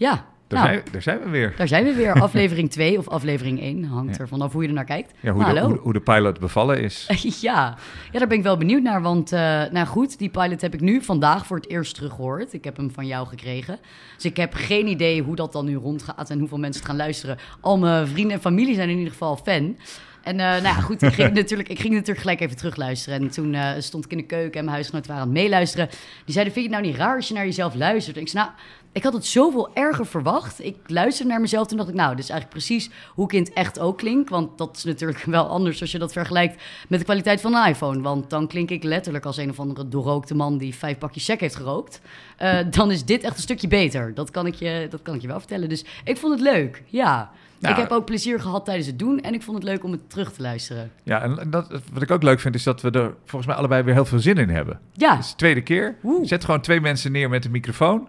Ja, 0.00 0.24
Daar, 0.46 0.58
nou, 0.62 0.72
zijn, 0.72 0.84
daar 0.92 1.02
zijn 1.02 1.18
we 1.20 1.28
weer. 1.28 1.54
daar 1.56 1.68
zijn 1.68 1.84
we 1.84 1.94
weer. 1.94 2.12
Aflevering 2.22 2.70
2 2.70 2.98
of 2.98 3.08
aflevering 3.08 3.60
1. 3.60 3.84
Hangt 3.84 4.16
Ja. 4.16 4.20
er 4.22 4.28
vanaf 4.28 4.52
hoe 4.52 4.62
je 4.62 4.68
er 4.68 4.74
naar 4.74 4.84
kijkt. 4.84 5.12
Ja, 5.20 5.30
hoe, 5.32 5.42
Maar 5.42 5.54
de, 5.54 5.60
hallo. 5.60 5.72
hoe, 5.74 5.82
hoe 5.82 5.92
de 5.92 6.00
pilot 6.00 6.40
bevallen 6.40 6.82
is. 6.82 7.06
ja. 7.40 7.76
ja, 8.12 8.18
daar 8.18 8.28
ben 8.28 8.36
ik 8.36 8.42
wel 8.42 8.56
benieuwd 8.56 8.82
naar. 8.82 9.02
Want, 9.02 9.32
eh, 9.32 9.40
nou 9.70 9.86
goed, 9.86 10.18
die 10.18 10.28
pilot 10.28 10.60
heb 10.60 10.74
ik 10.74 10.80
nu 10.80 11.02
vandaag 11.02 11.46
voor 11.46 11.56
het 11.56 11.68
eerst 11.68 11.94
teruggehoord. 11.94 12.52
Ik 12.52 12.64
heb 12.64 12.76
hem 12.76 12.90
van 12.90 13.06
jou 13.06 13.26
gekregen. 13.26 13.78
Dus 14.14 14.24
ik 14.24 14.36
heb 14.36 14.54
geen 14.54 14.86
idee 14.86 15.22
hoe 15.22 15.36
dat 15.36 15.52
dan 15.52 15.64
nu 15.64 15.74
rondgaat 15.76 16.30
en 16.30 16.38
hoeveel 16.38 16.58
mensen 16.58 16.80
het 16.82 16.90
gaan 16.90 17.00
luisteren. 17.00 17.38
Al 17.60 17.78
mijn 17.78 18.06
vrienden 18.06 18.32
en 18.36 18.40
familie 18.42 18.74
zijn 18.74 18.88
in 18.88 18.96
ieder 18.96 19.12
geval 19.12 19.36
fan. 19.36 19.76
En 20.22 20.40
eh, 20.40 20.46
nou 20.46 20.62
ja, 20.62 20.72
goed, 20.72 21.02
ik 21.02 21.12
ging, 21.12 21.34
natuurlijk, 21.42 21.68
ik 21.68 21.80
ging 21.80 21.92
natuurlijk 21.92 22.20
gelijk 22.20 22.40
even 22.40 22.56
terugluisteren. 22.56 23.20
En 23.20 23.30
toen 23.30 23.54
eh, 23.54 23.70
stond 23.78 24.04
ik 24.04 24.10
in 24.10 24.16
de 24.16 24.24
keuken 24.26 24.58
en 24.58 24.64
mijn 24.64 24.74
huisgenoten 24.76 25.08
waren 25.10 25.22
aan 25.26 25.30
het 25.34 25.38
meeluisteren. 25.42 25.88
Die 26.24 26.34
zeiden, 26.34 26.52
vind 26.54 26.66
je 26.66 26.72
het 26.72 26.80
nou 26.80 26.92
niet 26.92 27.02
raar 27.02 27.16
als 27.16 27.28
je 27.28 27.34
naar 27.34 27.44
jezelf 27.44 27.74
luistert? 27.74 28.16
En 28.16 28.22
ik 28.22 28.28
zei, 28.28 28.44
nou, 28.44 28.56
ik 28.92 29.02
had 29.02 29.12
het 29.12 29.26
zoveel 29.26 29.74
erger 29.74 30.06
verwacht. 30.06 30.64
Ik 30.64 30.76
luisterde 30.86 31.30
naar 31.30 31.40
mezelf, 31.40 31.66
toen 31.66 31.76
dacht 31.76 31.88
ik, 31.88 31.94
nou, 31.94 32.10
dit 32.14 32.24
is 32.24 32.30
eigenlijk 32.30 32.64
precies 32.64 32.90
hoe 33.14 33.24
ik 33.24 33.32
in 33.32 33.42
het 33.42 33.52
echt 33.52 33.78
ook 33.78 33.98
klink. 33.98 34.28
Want 34.28 34.58
dat 34.58 34.76
is 34.76 34.84
natuurlijk 34.84 35.22
wel 35.24 35.46
anders 35.46 35.80
als 35.80 35.92
je 35.92 35.98
dat 35.98 36.12
vergelijkt 36.12 36.62
met 36.88 36.98
de 36.98 37.04
kwaliteit 37.04 37.40
van 37.40 37.54
een 37.54 37.68
iPhone. 37.68 38.00
Want 38.00 38.30
dan 38.30 38.46
klink 38.46 38.70
ik 38.70 38.82
letterlijk 38.82 39.24
als 39.24 39.36
een 39.36 39.50
of 39.50 39.60
andere 39.60 39.88
doorrookte 39.88 40.34
man 40.34 40.58
die 40.58 40.74
vijf 40.74 40.98
pakjes 40.98 41.24
check 41.24 41.40
heeft 41.40 41.56
gerookt. 41.56 42.00
Eh, 42.36 42.58
dan 42.70 42.90
is 42.90 43.04
dit 43.04 43.22
echt 43.22 43.36
een 43.36 43.42
stukje 43.42 43.68
beter. 43.68 44.14
Dat 44.14 44.30
kan, 44.30 44.46
ik 44.46 44.54
je, 44.54 44.86
dat 44.90 45.02
kan 45.02 45.14
ik 45.14 45.20
je 45.20 45.28
wel 45.28 45.38
vertellen. 45.38 45.68
Dus 45.68 45.84
ik 46.04 46.16
vond 46.16 46.32
het 46.32 46.42
leuk, 46.42 46.82
ja. 46.86 47.30
Nou, 47.58 47.74
ik 47.74 47.80
heb 47.80 47.90
ook 47.90 48.04
plezier 48.04 48.40
gehad 48.40 48.64
tijdens 48.64 48.86
het 48.86 48.98
doen 48.98 49.20
en 49.20 49.34
ik 49.34 49.42
vond 49.42 49.56
het 49.56 49.66
leuk 49.66 49.84
om 49.84 49.92
het 49.92 50.10
terug 50.10 50.32
te 50.32 50.42
luisteren. 50.42 50.90
Ja, 51.02 51.22
en 51.22 51.50
dat, 51.50 51.68
wat 51.92 52.02
ik 52.02 52.10
ook 52.10 52.22
leuk 52.22 52.40
vind, 52.40 52.54
is 52.54 52.62
dat 52.62 52.80
we 52.80 52.90
er 52.90 53.14
volgens 53.24 53.46
mij 53.46 53.56
allebei 53.56 53.82
weer 53.82 53.94
heel 53.94 54.04
veel 54.04 54.18
zin 54.18 54.36
in 54.36 54.48
hebben. 54.48 54.80
Ja, 54.92 55.16
de 55.16 55.22
tweede 55.36 55.62
keer. 55.62 55.96
Zet 56.22 56.44
gewoon 56.44 56.60
twee 56.60 56.80
mensen 56.80 57.12
neer 57.12 57.28
met 57.28 57.44
een 57.44 57.50
microfoon. 57.50 58.08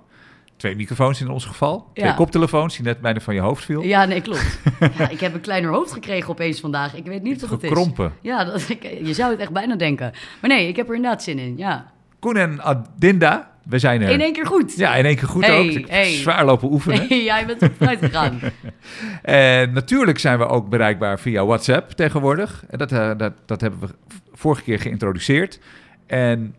Twee 0.61 0.75
microfoons 0.75 1.21
in 1.21 1.29
ons 1.29 1.45
geval. 1.45 1.87
Twee 1.93 2.13
koptelefoons 2.13 2.75
die 2.75 2.85
net 2.85 3.01
bijna 3.01 3.19
van 3.19 3.33
je 3.33 3.39
hoofd 3.39 3.65
viel. 3.65 3.81
ja 3.81 4.05
nee, 4.05 4.21
klopt. 4.21 4.59
ja, 4.97 5.09
ik 5.09 5.19
heb 5.19 5.33
een 5.33 5.41
kleiner 5.41 5.71
hoofd 5.71 5.91
gekregen 5.91 6.29
opeens 6.29 6.59
vandaag. 6.59 6.95
Ik 6.95 7.05
weet 7.05 7.23
niet 7.23 7.41
wat 7.41 7.49
het 7.49 7.63
is. 7.63 7.69
Gekrompen. 7.69 8.13
Ja, 8.21 8.43
dat, 8.43 8.69
ik, 8.69 8.83
je 9.03 9.13
zou 9.13 9.31
het 9.31 9.39
echt 9.39 9.51
bijna 9.51 9.75
denken. 9.75 10.13
Maar 10.41 10.49
nee, 10.49 10.67
ik 10.67 10.75
heb 10.75 10.89
er 10.89 10.95
inderdaad 10.95 11.23
zin 11.23 11.39
in, 11.39 11.57
ja. 11.57 11.91
Koen 12.19 12.37
en 12.37 12.61
Adinda, 12.61 13.51
we 13.63 13.79
zijn 13.79 14.01
er. 14.01 14.09
In 14.09 14.21
één 14.21 14.33
keer 14.33 14.45
goed. 14.45 14.75
Ja, 14.75 14.95
in 14.95 15.05
één 15.05 15.15
keer 15.15 15.27
goed 15.27 15.45
Hey, 15.45 15.59
ook. 15.59 15.65
Ik 15.65 15.73
heb 15.73 15.89
hey. 15.89 16.11
Zwaar 16.11 16.45
lopen 16.45 16.71
oefenen. 16.71 17.23
Jij 17.23 17.45
bent 17.45 17.61
er 17.61 17.71
vooruit 17.77 17.99
gegaan. 17.99 18.39
En 19.21 19.73
natuurlijk 19.73 20.19
zijn 20.19 20.37
we 20.37 20.47
ook 20.47 20.69
bereikbaar 20.69 21.19
via 21.19 21.45
WhatsApp 21.45 21.91
tegenwoordig. 21.91 22.63
En 22.69 22.77
dat, 22.77 22.91
eh, 22.91 23.11
dat, 23.17 23.33
dat 23.45 23.61
hebben 23.61 23.79
we 23.79 23.87
vorige 24.33 24.63
keer 24.63 24.79
geïntroduceerd. 24.79 25.59
En 26.07 26.55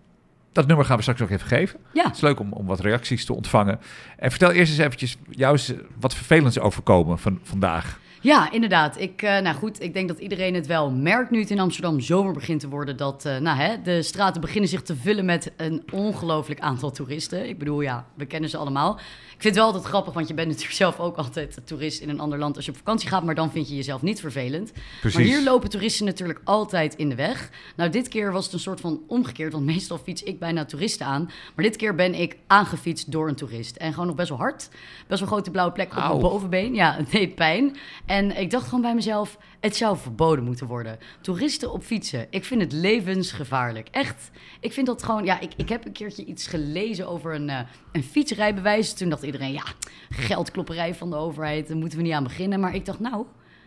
dat 0.52 0.66
nummer 0.66 0.84
gaan 0.84 0.96
we 0.96 1.02
straks 1.02 1.22
ook 1.22 1.30
even 1.30 1.46
geven. 1.46 1.80
Ja. 1.92 2.04
Het 2.04 2.14
is 2.14 2.20
leuk 2.20 2.40
om, 2.40 2.52
om 2.52 2.66
wat 2.66 2.80
reacties 2.80 3.24
te 3.24 3.34
ontvangen. 3.34 3.80
En 4.16 4.30
vertel 4.30 4.50
eerst 4.50 4.70
eens 4.72 4.80
eventjes 4.80 5.16
jou 5.30 5.52
eens 5.52 5.72
wat 6.00 6.14
vervelends 6.14 6.58
overkomen 6.58 7.18
van 7.18 7.38
vandaag. 7.42 8.00
Ja, 8.22 8.50
inderdaad. 8.50 9.00
Ik, 9.00 9.22
eh, 9.22 9.38
nou 9.38 9.56
goed, 9.56 9.82
ik 9.82 9.92
denk 9.92 10.08
dat 10.08 10.18
iedereen 10.18 10.54
het 10.54 10.66
wel 10.66 10.90
merkt 10.90 11.30
nu 11.30 11.40
het 11.40 11.50
in 11.50 11.58
Amsterdam 11.58 12.00
zomer 12.00 12.32
begint 12.32 12.60
te 12.60 12.68
worden. 12.68 12.96
Dat 12.96 13.24
eh, 13.24 13.36
nou, 13.36 13.58
hè, 13.58 13.82
de 13.82 14.02
straten 14.02 14.40
beginnen 14.40 14.70
zich 14.70 14.82
te 14.82 14.96
vullen 14.96 15.24
met 15.24 15.52
een 15.56 15.82
ongelooflijk 15.92 16.60
aantal 16.60 16.90
toeristen. 16.90 17.48
Ik 17.48 17.58
bedoel, 17.58 17.80
ja, 17.80 18.06
we 18.14 18.26
kennen 18.26 18.50
ze 18.50 18.56
allemaal. 18.56 18.98
Ik 19.42 19.48
vind 19.48 19.54
het 19.54 19.64
wel 19.64 19.72
altijd 19.72 19.84
grappig, 19.84 20.14
want 20.14 20.28
je 20.28 20.34
bent 20.34 20.48
natuurlijk 20.48 20.76
zelf 20.84 21.00
ook 21.00 21.16
altijd 21.16 21.58
toerist 21.64 22.00
in 22.00 22.08
een 22.08 22.20
ander 22.20 22.38
land 22.38 22.56
als 22.56 22.64
je 22.64 22.70
op 22.70 22.76
vakantie 22.76 23.08
gaat. 23.08 23.24
Maar 23.24 23.34
dan 23.34 23.50
vind 23.50 23.68
je 23.68 23.76
jezelf 23.76 24.02
niet 24.02 24.20
vervelend. 24.20 24.72
Precies. 25.00 25.18
Maar 25.18 25.28
hier 25.28 25.42
lopen 25.42 25.70
toeristen 25.70 26.06
natuurlijk 26.06 26.40
altijd 26.44 26.94
in 26.94 27.08
de 27.08 27.14
weg. 27.14 27.50
Nou, 27.76 27.90
dit 27.90 28.08
keer 28.08 28.32
was 28.32 28.44
het 28.44 28.52
een 28.52 28.60
soort 28.60 28.80
van 28.80 29.00
omgekeerd, 29.06 29.52
want 29.52 29.64
meestal 29.64 29.98
fiets 29.98 30.22
ik 30.22 30.38
bijna 30.38 30.64
toeristen 30.64 31.06
aan. 31.06 31.30
Maar 31.54 31.64
dit 31.64 31.76
keer 31.76 31.94
ben 31.94 32.14
ik 32.14 32.36
aangefietst 32.46 33.12
door 33.12 33.28
een 33.28 33.34
toerist. 33.34 33.76
En 33.76 33.92
gewoon 33.92 34.06
nog 34.06 34.16
best 34.16 34.28
wel 34.28 34.38
hard. 34.38 34.68
Best 35.06 35.20
wel 35.20 35.28
grote 35.28 35.50
blauwe 35.50 35.72
plek 35.72 35.90
op 35.90 35.96
mijn 35.96 36.18
bovenbeen. 36.18 36.74
Ja, 36.74 36.94
het 36.94 37.10
deed 37.10 37.34
pijn. 37.34 37.76
En 38.12 38.38
ik 38.40 38.50
dacht 38.50 38.64
gewoon 38.64 38.80
bij 38.80 38.94
mezelf, 38.94 39.38
het 39.60 39.76
zou 39.76 39.96
verboden 39.96 40.44
moeten 40.44 40.66
worden. 40.66 40.98
Toeristen 41.20 41.72
op 41.72 41.82
fietsen, 41.82 42.26
ik 42.30 42.44
vind 42.44 42.60
het 42.60 42.72
levensgevaarlijk. 42.72 43.88
Echt, 43.90 44.30
ik 44.60 44.72
vind 44.72 44.86
dat 44.86 45.02
gewoon... 45.02 45.24
Ja, 45.24 45.40
ik, 45.40 45.52
ik 45.56 45.68
heb 45.68 45.86
een 45.86 45.92
keertje 45.92 46.24
iets 46.24 46.46
gelezen 46.46 47.08
over 47.08 47.34
een, 47.34 47.48
eh, 47.48 47.58
een 47.92 48.02
fietsrijbewijs. 48.02 48.92
Toen 48.92 49.08
dacht 49.08 49.22
iedereen, 49.22 49.52
ja, 49.52 49.62
geldklopperij 50.10 50.94
van 50.94 51.10
de 51.10 51.16
overheid, 51.16 51.68
daar 51.68 51.76
moeten 51.76 51.98
we 51.98 52.04
niet 52.04 52.12
aan 52.12 52.22
beginnen. 52.22 52.60
Maar 52.60 52.74
ik 52.74 52.84
dacht, 52.84 53.00
nou, 53.00 53.26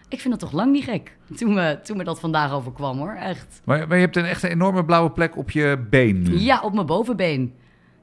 ik 0.10 0.20
vind 0.20 0.40
dat 0.40 0.50
toch 0.50 0.60
lang 0.60 0.72
niet 0.72 0.84
gek. 0.84 1.18
Toen 1.36 1.54
me, 1.54 1.80
toen 1.84 1.98
me 1.98 2.04
dat 2.04 2.20
vandaag 2.20 2.52
overkwam, 2.52 2.98
hoor, 2.98 3.14
echt. 3.14 3.62
Maar, 3.64 3.88
maar 3.88 3.98
je 3.98 4.04
hebt 4.04 4.16
een 4.16 4.26
echt 4.26 4.44
een 4.44 4.52
enorme 4.52 4.86
blauwe 4.86 5.12
plek 5.12 5.38
op 5.38 5.52
je 5.52 5.86
been 5.90 6.22
nu. 6.22 6.40
Ja, 6.40 6.62
op 6.62 6.74
mijn 6.74 6.86
bovenbeen. 6.86 7.54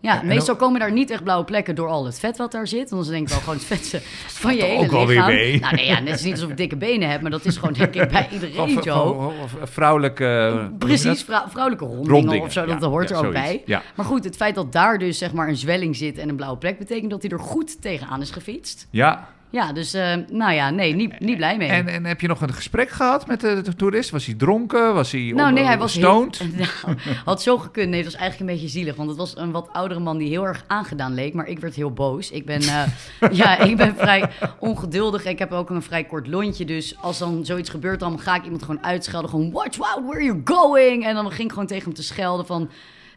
Ja, 0.02 0.20
En- 0.20 0.26
meestal 0.26 0.56
komen 0.56 0.80
daar 0.80 0.92
niet 0.92 1.10
echt 1.10 1.22
blauwe 1.22 1.44
plekken 1.44 1.74
door 1.74 1.88
al 1.88 2.04
het 2.04 2.18
vet 2.18 2.36
wat 2.36 2.52
daar 2.52 2.66
zit. 2.66 2.90
Want 2.90 3.02
dan 3.02 3.12
denk 3.12 3.24
ik 3.24 3.28
wel 3.32 3.38
gewoon 3.38 3.54
het 3.54 3.64
vetste 3.64 4.00
van 4.42 4.54
je 4.56 4.62
hele 4.62 4.84
ook 4.84 4.90
wel 4.90 5.06
weer 5.06 5.16
lichaam. 5.16 5.34
mee? 5.34 5.60
Nou 5.60 5.74
nee, 5.74 5.86
ja, 5.86 6.00
net 6.00 6.14
is 6.14 6.22
niet 6.24 6.32
alsof 6.32 6.50
ik 6.50 6.56
dikke 6.56 6.76
benen 6.76 7.10
heb, 7.10 7.20
maar 7.20 7.30
dat 7.30 7.44
is 7.44 7.56
gewoon 7.56 7.72
denk 7.74 7.94
ik 7.94 8.08
bij 8.08 8.28
iedereen 8.32 8.82
zo. 8.82 9.32
van 9.48 9.68
vrouwelijke... 9.68 10.70
Precies, 10.78 11.22
vrou- 11.22 11.50
vrouwelijke 11.50 11.84
rondingen, 11.84 12.10
Rondingen, 12.10 12.46
of 12.46 12.52
zo, 12.52 12.66
dat 12.66 12.80
ja, 12.80 12.86
hoort 12.88 13.08
ja, 13.08 13.14
er 13.16 13.26
ook 13.26 13.32
zoiets. 13.34 13.50
bij. 13.50 13.62
Ja. 13.66 13.82
Maar 13.96 14.06
goed, 14.06 14.24
het 14.24 14.36
feit 14.36 14.54
dat 14.54 14.72
daar 14.72 14.98
dus 14.98 15.18
zeg 15.18 15.32
maar 15.32 15.48
een 15.48 15.56
zwelling 15.56 15.96
zit 15.96 16.18
en 16.18 16.28
een 16.28 16.36
blauwe 16.36 16.58
plek... 16.58 16.78
betekent 16.78 17.10
dat 17.10 17.22
hij 17.22 17.30
er 17.30 17.38
goed 17.40 17.82
tegenaan 17.82 18.20
is 18.20 18.30
gefietst. 18.30 18.86
Ja, 18.90 19.28
Ja, 19.52 19.72
dus 19.72 19.94
eh, 19.94 20.14
nou 20.30 20.52
ja, 20.52 20.70
nee, 20.70 20.94
niet, 20.94 21.20
niet 21.20 21.36
blij 21.36 21.56
mee. 21.56 21.68
en, 21.68 21.88
en 21.88 22.04
heb 22.04 22.20
je 22.20 22.26
nog 22.28 22.40
een 22.40 22.52
gesprek 22.52 22.90
gehad 22.90 23.26
met 23.26 23.40
de, 23.40 23.60
de 23.62 23.74
toerist? 23.76 24.10
Was 24.10 24.26
hij 24.26 24.34
dronken? 24.34 24.94
Was 24.94 25.12
hij 25.12 25.20
Nou, 25.34 25.48
op- 25.48 25.54
nee, 25.54 25.64
hij 25.64 25.78
was 25.78 25.92
stoned? 25.92 26.38
heel- 26.38 26.50
Nou, 26.86 26.96
had 27.24 27.42
zo 27.42 27.58
gekund. 27.58 27.88
Nee, 27.88 28.02
het 28.02 28.12
was 28.12 28.20
eigenlijk 28.20 28.50
een 28.50 28.56
beetje 28.56 28.72
zielig. 28.72 28.96
Want 28.96 29.08
het 29.08 29.18
was 29.18 29.36
een 29.36 29.50
wat 29.50 29.68
oudere 29.72 30.00
man 30.00 30.18
die 30.18 30.28
heel 30.28 30.46
erg 30.46 30.64
aangedaan 30.66 31.14
leek. 31.14 31.34
Maar 31.34 31.46
ik 31.48 31.58
werd 31.58 31.74
heel 31.74 31.92
boos. 31.92 32.30
Ik 32.30 32.46
ben, 32.46 32.60
eh, 32.60 32.82
ja, 33.42 33.58
ik 33.58 33.76
ben 33.76 33.94
vrij 33.96 34.30
ongeduldig. 34.58 35.24
Ik 35.24 35.38
heb 35.38 35.52
ook 35.52 35.70
een 35.70 35.82
vrij 35.82 36.04
kort 36.04 36.26
lontje. 36.26 36.64
Dus 36.64 36.96
als 37.00 37.18
dan 37.18 37.44
zoiets 37.44 37.70
gebeurt, 37.70 38.00
dan 38.00 38.18
ga 38.20 38.34
ik 38.36 38.44
iemand 38.44 38.62
gewoon 38.62 38.84
uitschelden. 38.84 39.30
Gewoon, 39.30 39.50
watch 39.52 39.80
out, 39.80 40.04
where 40.06 40.24
you 40.24 40.40
going? 40.44 41.04
En 41.06 41.14
dan 41.14 41.30
ging 41.30 41.42
ik 41.46 41.52
gewoon 41.52 41.66
tegen 41.66 41.84
hem 41.84 41.94
te 41.94 42.02
schelden 42.02 42.46
van... 42.46 42.70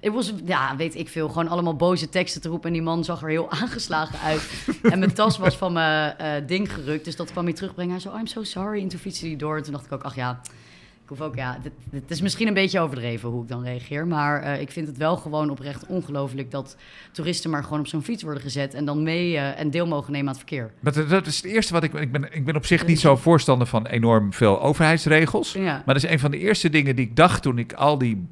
Het 0.05 0.13
was, 0.13 0.33
ja, 0.45 0.75
weet 0.75 0.95
ik 0.95 1.09
veel, 1.09 1.27
gewoon 1.27 1.47
allemaal 1.47 1.75
boze 1.75 2.09
teksten 2.09 2.41
te 2.41 2.49
roepen. 2.49 2.67
En 2.67 2.73
die 2.73 2.81
man 2.81 3.03
zag 3.03 3.21
er 3.21 3.29
heel 3.29 3.51
aangeslagen 3.61 4.19
uit. 4.19 4.67
en 4.81 4.99
mijn 4.99 5.13
tas 5.13 5.37
was 5.37 5.57
van 5.57 5.73
mijn 5.73 6.17
eh, 6.17 6.47
ding 6.47 6.73
gerukt. 6.73 7.05
Dus 7.05 7.15
dat 7.15 7.31
kwam 7.31 7.43
hij 7.43 7.53
terugbrengen. 7.53 7.91
Hij 7.91 8.01
zei, 8.01 8.13
oh, 8.13 8.19
I'm 8.19 8.27
so 8.27 8.43
sorry. 8.43 8.81
En 8.81 8.87
toen 8.87 8.99
fietste 8.99 9.27
hij 9.27 9.35
door. 9.35 9.57
En 9.57 9.63
toen 9.63 9.73
dacht 9.73 9.85
ik 9.85 9.91
ook, 9.91 10.03
ach 10.03 10.15
ja, 10.15 10.41
ik 11.03 11.09
hoef 11.09 11.21
ook, 11.21 11.35
ja, 11.35 11.57
dit 11.91 12.11
is 12.11 12.21
misschien 12.21 12.47
een 12.47 12.53
beetje 12.53 12.79
overdreven 12.79 13.29
hoe 13.29 13.41
ik 13.41 13.47
dan 13.47 13.63
reageer. 13.63 14.07
Maar 14.07 14.41
eh, 14.41 14.61
ik 14.61 14.71
vind 14.71 14.87
het 14.87 14.97
wel 14.97 15.17
gewoon 15.17 15.49
oprecht 15.49 15.85
ongelooflijk 15.85 16.51
dat 16.51 16.77
toeristen 17.11 17.49
maar 17.49 17.63
gewoon 17.63 17.79
op 17.79 17.87
zo'n 17.87 18.03
fiets 18.03 18.23
worden 18.23 18.41
gezet. 18.41 18.73
En 18.73 18.85
dan 18.85 19.03
mee 19.03 19.35
eh, 19.35 19.59
en 19.59 19.69
deel 19.69 19.87
mogen 19.87 20.11
nemen 20.11 20.27
aan 20.27 20.33
het 20.33 20.43
verkeer. 20.47 20.71
Maar 20.79 20.93
dat, 20.93 21.09
dat 21.09 21.25
is 21.25 21.35
het 21.35 21.45
eerste 21.45 21.73
wat 21.73 21.83
ik... 21.83 21.93
Ik 21.93 22.11
ben, 22.11 22.33
ik 22.33 22.45
ben 22.45 22.55
op 22.55 22.65
zich 22.65 22.87
niet 22.87 22.99
zo 22.99 23.15
voorstander 23.15 23.67
van 23.67 23.85
enorm 23.85 24.33
veel 24.33 24.61
overheidsregels. 24.61 25.53
Ja. 25.53 25.81
Maar 25.85 25.95
dat 25.95 26.03
is 26.03 26.09
een 26.09 26.19
van 26.19 26.31
de 26.31 26.37
eerste 26.37 26.69
dingen 26.69 26.95
die 26.95 27.05
ik 27.05 27.15
dacht 27.15 27.41
toen 27.41 27.57
ik 27.57 27.73
al 27.73 27.97
die 27.97 28.27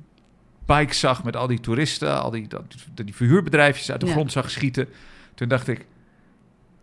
bikes 0.65 0.99
zag 0.99 1.23
met 1.23 1.35
al 1.35 1.47
die 1.47 1.59
toeristen, 1.59 2.21
al 2.21 2.31
die, 2.31 2.47
dat, 2.47 2.63
die 2.93 3.15
verhuurbedrijfjes 3.15 3.91
uit 3.91 3.99
de 3.99 4.05
Ja. 4.05 4.11
grond 4.11 4.31
zag 4.31 4.49
schieten. 4.51 4.87
Toen 5.35 5.47
dacht 5.47 5.67
ik, 5.67 5.85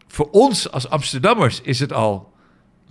voor 0.09 0.31
ons 0.31 0.71
als 0.71 0.89
Amsterdammers 0.89 1.61
is 1.61 1.81
het 1.81 1.93
al 1.93 2.33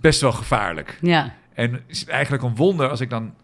best 0.00 0.20
wel 0.20 0.32
gevaarlijk. 0.32 0.98
Ja, 1.00 1.34
En 1.54 1.82
is 1.86 2.00
het 2.00 2.08
eigenlijk 2.08 2.42
een 2.42 2.54
wonder 2.56 2.88
als 2.90 3.00
ik 3.00 3.10
dan 3.10 3.34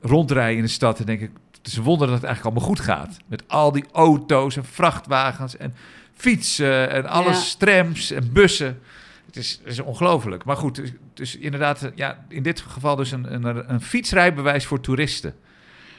rondrij 0.00 0.54
in 0.56 0.62
de 0.62 0.68
stad 0.68 0.98
en 1.00 1.06
denk 1.06 1.20
ik, 1.20 1.30
het 1.58 1.66
is 1.66 1.76
een 1.76 1.82
wonder 1.82 2.06
dat 2.06 2.16
het 2.16 2.24
eigenlijk 2.24 2.56
allemaal 2.56 2.74
goed 2.76 2.84
gaat. 2.84 3.16
Met 3.26 3.42
al 3.48 3.72
die 3.72 3.84
auto's 3.92 4.56
en 4.56 4.64
vrachtwagens 4.64 5.56
en 5.56 5.74
fietsen 6.14 6.90
en 6.90 7.06
alles, 7.06 7.54
trams 7.54 8.10
en 8.10 8.32
bussen. 8.32 8.80
Het 9.26 9.36
is, 9.36 9.60
is 9.64 9.80
ongelooflijk. 9.80 10.44
Maar 10.44 10.56
goed, 10.56 10.74
dus, 10.74 10.90
dus 11.14 11.36
inderdaad, 11.36 11.90
ja, 11.94 12.24
in 12.28 12.42
dit 12.42 12.60
geval 12.60 12.96
dus 12.96 13.10
een, 13.10 13.34
een, 13.34 13.72
een 13.72 13.80
fietsrijbewijs 13.80 14.66
voor 14.66 14.80
toeristen. 14.80 15.34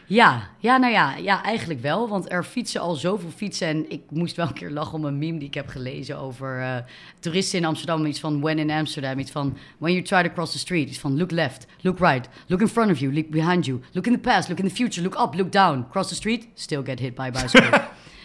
Ja, 0.09 0.49
ja, 0.59 0.77
nou 0.77 0.93
ja, 0.93 1.15
ja, 1.15 1.43
eigenlijk 1.43 1.81
wel. 1.81 2.09
Want 2.09 2.31
er 2.31 2.43
fietsen 2.43 2.81
al 2.81 2.95
zoveel 2.95 3.29
fietsen. 3.35 3.67
En 3.67 3.85
ik 3.91 4.01
moest 4.09 4.35
wel 4.35 4.47
een 4.47 4.53
keer 4.53 4.69
lachen 4.71 4.93
om 4.93 5.05
een 5.05 5.17
meme 5.17 5.37
die 5.39 5.47
ik 5.47 5.53
heb 5.53 5.67
gelezen 5.67 6.17
over 6.17 6.59
eh, 6.61 6.75
toeristen 7.19 7.59
in 7.59 7.65
Amsterdam. 7.65 8.05
Iets 8.05 8.19
van 8.19 8.41
when 8.41 8.59
in 8.59 8.71
Amsterdam. 8.71 9.19
Iets 9.19 9.31
van 9.31 9.57
when 9.77 9.91
you 9.93 10.03
try 10.05 10.23
to 10.23 10.33
cross 10.33 10.51
the 10.51 10.57
street. 10.57 10.89
Iets 10.89 10.99
van 10.99 11.17
look 11.17 11.31
left, 11.31 11.65
look 11.81 11.99
right, 11.99 12.29
look 12.47 12.61
in 12.61 12.67
front 12.67 12.91
of 12.91 12.99
you, 12.99 13.13
look 13.13 13.29
behind 13.29 13.65
you, 13.65 13.81
look 13.91 14.05
in 14.07 14.13
the 14.13 14.19
past, 14.19 14.47
look 14.49 14.59
in 14.59 14.67
the 14.67 14.75
future, 14.75 15.01
look 15.03 15.19
up, 15.19 15.35
look 15.35 15.51
down. 15.51 15.85
Cross 15.91 16.07
the 16.09 16.15
street, 16.15 16.47
still 16.53 16.81
get 16.83 16.99
hit 16.99 17.15
by 17.15 17.21
a 17.21 17.31
bicycle. 17.31 17.81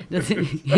Dat, 0.08 0.26
ja. 0.62 0.76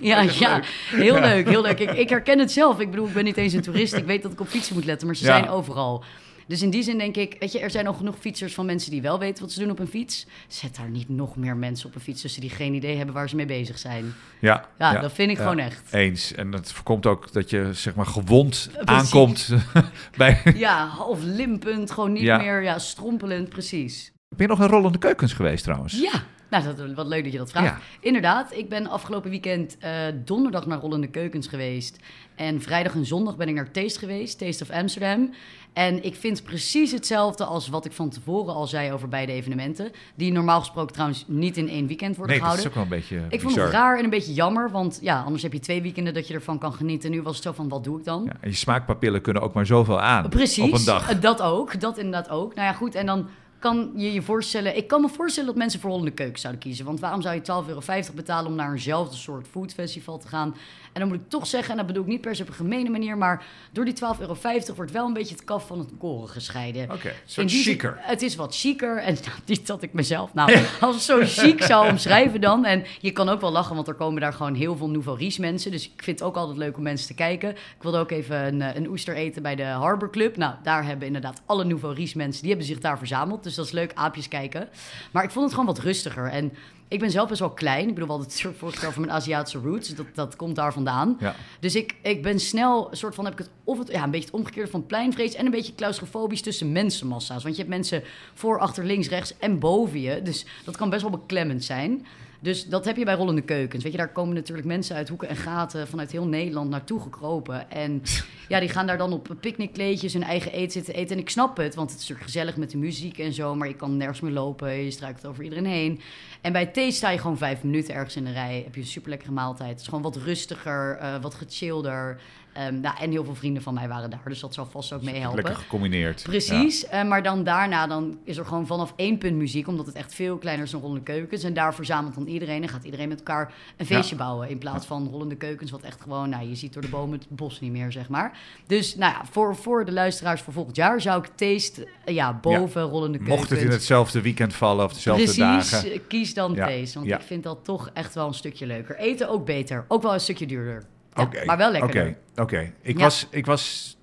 Ja, 0.00 0.20
ja, 0.20 0.60
heel 0.90 1.14
leuk, 1.20 1.48
heel 1.48 1.62
leuk. 1.62 1.78
Ik, 1.80 1.90
ik 1.90 2.08
herken 2.08 2.38
het 2.38 2.52
zelf. 2.52 2.80
Ik 2.80 2.90
bedoel, 2.90 3.06
ik 3.06 3.12
ben 3.12 3.24
niet 3.24 3.36
eens 3.36 3.52
een 3.52 3.62
toerist. 3.62 3.94
Ik 3.94 4.04
weet 4.04 4.22
dat 4.22 4.32
ik 4.32 4.40
op 4.40 4.48
fietsen 4.48 4.74
moet 4.74 4.84
letten, 4.84 5.06
maar 5.06 5.16
ze 5.16 5.24
Ja. 5.24 5.36
zijn 5.38 5.48
overal. 5.48 6.04
Dus 6.46 6.62
in 6.62 6.70
die 6.70 6.82
zin 6.82 6.98
denk 6.98 7.16
ik, 7.16 7.36
weet 7.38 7.52
je, 7.52 7.58
er 7.58 7.70
zijn 7.70 7.86
al 7.86 7.92
genoeg 7.94 8.16
fietsers 8.18 8.54
van 8.54 8.66
mensen 8.66 8.90
die 8.90 9.02
wel 9.02 9.18
weten 9.18 9.42
wat 9.42 9.52
ze 9.52 9.60
doen 9.60 9.70
op 9.70 9.78
een 9.78 9.88
fiets. 9.88 10.26
Zet 10.48 10.76
daar 10.76 10.88
niet 10.88 11.08
nog 11.08 11.36
meer 11.36 11.56
mensen 11.56 11.88
op 11.88 11.94
een 11.94 12.00
fiets 12.00 12.20
tussen 12.20 12.40
die 12.40 12.50
geen 12.50 12.74
idee 12.74 12.96
hebben 12.96 13.14
waar 13.14 13.28
ze 13.28 13.36
mee 13.36 13.46
bezig 13.46 13.78
zijn. 13.78 14.14
Ja, 14.40 14.68
Ja, 14.78 15.00
dat 15.00 15.12
vind 15.12 15.30
ik 15.30 15.36
ja. 15.36 15.42
gewoon 15.42 15.58
echt. 15.58 15.92
Eens. 15.92 16.34
En 16.34 16.50
dat 16.50 16.72
voorkomt 16.72 17.06
ook 17.06 17.32
dat 17.32 17.50
je 17.50 17.68
zeg 17.72 17.94
maar 17.94 18.06
gewond 18.06 18.68
Precies. 18.72 18.86
aankomt 18.86 19.48
bij... 20.16 20.42
Ja, 20.54 20.86
half 20.86 21.18
limpend, 21.22 21.90
gewoon 21.90 22.12
niet 22.12 22.22
meer, 22.22 22.62
ja, 22.62 22.78
strompelend, 22.78 23.48
precies. 23.48 24.12
Ben 24.28 24.46
je 24.46 24.46
nog 24.46 24.58
een 24.58 24.68
rollende 24.68 24.98
keukens 24.98 25.32
geweest 25.32 25.64
trouwens? 25.64 26.00
Ja, 26.00 26.22
Nou, 26.60 26.64
dat, 26.76 26.92
wat 26.94 27.06
leuk 27.06 27.22
dat 27.22 27.32
je 27.32 27.38
dat 27.38 27.50
vraagt. 27.50 27.66
Ja. 27.66 27.78
Inderdaad, 28.00 28.56
ik 28.56 28.68
ben 28.68 28.86
afgelopen 28.86 29.30
weekend 29.30 29.76
eh, 29.78 29.90
donderdag 30.24 30.66
naar 30.66 30.78
Rollende 30.78 31.06
Keukens 31.08 31.46
geweest. 31.46 31.98
En 32.34 32.60
vrijdag 32.62 32.94
en 32.94 33.06
zondag 33.06 33.36
ben 33.36 33.48
ik 33.48 33.54
naar 33.54 33.70
Taste 33.70 33.98
geweest, 33.98 34.38
Taste 34.38 34.62
of 34.62 34.70
Amsterdam. 34.70 35.30
En 35.72 36.04
ik 36.04 36.14
vind 36.14 36.42
precies 36.42 36.92
hetzelfde 36.92 37.44
als 37.44 37.68
wat 37.68 37.84
ik 37.84 37.92
van 37.92 38.10
tevoren 38.10 38.54
al 38.54 38.66
zei 38.66 38.92
over 38.92 39.08
beide 39.08 39.32
evenementen. 39.32 39.90
Die 40.14 40.32
normaal 40.32 40.58
gesproken 40.58 40.92
trouwens 40.92 41.24
niet 41.28 41.56
in 41.56 41.68
één 41.68 41.86
weekend 41.86 42.16
worden 42.16 42.36
Nee, 42.36 42.44
dat 42.44 42.54
is 42.56 42.62
gehouden. 42.64 42.82
ook 42.82 42.90
wel 42.90 42.98
een 42.98 43.04
beetje 43.08 43.36
Ik 43.36 43.40
vond 43.40 43.54
het 43.56 43.70
raar 43.70 43.98
en 43.98 44.04
een 44.04 44.10
beetje 44.10 44.32
jammer, 44.32 44.70
want 44.70 44.98
ja, 45.02 45.22
anders 45.22 45.42
heb 45.42 45.52
je 45.52 45.58
twee 45.58 45.82
weekenden 45.82 46.14
dat 46.14 46.28
je 46.28 46.34
ervan 46.34 46.58
kan 46.58 46.72
genieten. 46.72 47.10
Nu 47.10 47.22
was 47.22 47.34
het 47.34 47.44
zo 47.44 47.52
van, 47.52 47.68
wat 47.68 47.84
doe 47.84 47.98
ik 47.98 48.04
dan? 48.04 48.24
Ja, 48.24 48.32
en 48.40 48.48
je 48.48 48.56
smaakpapillen 48.56 49.20
kunnen 49.20 49.42
ook 49.42 49.54
maar 49.54 49.66
zoveel 49.66 50.00
aan 50.00 50.28
Precies, 50.28 50.64
op 50.64 50.72
een 50.78 50.84
dag. 50.84 51.18
dat 51.18 51.42
ook. 51.42 51.80
Dat 51.80 51.98
inderdaad 51.98 52.28
ook. 52.30 52.54
Nou 52.54 52.66
ja, 52.66 52.72
goed. 52.72 52.94
En 52.94 53.06
dan 53.06 53.28
kan 53.62 53.92
je 53.96 54.12
je 54.12 54.22
voorstellen... 54.22 54.76
Ik 54.76 54.88
kan 54.88 55.00
me 55.00 55.08
voorstellen 55.08 55.48
dat 55.48 55.58
mensen 55.58 55.80
voor 55.80 55.90
Hollende 55.90 56.12
Keuken 56.12 56.40
zouden 56.40 56.62
kiezen. 56.62 56.84
Want 56.84 57.00
waarom 57.00 57.22
zou 57.22 57.34
je 57.34 57.40
12,50 57.40 57.68
euro 57.68 57.82
betalen 58.14 58.50
om 58.50 58.56
naar 58.56 58.72
eenzelfde 58.72 59.16
soort 59.16 59.48
foodfestival 59.48 60.18
te 60.18 60.28
gaan? 60.28 60.54
En 60.92 61.00
dan 61.00 61.08
moet 61.08 61.20
ik 61.20 61.28
toch 61.28 61.46
zeggen, 61.46 61.70
en 61.70 61.76
dat 61.76 61.86
bedoel 61.86 62.02
ik 62.02 62.08
niet 62.08 62.20
per 62.20 62.34
se 62.36 62.42
op 62.42 62.48
een 62.48 62.54
gemene 62.54 62.90
manier... 62.90 63.18
maar 63.18 63.44
door 63.72 63.84
die 63.84 63.94
12,50 63.94 64.20
euro 64.20 64.36
wordt 64.76 64.90
wel 64.90 65.06
een 65.06 65.12
beetje 65.12 65.34
het 65.34 65.44
kaf 65.44 65.66
van 65.66 65.78
het 65.78 65.88
koren 65.98 66.28
gescheiden. 66.28 66.90
Oké, 66.90 67.12
zin- 67.24 67.48
chiquer. 67.48 67.96
Het 67.98 68.22
is 68.22 68.36
wat 68.36 68.56
chiquer. 68.56 68.98
En 68.98 69.14
nou, 69.24 69.36
niet 69.46 69.66
dat 69.66 69.82
ik 69.82 69.92
mezelf 69.92 70.34
nou 70.34 70.58
als 70.80 71.04
zo 71.04 71.20
chic 71.22 71.62
zou 71.72 71.90
omschrijven 71.90 72.40
dan. 72.40 72.64
En 72.64 72.84
je 73.00 73.10
kan 73.10 73.28
ook 73.28 73.40
wel 73.40 73.52
lachen, 73.52 73.74
want 73.74 73.88
er 73.88 73.94
komen 73.94 74.20
daar 74.20 74.32
gewoon 74.32 74.54
heel 74.54 74.76
veel 74.76 74.88
Nouveau 74.90 75.18
Riche 75.18 75.40
mensen. 75.40 75.70
Dus 75.70 75.84
ik 75.84 76.02
vind 76.02 76.18
het 76.18 76.28
ook 76.28 76.36
altijd 76.36 76.58
leuk 76.58 76.76
om 76.76 76.82
mensen 76.82 77.06
te 77.06 77.14
kijken. 77.14 77.50
Ik 77.50 77.82
wilde 77.82 77.98
ook 77.98 78.10
even 78.10 78.46
een, 78.46 78.62
eh, 78.62 78.74
een 78.74 78.88
oester 78.88 79.14
eten 79.14 79.42
bij 79.42 79.54
de 79.56 79.64
Harbor 79.64 80.10
Club. 80.10 80.36
Nou, 80.36 80.54
daar 80.62 80.84
hebben 80.84 81.06
inderdaad 81.06 81.42
alle 81.46 81.64
Nouveau 81.64 81.94
Riche 81.94 82.16
mensen, 82.16 82.40
die 82.40 82.50
hebben 82.50 82.68
zich 82.68 82.78
daar 82.78 82.98
verzameld. 82.98 83.42
Dus 83.42 83.54
dat 83.54 83.66
is 83.66 83.72
leuk, 83.72 83.92
aapjes 83.94 84.28
kijken. 84.28 84.68
Maar 85.10 85.24
ik 85.24 85.30
vond 85.30 85.44
het 85.44 85.54
gewoon 85.54 85.74
wat 85.74 85.78
rustiger. 85.84 86.28
En 86.28 86.52
ik 86.92 86.98
ben 86.98 87.10
zelf 87.10 87.28
best 87.28 87.40
wel 87.40 87.50
klein. 87.50 87.88
Ik 87.88 87.94
bedoel, 87.94 88.08
hadden 88.08 88.26
het 88.26 88.78
keer 88.78 88.88
over 88.88 89.00
mijn 89.00 89.12
Aziatische 89.12 89.58
roots. 89.58 89.88
Dat, 89.88 90.06
dat 90.14 90.36
komt 90.36 90.56
daar 90.56 90.72
vandaan. 90.72 91.16
Ja. 91.20 91.34
Dus 91.60 91.74
ik, 91.74 91.94
ik 92.02 92.22
ben 92.22 92.40
snel, 92.40 92.90
een 92.90 92.96
soort 92.96 93.14
van, 93.14 93.24
heb 93.24 93.32
ik 93.32 93.38
het, 93.38 93.50
of 93.64 93.78
het, 93.78 93.88
ja, 93.88 94.02
een 94.02 94.10
beetje 94.10 94.26
het 94.26 94.34
omgekeerde 94.34 94.70
van 94.70 94.86
pleinvrees 94.86 95.34
en 95.34 95.44
een 95.44 95.50
beetje 95.50 95.74
claustrofobisch 95.74 96.42
tussen 96.42 96.72
mensenmassa's. 96.72 97.42
Want 97.42 97.54
je 97.54 97.60
hebt 97.60 97.74
mensen 97.74 98.02
voor, 98.34 98.58
achter, 98.58 98.84
links, 98.84 99.08
rechts 99.08 99.38
en 99.38 99.58
boven 99.58 100.00
je. 100.00 100.22
Dus 100.22 100.46
dat 100.64 100.76
kan 100.76 100.90
best 100.90 101.02
wel 101.02 101.10
beklemmend 101.10 101.64
zijn. 101.64 102.06
Dus 102.42 102.66
dat 102.66 102.84
heb 102.84 102.96
je 102.96 103.04
bij 103.04 103.14
rollende 103.14 103.42
keukens. 103.42 103.82
Weet 103.82 103.92
je, 103.92 103.98
daar 103.98 104.12
komen 104.12 104.34
natuurlijk 104.34 104.66
mensen 104.66 104.96
uit 104.96 105.08
hoeken 105.08 105.28
en 105.28 105.36
gaten 105.36 105.88
vanuit 105.88 106.12
heel 106.12 106.26
Nederland 106.26 106.70
naartoe 106.70 107.00
gekropen. 107.00 107.70
En 107.70 108.02
ja, 108.48 108.60
die 108.60 108.68
gaan 108.68 108.86
daar 108.86 108.98
dan 108.98 109.12
op 109.12 109.36
picknickkleedjes 109.40 110.12
hun 110.12 110.22
eigen 110.22 110.52
eten 110.52 110.72
zitten 110.72 110.94
eten. 110.94 111.16
En 111.16 111.22
ik 111.22 111.30
snap 111.30 111.56
het, 111.56 111.74
want 111.74 111.90
het 111.90 112.00
is 112.00 112.08
natuurlijk 112.08 112.30
gezellig 112.30 112.56
met 112.56 112.70
de 112.70 112.78
muziek 112.78 113.18
en 113.18 113.32
zo. 113.32 113.54
Maar 113.54 113.68
je 113.68 113.76
kan 113.76 113.96
nergens 113.96 114.20
meer 114.20 114.32
lopen, 114.32 114.70
je 114.70 114.90
struikelt 114.90 115.26
over 115.26 115.44
iedereen 115.44 115.66
heen. 115.66 116.00
En 116.40 116.52
bij 116.52 116.66
thee 116.66 116.90
sta 116.90 117.10
je 117.10 117.18
gewoon 117.18 117.38
vijf 117.38 117.62
minuten 117.62 117.94
ergens 117.94 118.16
in 118.16 118.24
de 118.24 118.32
rij. 118.32 118.62
Heb 118.64 118.74
je 118.74 118.80
een 118.80 118.86
super 118.86 119.10
lekkere 119.10 119.32
maaltijd. 119.32 119.70
Het 119.70 119.80
is 119.80 119.86
gewoon 119.86 120.02
wat 120.02 120.16
rustiger, 120.16 120.96
eh, 120.96 121.22
wat 121.22 121.34
gechillder. 121.34 122.20
Ehm, 122.52 122.80
nou, 122.80 122.96
en 123.00 123.10
heel 123.10 123.24
veel 123.24 123.34
vrienden 123.34 123.62
van 123.62 123.74
mij 123.74 123.88
waren 123.88 124.10
daar, 124.10 124.20
dus 124.24 124.40
dat 124.40 124.54
zal 124.54 124.66
vast 124.66 124.92
ook 124.92 125.02
meehelpen. 125.02 125.42
Lekker 125.42 125.62
gecombineerd. 125.62 126.22
Precies, 126.22 126.86
eh, 126.86 127.04
maar 127.04 127.22
dan 127.22 127.44
daarna 127.44 127.86
dan 127.86 128.18
is 128.24 128.36
er 128.36 128.44
gewoon 128.44 128.66
vanaf 128.66 128.92
één 128.96 129.18
punt 129.18 129.36
muziek, 129.36 129.68
omdat 129.68 129.86
het 129.86 129.94
echt 129.94 130.14
veel 130.14 130.36
kleiner 130.38 130.64
is 130.64 130.70
dan 130.70 130.80
rollende 130.80 131.02
keukens. 131.02 131.42
En 131.42 131.54
daar 131.54 131.74
verzamelt 131.74 132.14
dan 132.14 132.26
iedereen 132.26 132.62
en 132.62 132.68
gaat 132.68 132.84
iedereen 132.84 133.08
met 133.08 133.18
elkaar 133.18 133.52
een 133.76 133.86
feestje 133.86 134.16
bouwen. 134.16 134.48
In 134.48 134.58
plaats 134.58 134.86
van 134.86 135.08
rollende 135.10 135.36
keukens, 135.36 135.70
wat 135.70 135.82
echt 135.82 136.00
gewoon, 136.00 136.28
nou, 136.28 136.48
je 136.48 136.54
ziet 136.54 136.72
door 136.72 136.82
de 136.82 136.88
bomen 136.88 137.18
het 137.18 137.28
bos 137.28 137.60
niet 137.60 137.72
meer, 137.72 137.92
zeg 137.92 138.08
maar. 138.08 138.38
Dus 138.66 138.94
nou 138.94 139.12
ja, 139.12 139.24
voor, 139.30 139.56
voor 139.56 139.84
de 139.84 139.92
luisteraars 139.92 140.40
voor 140.40 140.52
volgend 140.52 140.76
jaar 140.76 141.00
zou 141.00 141.22
ik 141.24 141.30
taste, 141.34 141.88
eh, 142.04 142.14
ja, 142.14 142.38
boven 142.40 142.82
rollende 142.82 143.18
keukens. 143.18 143.38
Mocht 143.38 143.50
het 143.50 143.60
in 143.60 143.70
hetzelfde 143.70 144.20
weekend 144.20 144.54
vallen 144.54 144.84
of 144.84 144.92
dezelfde 144.92 145.22
Precies, 145.22 145.40
dagen. 145.70 145.92
eh, 145.92 145.98
kies 146.08 146.34
dan 146.34 146.54
taste. 146.54 146.98
Want 146.98 147.10
ik 147.10 147.20
vind 147.20 147.42
dat 147.42 147.64
toch 147.64 147.90
echt 147.92 148.14
wel 148.14 148.26
een 148.26 148.34
stukje 148.34 148.66
leuker. 148.66 148.96
Eten 148.96 149.28
ook 149.28 149.46
beter. 149.46 149.84
Ook 149.88 150.02
wel 150.02 150.14
een 150.14 150.20
stukje 150.20 150.46
duurder. 150.46 150.84
Ja, 151.14 151.28
Maar 151.46 151.56
wel 151.56 151.70
lekkerder. 151.70 152.16
Oké, 152.34 152.42
oké. 152.42 152.72
Ik, 152.82 152.96
Ja. 152.96 153.02
was, 153.02 153.26
ik 153.30 153.46
was 153.46 153.96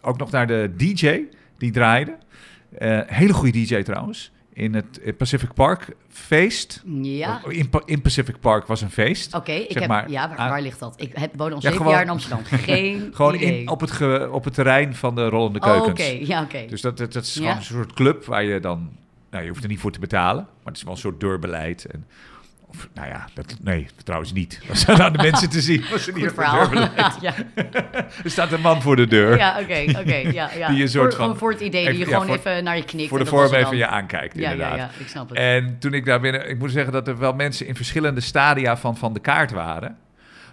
ook 0.00 0.18
nog 0.18 0.30
naar 0.30 0.46
de 0.46 0.70
DJ 0.76 1.20
die 1.58 1.70
draaide. 1.70 2.16
Eh, 2.78 3.00
hele 3.06 3.32
goede 3.32 3.52
DJ 3.64 3.82
trouwens. 3.82 4.32
In 4.52 4.74
het 4.74 5.16
Pacific 5.16 5.52
Park 5.54 5.88
feest. 6.08 6.82
Ja. 7.02 7.40
In, 7.48 7.70
in 7.84 8.02
Pacific 8.02 8.40
Park 8.40 8.66
was 8.66 8.80
een 8.80 8.90
feest. 8.90 9.34
Oké, 9.34 9.52
ik 9.52 9.78
heb, 9.78 9.88
maar, 9.88 10.10
ja, 10.10 10.28
waar, 10.28 10.38
aan- 10.38 10.50
waar 10.50 10.62
ligt 10.62 10.78
dat? 10.78 10.94
Ik 11.00 11.10
heb, 11.14 11.30
woon 11.36 11.52
al 11.52 11.60
zeven 11.60 11.88
jaar 11.88 12.02
in 12.02 12.08
Amsterdam. 12.08 12.44
Geen 12.68 13.10
Gewoon 13.14 13.34
idee. 13.34 13.60
in, 13.60 13.68
op, 13.68 13.80
het 13.80 13.90
ge- 13.90 14.28
op 14.32 14.44
het 14.44 14.54
terrein 14.54 14.94
van 14.94 15.14
de 15.14 15.28
rollende 15.28 15.58
Oh, 15.60 15.64
keukens. 15.64 16.00
Oké, 16.10 16.18
ja, 16.24 16.42
oké. 16.42 16.64
Dus 16.68 16.80
dat, 16.80 16.96
dat, 16.96 17.12
dat 17.12 17.24
is 17.24 17.34
gewoon 17.36 17.56
een 17.56 17.62
soort 17.62 17.92
club 17.92 18.24
waar 18.24 18.44
je 18.44 18.60
dan... 18.60 18.90
Nou, 19.30 19.42
je 19.44 19.50
hoeft 19.50 19.62
er 19.62 19.68
niet 19.68 19.80
voor 19.80 19.92
te 19.92 20.00
betalen. 20.00 20.42
Maar 20.44 20.64
het 20.72 20.76
is 20.76 20.82
wel 20.82 20.92
een 20.92 20.98
soort 20.98 21.20
deurbeleid. 21.20 21.84
En, 21.84 22.06
of, 22.70 22.88
nou 22.94 23.08
ja, 23.08 23.28
dat, 23.34 23.56
nee, 23.62 23.86
trouwens 24.04 24.32
niet. 24.32 24.60
Dat 24.66 24.78
zijn 24.78 25.02
aan 25.02 25.12
de 25.12 25.22
mensen 25.30 25.50
te 25.50 25.60
zien. 25.60 25.84
Was 25.90 26.06
er 26.06 26.14
niet 26.14 26.30
verhaal. 26.34 26.74
ja, 27.20 27.34
Er 28.24 28.30
staat 28.30 28.52
een 28.52 28.60
man 28.60 28.82
voor 28.82 28.96
de 28.96 29.06
deur. 29.06 29.36
ja 29.36 29.60
oké, 29.60 29.84
oké. 30.00 30.14
ja, 30.14 30.50
ja. 30.56 30.68
Die 30.68 30.82
een 30.82 30.88
soort 30.88 31.14
voor, 31.14 31.26
van- 31.26 31.36
voor 31.36 31.50
het 31.50 31.60
idee, 31.60 31.88
die 31.90 31.98
je 31.98 32.04
gewoon 32.04 32.26
voor- 32.26 32.36
even 32.36 32.64
naar 32.64 32.76
je 32.76 32.84
knikt. 32.84 33.08
voor 33.08 33.18
de 33.18 33.26
vorm 33.26 33.54
even 33.54 33.76
je 33.76 33.86
aankijkt, 33.86 34.34
Ja, 34.34 34.40
ja, 34.40 34.50
inderdaad. 34.50 34.76
ja, 34.76 34.90
ik 34.98 35.08
snap 35.08 35.28
het. 35.28 35.38
En 35.38 35.76
toen 35.78 35.94
ik 35.94 36.04
daar 36.04 36.20
binnen... 36.20 36.48
Ik 36.50 36.58
moet 36.58 36.70
zeggen 36.70 36.92
dat 36.92 37.08
er 37.08 37.18
wel 37.18 37.32
mensen 37.32 37.66
in 37.66 37.76
verschillende 37.76 38.20
stadia 38.20 38.76
van, 38.76 38.96
van 38.96 39.12
de 39.12 39.20
kaart 39.20 39.50
waren. 39.50 39.96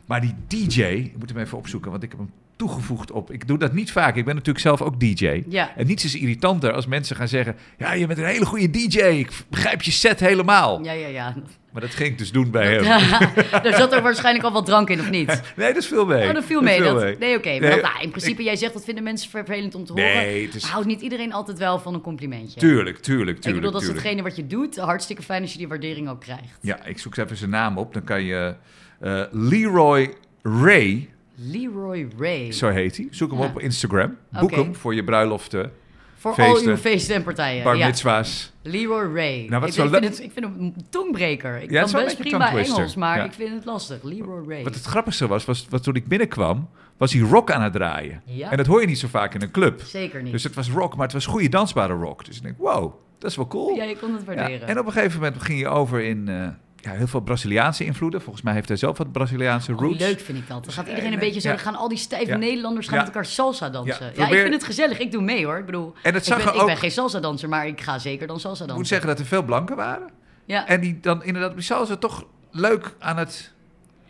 Maar 0.05 0.21
die 0.21 0.35
DJ... 0.47 0.81
Ik 0.83 1.17
moet 1.17 1.29
hem 1.29 1.37
even 1.39 1.57
opzoeken, 1.57 1.91
want 1.91 2.03
ik 2.03 2.09
heb 2.09 2.19
hem 2.19 2.31
toegevoegd 2.57 3.11
op... 3.11 3.31
Ik 3.31 3.47
doe 3.47 3.57
dat 3.57 3.73
niet 3.73 3.91
vaak. 3.91 4.15
Ik 4.15 4.25
ben 4.25 4.35
natuurlijk 4.35 4.65
zelf 4.65 4.81
ook 4.81 4.99
DJ. 4.99 5.43
ja. 5.49 5.75
En 5.75 5.87
niets 5.87 6.05
is 6.05 6.15
irritanter 6.15 6.71
als 6.73 6.85
mensen 6.87 7.15
gaan 7.15 7.27
zeggen... 7.27 7.55
Ja, 7.77 7.93
je 7.93 8.07
bent 8.07 8.19
een 8.19 8.25
hele 8.25 8.45
goede 8.45 8.69
DJ. 8.69 8.99
Ik 8.99 9.31
begrijp 9.49 9.81
je 9.81 9.91
set 9.91 10.19
helemaal. 10.19 10.83
Ja, 10.83 10.91
ja, 10.91 11.07
ja. 11.07 11.35
Maar 11.71 11.81
dat 11.81 11.95
ging 11.95 12.09
ik 12.09 12.17
dus 12.17 12.31
doen 12.31 12.51
bij 12.51 12.73
hem. 12.73 12.83
Daar 13.63 13.73
zat 13.75 13.93
er 13.93 14.01
waarschijnlijk 14.01 14.45
al 14.45 14.51
wat 14.51 14.65
drank 14.65 14.89
in, 14.89 14.99
of 14.99 15.09
niet? 15.09 15.41
Nee, 15.55 15.73
dat 15.73 15.85
viel 15.85 16.05
mee. 16.05 16.27
Oh, 16.27 16.33
dat 16.33 16.43
viel 16.45 16.61
mee. 16.61 16.79
nee, 17.19 17.37
oké. 17.37 17.49
Nee, 17.49 17.59
nou, 17.59 18.01
in 18.01 18.09
principe, 18.09 18.43
jij 18.43 18.55
zegt 18.55 18.73
dat 18.73 18.83
vinden 18.83 19.03
mensen 19.03 19.29
vervelend 19.29 19.75
om 19.75 19.85
te 19.85 19.91
horen. 19.91 20.07
Nee, 20.07 20.45
het 20.45 20.55
is... 20.55 20.63
Houdt 20.63 20.87
niet 20.87 21.01
iedereen 21.01 21.33
altijd 21.33 21.57
wel 21.57 21.79
van 21.79 21.93
een 21.93 22.01
complimentje? 22.01 22.59
Tuurlijk, 22.59 22.97
tuurlijk, 22.97 23.01
tuurlijk. 23.01 23.45
ik 23.45 23.53
bedoel, 23.53 23.71
dat 23.71 23.81
is 23.81 23.87
hetgene 23.87 24.21
wat 24.21 24.35
je 24.35 24.47
doet. 24.47 24.77
Hartstikke 24.77 25.21
fijn 25.23 25.41
als 25.41 25.51
je 25.51 25.57
die 25.57 25.67
waardering 25.67 26.09
ook 26.09 26.21
krijgt. 26.21 26.57
Ja, 26.61 26.85
ik 26.85 26.99
zoek 26.99 27.15
even 27.17 27.37
zijn 27.37 27.49
naam 27.49 27.77
op. 27.77 27.93
Dan 27.93 28.03
kan 28.03 28.23
je... 28.23 28.55
eh, 28.99 29.21
Leroy 29.31 30.13
Ray, 30.41 31.09
Leroy 31.39 32.07
Ray. 32.17 32.51
zo 32.51 32.69
heet 32.69 32.97
hij. 32.97 33.07
Zoek 33.11 33.31
hem 33.31 33.39
Ja. 33.41 33.45
op 33.45 33.59
Instagram. 33.59 34.17
Boek 34.39 34.51
hem 34.51 34.75
voor 34.75 34.95
je 34.95 35.03
bruiloften, 35.03 35.71
Voor 36.15 36.31
al 36.31 36.37
feesten, 36.37 36.69
uw 36.71 36.77
feesten 36.77 37.15
en 37.15 37.23
partijen. 37.23 37.63
bar 37.63 37.77
ja. 37.77 37.85
mitzwa's. 37.87 38.53
Leroy 38.63 39.13
Ray. 39.15 39.45
Nou, 39.49 39.61
wat 39.61 39.69
ik, 39.77 39.83
ik, 39.83 39.89
vind 39.89 40.03
het, 40.03 40.19
ik 40.23 40.31
vind 40.31 40.45
hem 40.45 40.55
een 40.59 40.75
tongbreker. 40.89 41.61
Ik 41.61 41.69
Ja, 41.69 41.83
kan 41.83 42.03
best 42.03 42.17
prima. 42.17 42.55
Engels, 42.57 42.95
maar 42.95 43.17
Ja. 43.17 43.23
ik 43.23 43.33
vind 43.33 43.49
het 43.53 43.65
lastig. 43.65 44.03
Leroy 44.03 44.47
Ray. 44.47 44.63
Wat 44.63 44.73
het 44.75 44.83
grappigste 44.83 45.27
was, 45.27 45.45
was, 45.45 45.65
was 45.69 45.81
toen 45.81 45.95
ik 45.95 46.07
binnenkwam, 46.07 46.69
was 46.97 47.13
hij 47.13 47.21
rock 47.21 47.51
aan 47.51 47.61
het 47.61 47.73
draaien. 47.73 48.21
Ja. 48.25 48.51
En 48.51 48.57
dat 48.57 48.65
hoor 48.65 48.81
je 48.81 48.87
niet 48.87 48.99
zo 48.99 49.07
vaak 49.07 49.33
in 49.33 49.41
een 49.41 49.51
club. 49.51 49.81
Zeker 49.81 50.21
niet. 50.23 50.31
Dus 50.31 50.43
het 50.43 50.55
was 50.55 50.69
rock, 50.69 50.95
maar 50.95 51.03
het 51.05 51.13
was 51.13 51.25
goede 51.25 51.49
dansbare 51.49 51.93
rock. 51.93 52.25
Dus 52.25 52.37
ik 52.37 52.43
denk, 52.43 52.57
wow, 52.57 52.93
dat 53.19 53.29
is 53.29 53.35
wel 53.35 53.47
cool. 53.47 53.75
Ja, 53.75 53.83
je 53.83 53.97
kon 53.97 54.13
het 54.13 54.23
waarderen. 54.23 54.67
En 54.67 54.79
op 54.79 54.85
een 54.85 54.91
gegeven 54.91 55.19
moment 55.21 55.41
ging 55.41 55.59
je 55.59 55.67
over 55.67 56.03
in 56.03 56.27
eh, 56.27 56.47
ja, 56.81 56.91
heel 56.91 57.07
veel 57.07 57.19
Braziliaanse 57.19 57.85
invloeden. 57.85 58.21
Volgens 58.21 58.43
mij 58.43 58.53
heeft 58.53 58.67
hij 58.67 58.77
zelf 58.77 58.97
wat 58.97 59.11
Braziliaanse 59.11 59.71
Oh, 59.73 59.79
roots. 59.79 59.99
leuk 59.99 60.19
vind 60.19 60.37
ik 60.37 60.47
dat. 60.47 60.63
Dan 60.63 60.73
gaat 60.73 60.87
iedereen 60.87 61.11
een 61.11 61.17
nee, 61.17 61.25
beetje 61.25 61.39
zo. 61.41 61.49
Dan 61.49 61.59
gaan 61.59 61.75
al 61.75 61.87
die 61.87 61.97
stijve 61.97 62.31
Ja. 62.31 62.37
Nederlanders 62.37 62.87
gaan 62.87 62.97
met 62.97 63.07
elkaar 63.07 63.25
salsa 63.25 63.69
dansen. 63.69 64.05
Ja, 64.05 64.11
probeer- 64.11 64.33
ik 64.35 64.41
vind 64.41 64.53
het 64.53 64.63
gezellig. 64.63 64.99
Ik 64.99 65.11
doe 65.11 65.21
mee 65.21 65.45
hoor. 65.45 65.57
Ik 65.57 65.65
bedoel, 65.65 65.93
En 66.03 66.13
het 66.13 66.21
ik 66.21 66.27
zag 66.27 66.37
ben, 66.37 66.47
er 66.47 66.53
ik 66.53 66.59
ook... 66.61 66.67
ben 66.67 66.77
geen 66.77 66.91
salsa 66.91 67.19
danser, 67.19 67.49
maar 67.49 67.67
ik 67.67 67.81
ga 67.81 67.99
zeker 67.99 68.27
dan 68.27 68.39
salsa 68.39 68.51
Ik 68.51 68.57
dansen. 68.59 68.77
moet 68.77 68.87
zeggen 68.87 69.07
dat 69.07 69.19
er 69.19 69.25
veel 69.25 69.43
blanken 69.43 69.75
waren. 69.75 70.09
ja. 70.45 70.67
En 70.67 70.81
die 70.81 70.99
dan 70.99 71.23
inderdaad 71.23 71.53
salsa 71.57 71.95
toch 71.95 72.25
leuk 72.51 72.95
aan 72.99 73.17
het... 73.17 73.53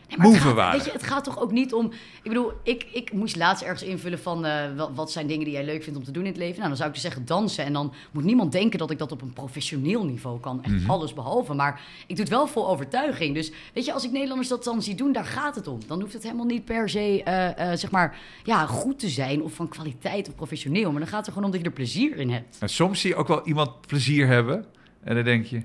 Nee, 0.08 0.18
maar 0.18 0.28
het 0.28 0.38
gaat, 0.38 0.54
waren. 0.56 0.78
Weet 0.78 0.86
je, 0.86 0.92
het 0.92 1.04
gaat 1.04 1.24
toch 1.24 1.40
ook 1.40 1.52
niet 1.52 1.74
om... 1.74 1.86
Ik 2.24 2.34
bedoel, 2.34 2.52
ik, 2.64 2.86
ik 2.92 3.14
moest 3.14 3.36
laatst 3.36 3.64
ergens 3.64 3.84
invullen 3.84 4.20
van... 4.20 4.46
eh, 4.46 4.76
wat, 4.76 4.90
wat 4.96 5.12
zijn 5.12 5.28
dingen 5.28 5.44
die 5.44 5.54
jij 5.54 5.66
leuk 5.66 5.84
vindt 5.84 6.00
om 6.00 6.06
te 6.06 6.12
doen 6.12 6.24
in 6.24 6.30
het 6.30 6.38
leven? 6.38 6.56
Nou, 6.56 6.68
dan 6.68 6.76
zou 6.78 6.88
ik 6.90 6.94
dus 6.94 7.04
zeggen 7.04 7.26
dansen. 7.26 7.66
En 7.66 7.74
dan 7.74 7.94
moet 8.12 8.24
niemand 8.24 8.52
denken 8.52 8.80
dat 8.80 8.92
ik 8.92 8.98
dat 8.98 9.12
op 9.12 9.22
een 9.22 9.34
professioneel 9.34 10.06
niveau 10.06 10.40
kan. 10.40 10.64
Echt 10.64 10.74
Mhm. 10.74 10.90
alles 10.90 11.14
behalve. 11.14 11.54
Maar 11.54 11.82
ik 12.08 12.16
doe 12.16 12.26
het 12.26 12.34
wel 12.34 12.48
vol 12.48 12.70
overtuiging. 12.70 13.34
Dus 13.36 13.52
weet 13.74 13.86
je, 13.86 13.94
als 13.94 14.04
ik 14.04 14.12
Nederlanders 14.12 14.50
dat 14.50 14.64
dan 14.64 14.82
zie 14.82 14.96
doen, 14.96 15.12
daar 15.12 15.26
gaat 15.26 15.56
het 15.56 15.68
om. 15.68 15.80
Dan 15.88 16.02
hoeft 16.02 16.14
het 16.14 16.24
helemaal 16.24 16.46
niet 16.46 16.66
per 16.66 16.90
se, 16.90 17.22
eh, 17.24 17.72
eh, 17.72 17.78
zeg 17.78 17.92
maar, 17.92 18.18
ja, 18.44 18.66
goed 18.66 19.00
te 19.00 19.10
zijn... 19.10 19.44
of 19.44 19.54
van 19.54 19.68
kwaliteit 19.68 20.28
of 20.28 20.36
professioneel. 20.36 20.92
Maar 20.92 21.00
dan 21.00 21.10
gaat 21.10 21.18
het 21.18 21.28
er 21.28 21.34
gewoon 21.34 21.48
om 21.48 21.52
dat 21.54 21.62
je 21.62 21.68
er 21.68 21.74
plezier 21.76 22.18
in 22.18 22.30
hebt. 22.30 22.58
En 22.60 22.70
soms 22.70 23.00
zie 23.02 23.10
je 23.10 23.16
ook 23.16 23.28
wel 23.28 23.46
iemand 23.48 23.88
plezier 23.88 24.28
hebben. 24.28 24.66
En 25.04 25.16
dan 25.16 25.24
denk 25.24 25.46
je... 25.46 25.62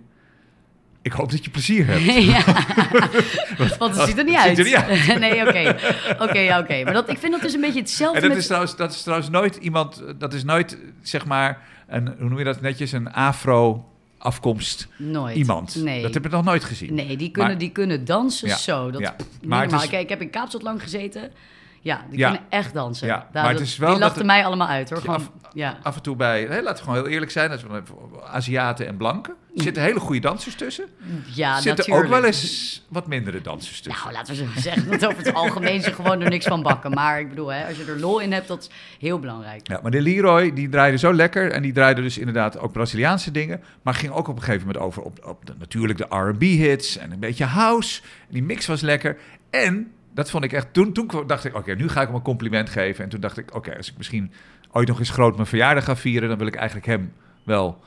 Ik 1.03 1.13
hoop 1.13 1.31
dat 1.31 1.45
je 1.45 1.51
plezier 1.51 1.87
hebt. 1.87 2.05
ja, 2.25 2.45
want 3.79 3.97
het 3.97 4.09
ziet 4.09 4.19
er 4.19 4.25
niet 4.25 4.35
uit. 4.37 4.59
er 4.59 4.65
niet 4.65 5.19
nee, 5.31 5.41
oké. 5.49 5.77
Oké, 6.19 6.57
oké. 6.59 6.85
Maar 6.85 6.93
dat, 6.93 7.11
ik 7.11 7.19
vind 7.19 7.33
dat 7.33 7.41
dus 7.43 7.53
een 7.55 7.61
beetje 7.61 7.81
hetzelfde 7.81 8.17
En 8.17 8.21
dat 8.23 8.31
met... 8.31 8.39
is, 8.41 8.47
trouwens, 8.47 8.77
dat 8.77 8.93
is 8.93 9.03
trouwens 9.03 9.31
nooit 9.31 9.57
iemand... 9.57 10.03
Dat 10.19 10.33
is 10.35 10.45
nooit, 10.45 10.79
zeg 11.03 11.25
maar... 11.27 11.59
Een, 11.89 12.15
hoe 12.19 12.29
noem 12.29 12.39
je 12.39 12.45
dat 12.45 12.61
netjes? 12.61 12.93
Een 12.93 13.13
afro-afkomst 13.13 14.89
Nooit. 14.97 15.37
iemand. 15.37 15.75
Nee. 15.75 16.03
Dat 16.03 16.15
heb 16.15 16.25
ik 16.25 16.31
nog 16.31 16.45
nooit 16.45 16.65
gezien. 16.65 16.95
Nee, 16.95 17.17
die 17.17 17.31
kunnen, 17.31 17.51
Maar- 17.51 17.61
die 17.61 17.71
kunnen 17.71 18.05
dansen 18.05 18.49
Ja, 18.49 18.57
zo. 18.57 18.91
Dat, 18.91 19.01
ja. 19.01 19.17
Maar 19.45 19.73
is- 19.73 19.89
Kijk, 19.89 20.03
ik 20.03 20.09
heb 20.09 20.21
in 20.21 20.31
Kaapstad 20.31 20.63
lang 20.63 20.83
gezeten. 20.83 21.31
Ja, 21.81 22.05
die 22.11 22.19
Ja. 22.19 22.29
kunnen 22.31 22.47
echt 22.51 22.75
dansen. 22.75 23.07
Ja, 23.07 23.15
Daar- 23.17 23.29
maar 23.33 23.49
het 23.49 23.59
dat- 23.59 23.67
is 23.67 23.77
wel 23.77 23.91
die 23.91 23.99
lachten 23.99 24.19
het- 24.19 24.27
mij 24.27 24.45
allemaal 24.45 24.69
uit, 24.69 24.91
hoor. 24.91 24.99
Gewoon, 25.01 25.29
ja. 25.53 25.79
Af 25.83 25.97
en 25.97 26.03
toe 26.03 26.17
bij... 26.17 26.43
Hè, 26.43 26.61
laten 26.63 26.85
we 26.85 26.91
gewoon 26.91 27.05
heel 27.05 27.13
eerlijk 27.13 27.31
zijn. 27.33 27.49
Dat 27.51 27.59
is 27.59 27.65
wel 27.65 27.77
even 27.77 27.95
Aziaten 28.27 28.87
en 28.87 28.97
blanken. 28.97 29.35
Er 29.57 29.63
zitten 29.63 29.83
hele 29.83 30.01
goede 30.01 30.21
dansers 30.21 30.55
tussen. 30.55 30.85
Ja, 31.35 31.57
er 31.57 31.63
zitten 31.63 31.77
natuurlijk. 31.77 32.07
ook 32.07 32.21
wel 32.21 32.25
eens 32.25 32.83
wat 32.89 33.07
mindere 33.07 33.41
dansers 33.41 33.81
tussen. 33.81 34.03
Nou, 34.03 34.15
laten 34.15 34.35
we 34.35 34.45
zo 34.45 34.61
zeggen 34.61 34.91
dat 34.91 35.07
over 35.07 35.25
het 35.25 35.35
algemeen 35.35 35.83
ze 35.83 35.93
gewoon 35.93 36.21
er 36.21 36.31
niks 36.31 36.47
van 36.47 36.63
bakken. 36.63 36.91
Maar 36.91 37.21
ik 37.21 37.29
bedoel, 37.29 37.53
hè, 37.53 37.67
als 37.67 37.77
je 37.77 37.85
er 37.85 38.01
lol 38.01 38.19
in 38.19 38.33
hebt, 38.33 38.49
dat 38.49 38.63
is 38.63 38.71
heel 38.99 39.19
belangrijk. 39.19 39.69
Ja, 39.69 39.79
maar 39.83 39.91
de 39.91 40.01
Leroy 40.01 40.53
die 40.53 40.69
draaide 40.69 40.99
zo 40.99 41.15
lekker. 41.15 41.51
En 41.51 41.63
die 41.63 41.73
draaide 41.73 42.03
dus 42.03 42.19
inderdaad 42.19 42.59
ook 42.59 42.73
Braziliaanse 42.73 43.31
dingen. 43.31 43.63
Maar 43.83 43.95
ging 43.95 44.13
ook 44.13 44.29
op 44.29 44.37
een 44.37 44.43
gegeven 44.43 44.67
moment 44.67 44.85
over 44.85 45.03
op, 45.03 45.25
op 45.25 45.47
de, 45.47 45.55
natuurlijk 45.59 45.99
de 45.99 46.07
RB-hits 46.09 46.97
en 46.97 47.13
een 47.13 47.21
beetje 47.21 47.45
house. 47.45 48.03
En 48.03 48.33
die 48.33 48.43
mix 48.43 48.67
was 48.67 48.81
lekker. 48.81 49.17
En 49.51 49.93
dat 50.15 50.31
vond 50.31 50.45
ik 50.45 50.53
echt. 50.53 50.73
Toen, 50.73 50.93
toen 50.93 51.11
dacht 51.27 51.45
ik, 51.45 51.55
oké, 51.55 51.75
nu 51.75 51.89
ga 51.89 52.01
ik 52.01 52.07
hem 52.07 52.17
een 52.17 52.23
compliment 52.23 52.71
geven. 52.71 53.05
En 53.05 53.11
toen 53.11 53.21
dacht 53.21 53.39
ik, 53.39 53.55
oké, 53.55 53.77
als 53.77 53.91
ik 53.91 53.97
misschien 53.97 54.33
ooit 54.71 54.89
nog 54.89 54.99
eens 54.99 55.11
groot 55.11 55.35
mijn 55.35 55.47
verjaardag 55.47 55.85
ga 55.85 55.97
vieren, 55.97 56.29
dan 56.29 56.39
wil 56.39 56.47
ik 56.47 56.55
eigenlijk 56.55 56.87
hem 56.87 57.13
wel, 57.45 57.81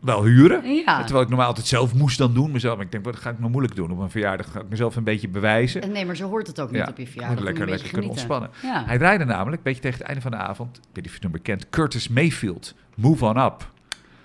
wel 0.00 0.24
huren. 0.24 0.74
Ja. 0.74 1.00
Terwijl 1.02 1.22
ik 1.22 1.28
normaal 1.28 1.46
altijd 1.46 1.66
zelf 1.66 1.94
moest 1.94 2.18
dan 2.18 2.34
doen. 2.34 2.50
Mezelf. 2.50 2.76
Maar 2.76 2.84
ik 2.84 2.92
denk, 2.92 3.04
wat 3.04 3.16
ga 3.16 3.30
ik 3.30 3.38
me 3.38 3.48
moeilijk 3.48 3.74
doen 3.76 3.90
op 3.90 3.98
mijn 3.98 4.10
verjaardag? 4.10 4.50
Ga 4.52 4.60
ik 4.60 4.68
mezelf 4.68 4.96
een 4.96 5.04
beetje 5.04 5.28
bewijzen. 5.28 5.82
En 5.82 5.92
Nee, 5.92 6.06
maar 6.06 6.16
zo 6.16 6.28
hoort 6.28 6.46
het 6.46 6.60
ook 6.60 6.70
niet 6.70 6.80
Ja, 6.80 6.86
op 6.88 6.98
je 6.98 7.06
verjaardag. 7.06 7.44
lekker, 7.44 7.60
Moet 7.62 7.68
lekker 7.70 7.86
een 7.86 7.92
kunnen 7.92 8.10
ontspannen. 8.10 8.50
Ja. 8.62 8.84
Hij 8.86 8.98
draaide 8.98 9.24
namelijk, 9.24 9.56
een 9.56 9.62
beetje 9.62 9.80
tegen 9.82 9.98
het 9.98 10.06
einde 10.06 10.22
van 10.22 10.30
de 10.30 10.36
avond, 10.36 10.76
ik 10.76 10.82
weet 10.82 10.94
niet 10.94 11.04
of 11.04 11.10
je 11.10 11.14
het 11.14 11.22
nummer 11.22 11.40
kent, 11.40 11.68
Curtis 11.70 12.08
Mayfield, 12.08 12.74
Move 12.96 13.24
On 13.24 13.38
Up. 13.38 13.70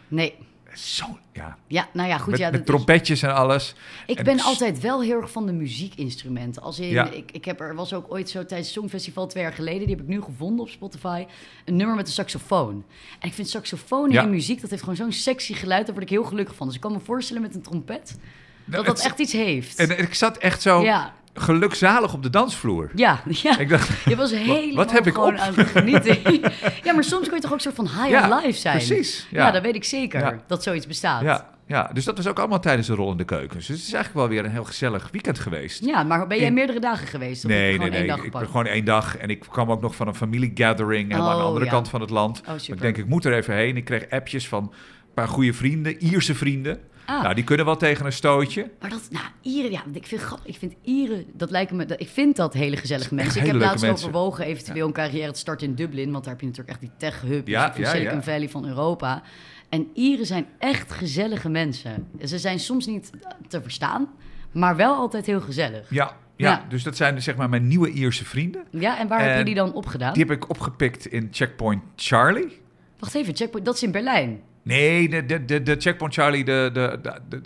Nee. 0.08 0.34
Zo, 0.78 1.06
ja. 1.34 1.58
Ja, 1.68 1.88
nou 1.94 2.10
ja, 2.10 2.18
goed. 2.18 2.32
met 2.32 2.40
ja, 2.40 2.50
met 2.50 2.60
is- 2.60 2.66
trompetjes 2.66 3.22
en 3.22 3.34
alles. 3.36 3.76
Ik 4.08 4.18
En 4.18 4.24
ben 4.24 4.40
altijd 4.42 4.80
wel 4.80 5.02
heel 5.02 5.22
erg 5.22 5.32
van 5.32 5.46
de 5.46 5.52
muziekinstrumenten. 5.52 6.62
Als 6.62 6.80
in, 6.80 6.88
Ja. 6.88 7.10
ik, 7.10 7.32
ik 7.32 7.46
heb 7.46 7.60
er 7.60 7.76
was 7.76 7.94
ook 7.94 8.12
ooit 8.12 8.30
zo 8.30 8.46
tijdens 8.46 8.68
het 8.70 8.78
Songfestival 8.78 9.28
twee 9.28 9.44
jaar 9.44 9.54
geleden. 9.54 9.80
Die 9.88 9.96
heb 9.96 10.00
ik 10.06 10.08
nu 10.08 10.22
gevonden 10.22 10.66
op 10.66 10.70
Spotify. 10.72 11.26
Een 11.66 11.76
nummer 11.76 11.96
met 11.96 12.08
een 12.08 12.14
saxofoon. 12.14 12.84
En 13.20 13.28
ik 13.28 13.34
vind 13.34 13.50
saxofoon 13.50 14.12
Ja. 14.12 14.22
in 14.24 14.30
muziek, 14.30 14.62
dat 14.62 14.70
heeft 14.70 14.82
gewoon 14.82 14.98
zo'n 14.98 15.12
sexy 15.12 15.54
geluid. 15.54 15.86
Daar 15.86 15.96
word 15.96 16.06
ik 16.08 16.16
heel 16.18 16.24
gelukkig 16.26 16.56
van. 16.56 16.66
Dus 16.68 16.76
ik 16.76 16.82
kan 16.82 16.92
me 16.92 17.00
voorstellen 17.00 17.42
met 17.42 17.56
een 17.56 17.62
trompet, 17.62 18.18
dat 18.66 18.86
dat 18.86 18.98
het- 18.98 19.06
echt 19.06 19.20
iets 19.20 19.34
heeft. 19.34 19.80
En 19.80 19.98
ik 20.00 20.14
zat 20.14 20.38
echt 20.38 20.62
zo 20.62 20.82
ja, 20.84 21.14
gelukzalig 21.40 22.14
op 22.14 22.24
de 22.24 22.30
dansvloer. 22.30 22.92
ja, 22.96 23.22
ja. 23.28 23.58
Ik 23.60 23.70
dacht, 23.70 23.90
Je 24.06 24.16
was 24.16 24.32
helemaal 24.32 24.76
wat 24.76 24.92
heb 24.92 25.08
ik 25.08 25.14
gewoon 25.14 25.34
op? 25.34 25.40
aan 25.40 25.54
het 25.56 25.68
genieten. 25.68 26.18
ja, 26.84 26.94
maar 26.94 27.04
soms 27.04 27.26
kun 27.28 27.36
je 27.36 27.42
toch 27.42 27.52
ook 27.52 27.56
een 27.58 27.64
soort 27.64 27.76
van 27.76 27.88
high 27.88 28.10
Ja, 28.10 28.36
life 28.40 28.60
zijn. 28.60 28.76
precies, 28.78 29.28
Ja. 29.32 29.46
ja. 29.46 29.52
dat 29.52 29.62
weet 29.62 29.76
ik 29.76 29.84
zeker. 29.84 30.20
Ja. 30.20 30.36
Dat 30.48 30.64
zoiets 30.64 30.88
bestaat. 30.88 31.22
ja, 31.22 31.54
ja, 31.68 31.90
dus 31.94 32.04
dat 32.06 32.18
was 32.18 32.28
ook 32.28 32.40
allemaal 32.40 32.60
tijdens 32.60 32.88
de 32.88 32.94
rol 32.94 33.12
in 33.12 33.18
de 33.18 33.24
keuken. 33.24 33.58
Dus 33.58 33.68
het 33.68 33.78
is 33.78 33.94
eigenlijk 33.94 34.14
wel 34.14 34.28
weer 34.28 34.46
een 34.46 34.52
heel 34.52 34.64
gezellig 34.64 35.10
weekend 35.12 35.40
geweest. 35.40 35.86
Ja, 35.86 36.04
maar 36.04 36.28
ben 36.28 36.38
jij 36.38 36.48
In- 36.48 36.54
meerdere 36.54 36.80
dagen 36.80 37.08
geweest? 37.08 37.46
Of 37.46 37.52
Nee, 37.52 37.78
nee, 37.78 37.90
één 37.90 37.92
nee. 38.00 38.08
dag 38.08 38.24
Ik 38.24 38.32
ben 38.32 38.46
gewoon 38.46 38.66
één 38.66 38.86
dag 38.86 39.18
en 39.18 39.30
ik 39.30 39.40
kwam 39.50 39.72
ook 39.72 39.82
nog 39.82 39.96
van 39.96 40.08
een 40.08 40.16
familiegathering 40.16 41.10
helemaal 41.12 41.30
aan 41.32 41.36
de 41.38 41.42
Oh, 41.42 41.48
andere 41.48 41.68
kant 41.68 41.90
van 41.90 42.02
het 42.02 42.10
land. 42.10 42.42
Oh. 42.50 42.56
Ik 42.68 42.82
denk, 42.82 42.98
ik 42.98 43.06
moet 43.08 43.26
er 43.26 43.34
even 43.34 43.54
heen. 43.56 43.78
Ik 43.78 43.86
kreeg 43.86 44.10
appjes 44.10 44.48
van 44.48 44.64
een 44.64 45.14
paar 45.14 45.28
goede 45.28 45.54
vrienden, 45.54 46.04
Ierse 46.04 46.36
vrienden. 46.36 46.80
Ah. 47.06 47.22
Nou, 47.24 47.36
die 47.36 47.44
kunnen 47.44 47.66
wel 47.66 47.78
tegen 47.78 48.06
een 48.06 48.12
stootje. 48.14 48.72
Maar 48.80 48.90
dat, 48.90 49.08
nou, 49.10 49.26
Ieren, 49.42 49.72
ja, 49.72 49.84
ik 49.94 50.06
vind, 50.08 50.22
ik 50.44 50.56
vind 50.58 50.74
Ieren, 50.82 51.26
dat 51.34 51.52
lijken 51.52 51.76
me, 51.76 51.86
dat- 51.86 52.00
ik 52.02 52.08
vind 52.10 52.36
dat 52.36 52.54
hele 52.54 52.78
gezellige 52.78 53.14
mensen. 53.16 53.32
Ik 53.36 53.40
hele 53.48 53.48
heb 53.52 53.58
leuke 53.58 53.70
laatst 53.72 53.86
mensen. 53.86 54.08
overwogen 54.08 54.46
eventueel 54.46 54.88
een 54.88 54.94
carrière 54.94 55.32
te 55.32 55.40
starten 55.40 55.68
in 55.68 55.76
Dublin, 55.76 56.12
want 56.12 56.24
daar 56.24 56.34
heb 56.34 56.42
je 56.42 56.48
natuurlijk 56.48 56.74
echt 56.74 56.82
die 56.90 56.92
tech-hub, 56.98 57.48
Ja, 57.48 57.72
van 57.74 57.82
ja, 57.82 57.90
Silicon. 57.90 58.24
Valley 58.24 58.50
van 58.50 58.66
Europa. 58.68 59.22
En 59.70 59.88
Ieren 59.94 60.26
zijn 60.26 60.46
echt 60.60 60.92
gezellige 60.92 61.50
mensen. 61.50 62.08
Ze 62.24 62.40
zijn 62.40 62.60
soms 62.60 62.86
niet 62.86 63.10
te 63.48 63.62
verstaan, 63.62 64.08
maar 64.52 64.76
wel 64.76 64.96
altijd 64.96 65.26
heel 65.26 65.42
gezellig. 65.42 65.90
Ja, 65.90 66.16
ja, 66.36 66.50
Ja. 66.52 66.66
dus 66.70 66.84
dat 66.84 66.96
zijn 66.96 67.22
zeg 67.22 67.36
maar 67.36 67.50
mijn 67.50 67.68
nieuwe 67.68 67.90
Ierse 67.90 68.26
vrienden. 68.26 68.64
Ja, 68.72 69.00
en 69.00 69.08
waar 69.08 69.24
heb 69.30 69.38
je 69.38 69.44
die 69.46 69.56
dan 69.56 69.74
opgedaan? 69.74 70.14
Die 70.14 70.24
heb 70.24 70.32
ik 70.38 70.50
opgepikt 70.50 71.06
in 71.06 71.28
Checkpoint 71.32 71.82
Charlie. 71.96 72.62
Wacht 73.00 73.16
even, 73.16 73.36
checkpoint, 73.36 73.66
dat 73.66 73.76
is 73.76 73.84
in 73.84 73.92
Berlijn. 73.92 74.42
Nee, 74.66 75.10
de, 75.10 75.26
de, 75.26 75.46
de, 75.46 75.64
de 75.64 75.76
Checkpoint 75.80 76.14
Charlie, 76.14 76.44
de, 76.44 76.70
de, 76.74 77.00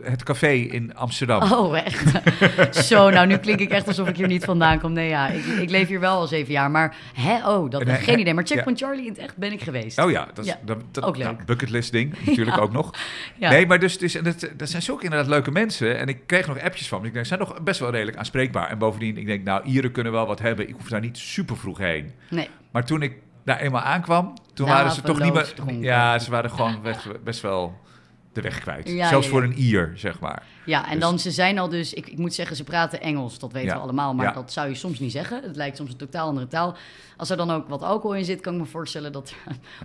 het 0.03 0.23
café 0.23 0.51
in 0.51 0.95
Amsterdam. 0.95 1.51
Oh, 1.51 1.77
echt? 1.77 2.11
Zo, 2.87 3.09
nou 3.09 3.27
nu 3.27 3.37
klink 3.37 3.59
ik 3.59 3.69
echt 3.69 3.87
alsof 3.87 4.07
ik 4.07 4.15
hier 4.15 4.27
niet 4.27 4.43
vandaan 4.45 4.79
kom. 4.79 4.93
Nee, 4.93 5.09
ja, 5.09 5.27
ik, 5.27 5.45
ik 5.45 5.69
leef 5.69 5.87
hier 5.87 5.99
wel 5.99 6.15
al 6.15 6.27
zeven 6.27 6.51
jaar, 6.53 6.71
maar 6.71 6.95
hè, 7.13 7.49
oh, 7.49 7.69
dat 7.69 7.83
Nee, 7.83 7.95
geen 7.95 8.13
hè, 8.13 8.19
idee. 8.19 8.33
Maar 8.33 8.43
ja. 8.47 8.55
Checkpoint 8.55 8.79
Charlie 8.79 9.03
in 9.05 9.09
het 9.11 9.17
echt 9.17 9.37
ben 9.37 9.51
ik 9.51 9.61
geweest. 9.61 9.99
Oh 9.99 10.11
ja, 10.11 10.27
dat 10.33 10.45
is 10.45 10.51
Ja, 10.51 10.59
dat, 10.65 10.77
dat, 10.91 11.03
ook 11.03 11.17
nou, 11.17 11.35
leuk. 11.35 11.45
bucketlist 11.45 11.91
ding 11.91 12.13
natuurlijk 12.25 12.57
Ja. 12.57 12.63
ook 12.63 12.71
nog. 12.71 12.93
Nee, 13.39 13.65
maar 13.67 13.79
dus, 13.79 13.97
dus 13.97 14.15
en 14.15 14.23
dat, 14.23 14.49
dat 14.57 14.69
zijn 14.69 14.81
zulke 14.81 15.03
inderdaad 15.03 15.27
leuke 15.29 15.51
mensen. 15.51 15.97
En 15.97 16.07
ik 16.07 16.17
kreeg 16.25 16.47
nog 16.47 16.61
appjes 16.61 16.87
van. 16.87 17.05
Ik 17.05 17.13
denk, 17.13 17.25
ze 17.25 17.35
zijn 17.35 17.47
nog 17.47 17.61
best 17.63 17.79
wel 17.79 17.91
redelijk 17.91 18.17
aanspreekbaar. 18.17 18.69
En 18.69 18.77
bovendien, 18.77 19.17
ik 19.17 19.25
denk, 19.25 19.43
nou, 19.43 19.63
Ieren 19.65 19.91
kunnen 19.91 20.11
wel 20.11 20.27
wat 20.27 20.39
hebben. 20.39 20.67
Ik 20.69 20.75
hoef 20.77 20.89
daar 20.89 21.01
niet 21.01 21.17
super 21.17 21.57
vroeg 21.57 21.77
heen. 21.77 22.11
Nee. 22.29 22.49
Maar 22.71 22.85
toen 22.85 23.01
ik 23.01 23.13
daar 23.43 23.59
eenmaal 23.59 23.81
aankwam, 23.81 24.33
toen 24.53 24.65
Nou, 24.67 24.77
waren 24.77 24.91
ze 24.95 25.01
toch 25.01 25.19
niet 25.21 25.33
meer... 25.65 25.83
Ja, 25.83 26.19
ze 26.19 26.31
waren 26.31 26.49
gewoon 26.51 26.81
best, 26.81 27.23
best 27.23 27.41
wel 27.41 27.73
de 28.33 28.41
weg 28.41 28.59
kwijt. 28.59 28.89
Ja, 28.89 29.07
Zelfs 29.07 29.25
ja, 29.25 29.31
voor 29.31 29.43
een 29.43 29.61
Ier, 29.61 29.91
zeg 29.95 30.19
maar. 30.19 30.43
Ja, 30.65 30.85
en 30.85 30.91
Dus- 30.91 30.99
dan 30.99 31.19
ze 31.19 31.31
zijn 31.31 31.59
al 31.59 31.69
dus, 31.69 31.93
ik, 31.93 32.07
ik 32.07 32.17
moet 32.17 32.33
zeggen, 32.33 32.55
ze 32.55 32.63
praten 32.63 33.01
Engels, 33.01 33.39
dat 33.39 33.51
weten 33.51 33.75
we 33.75 33.81
allemaal, 33.81 34.13
maar 34.13 34.33
dat 34.33 34.51
zou 34.51 34.69
je 34.69 34.75
soms 34.75 34.99
niet 34.99 35.11
zeggen. 35.11 35.41
Het 35.43 35.55
lijkt 35.55 35.77
soms 35.77 35.91
een 35.91 35.97
totaal 35.97 36.27
andere 36.27 36.47
taal. 36.47 36.75
Als 37.17 37.29
er 37.29 37.37
dan 37.37 37.51
ook 37.51 37.67
wat 37.69 37.81
alcohol 37.81 38.15
in 38.15 38.25
zit, 38.25 38.41
kan 38.41 38.53
ik 38.53 38.59
me 38.59 38.65
voorstellen 38.65 39.11
dat 39.11 39.33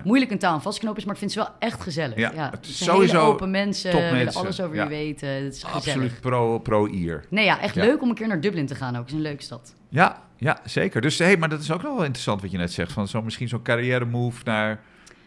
moeilijk 0.05 0.31
een 0.31 0.39
taal 0.39 0.61
vastknopen 0.61 0.99
is, 0.99 1.05
maar 1.05 1.13
ik 1.15 1.19
vind 1.21 1.33
ze 1.33 1.39
wel 1.39 1.49
echt 1.59 1.83
gezellig. 1.83 2.17
Ja, 2.19 2.51
het 2.51 2.67
is 2.67 2.79
zijn 2.79 2.91
sowieso 2.91 3.19
hele 3.19 3.33
open 3.33 3.51
mensen, 3.51 4.13
willen 4.13 4.35
alles 4.35 4.61
over 4.61 4.77
je 4.77 4.87
weten. 4.89 5.29
Het 5.29 5.55
is 5.55 5.63
gezellig. 5.63 5.75
Absoluut 5.87 6.21
pro- 6.21 6.59
pro-Ier. 6.59 7.25
Nee, 7.31 7.45
ja, 7.45 7.61
echt 7.61 7.75
leuk 7.75 8.03
om 8.03 8.09
een 8.09 8.15
keer 8.15 8.29
naar 8.29 8.41
Dublin 8.41 8.67
te 8.67 8.75
gaan 8.75 8.95
ook. 8.95 9.01
Het 9.01 9.09
is 9.11 9.15
een 9.17 9.23
leuke 9.23 9.43
stad. 9.43 9.75
ja, 9.89 10.23
ja, 10.45 10.61
zeker. 10.65 11.01
Dus 11.01 11.19
hey, 11.19 11.37
maar 11.37 11.49
dat 11.49 11.61
is 11.61 11.71
ook 11.73 11.83
nog 11.83 11.95
wel 11.95 12.05
interessant 12.05 12.41
wat 12.43 12.51
je 12.51 12.59
net 12.59 12.73
zegt. 12.73 12.93
Van 12.93 13.09
zo, 13.09 13.23
misschien 13.23 13.49
zo'n 13.49 13.63
carrière 13.63 14.05
move 14.05 14.41
naar 14.45 14.81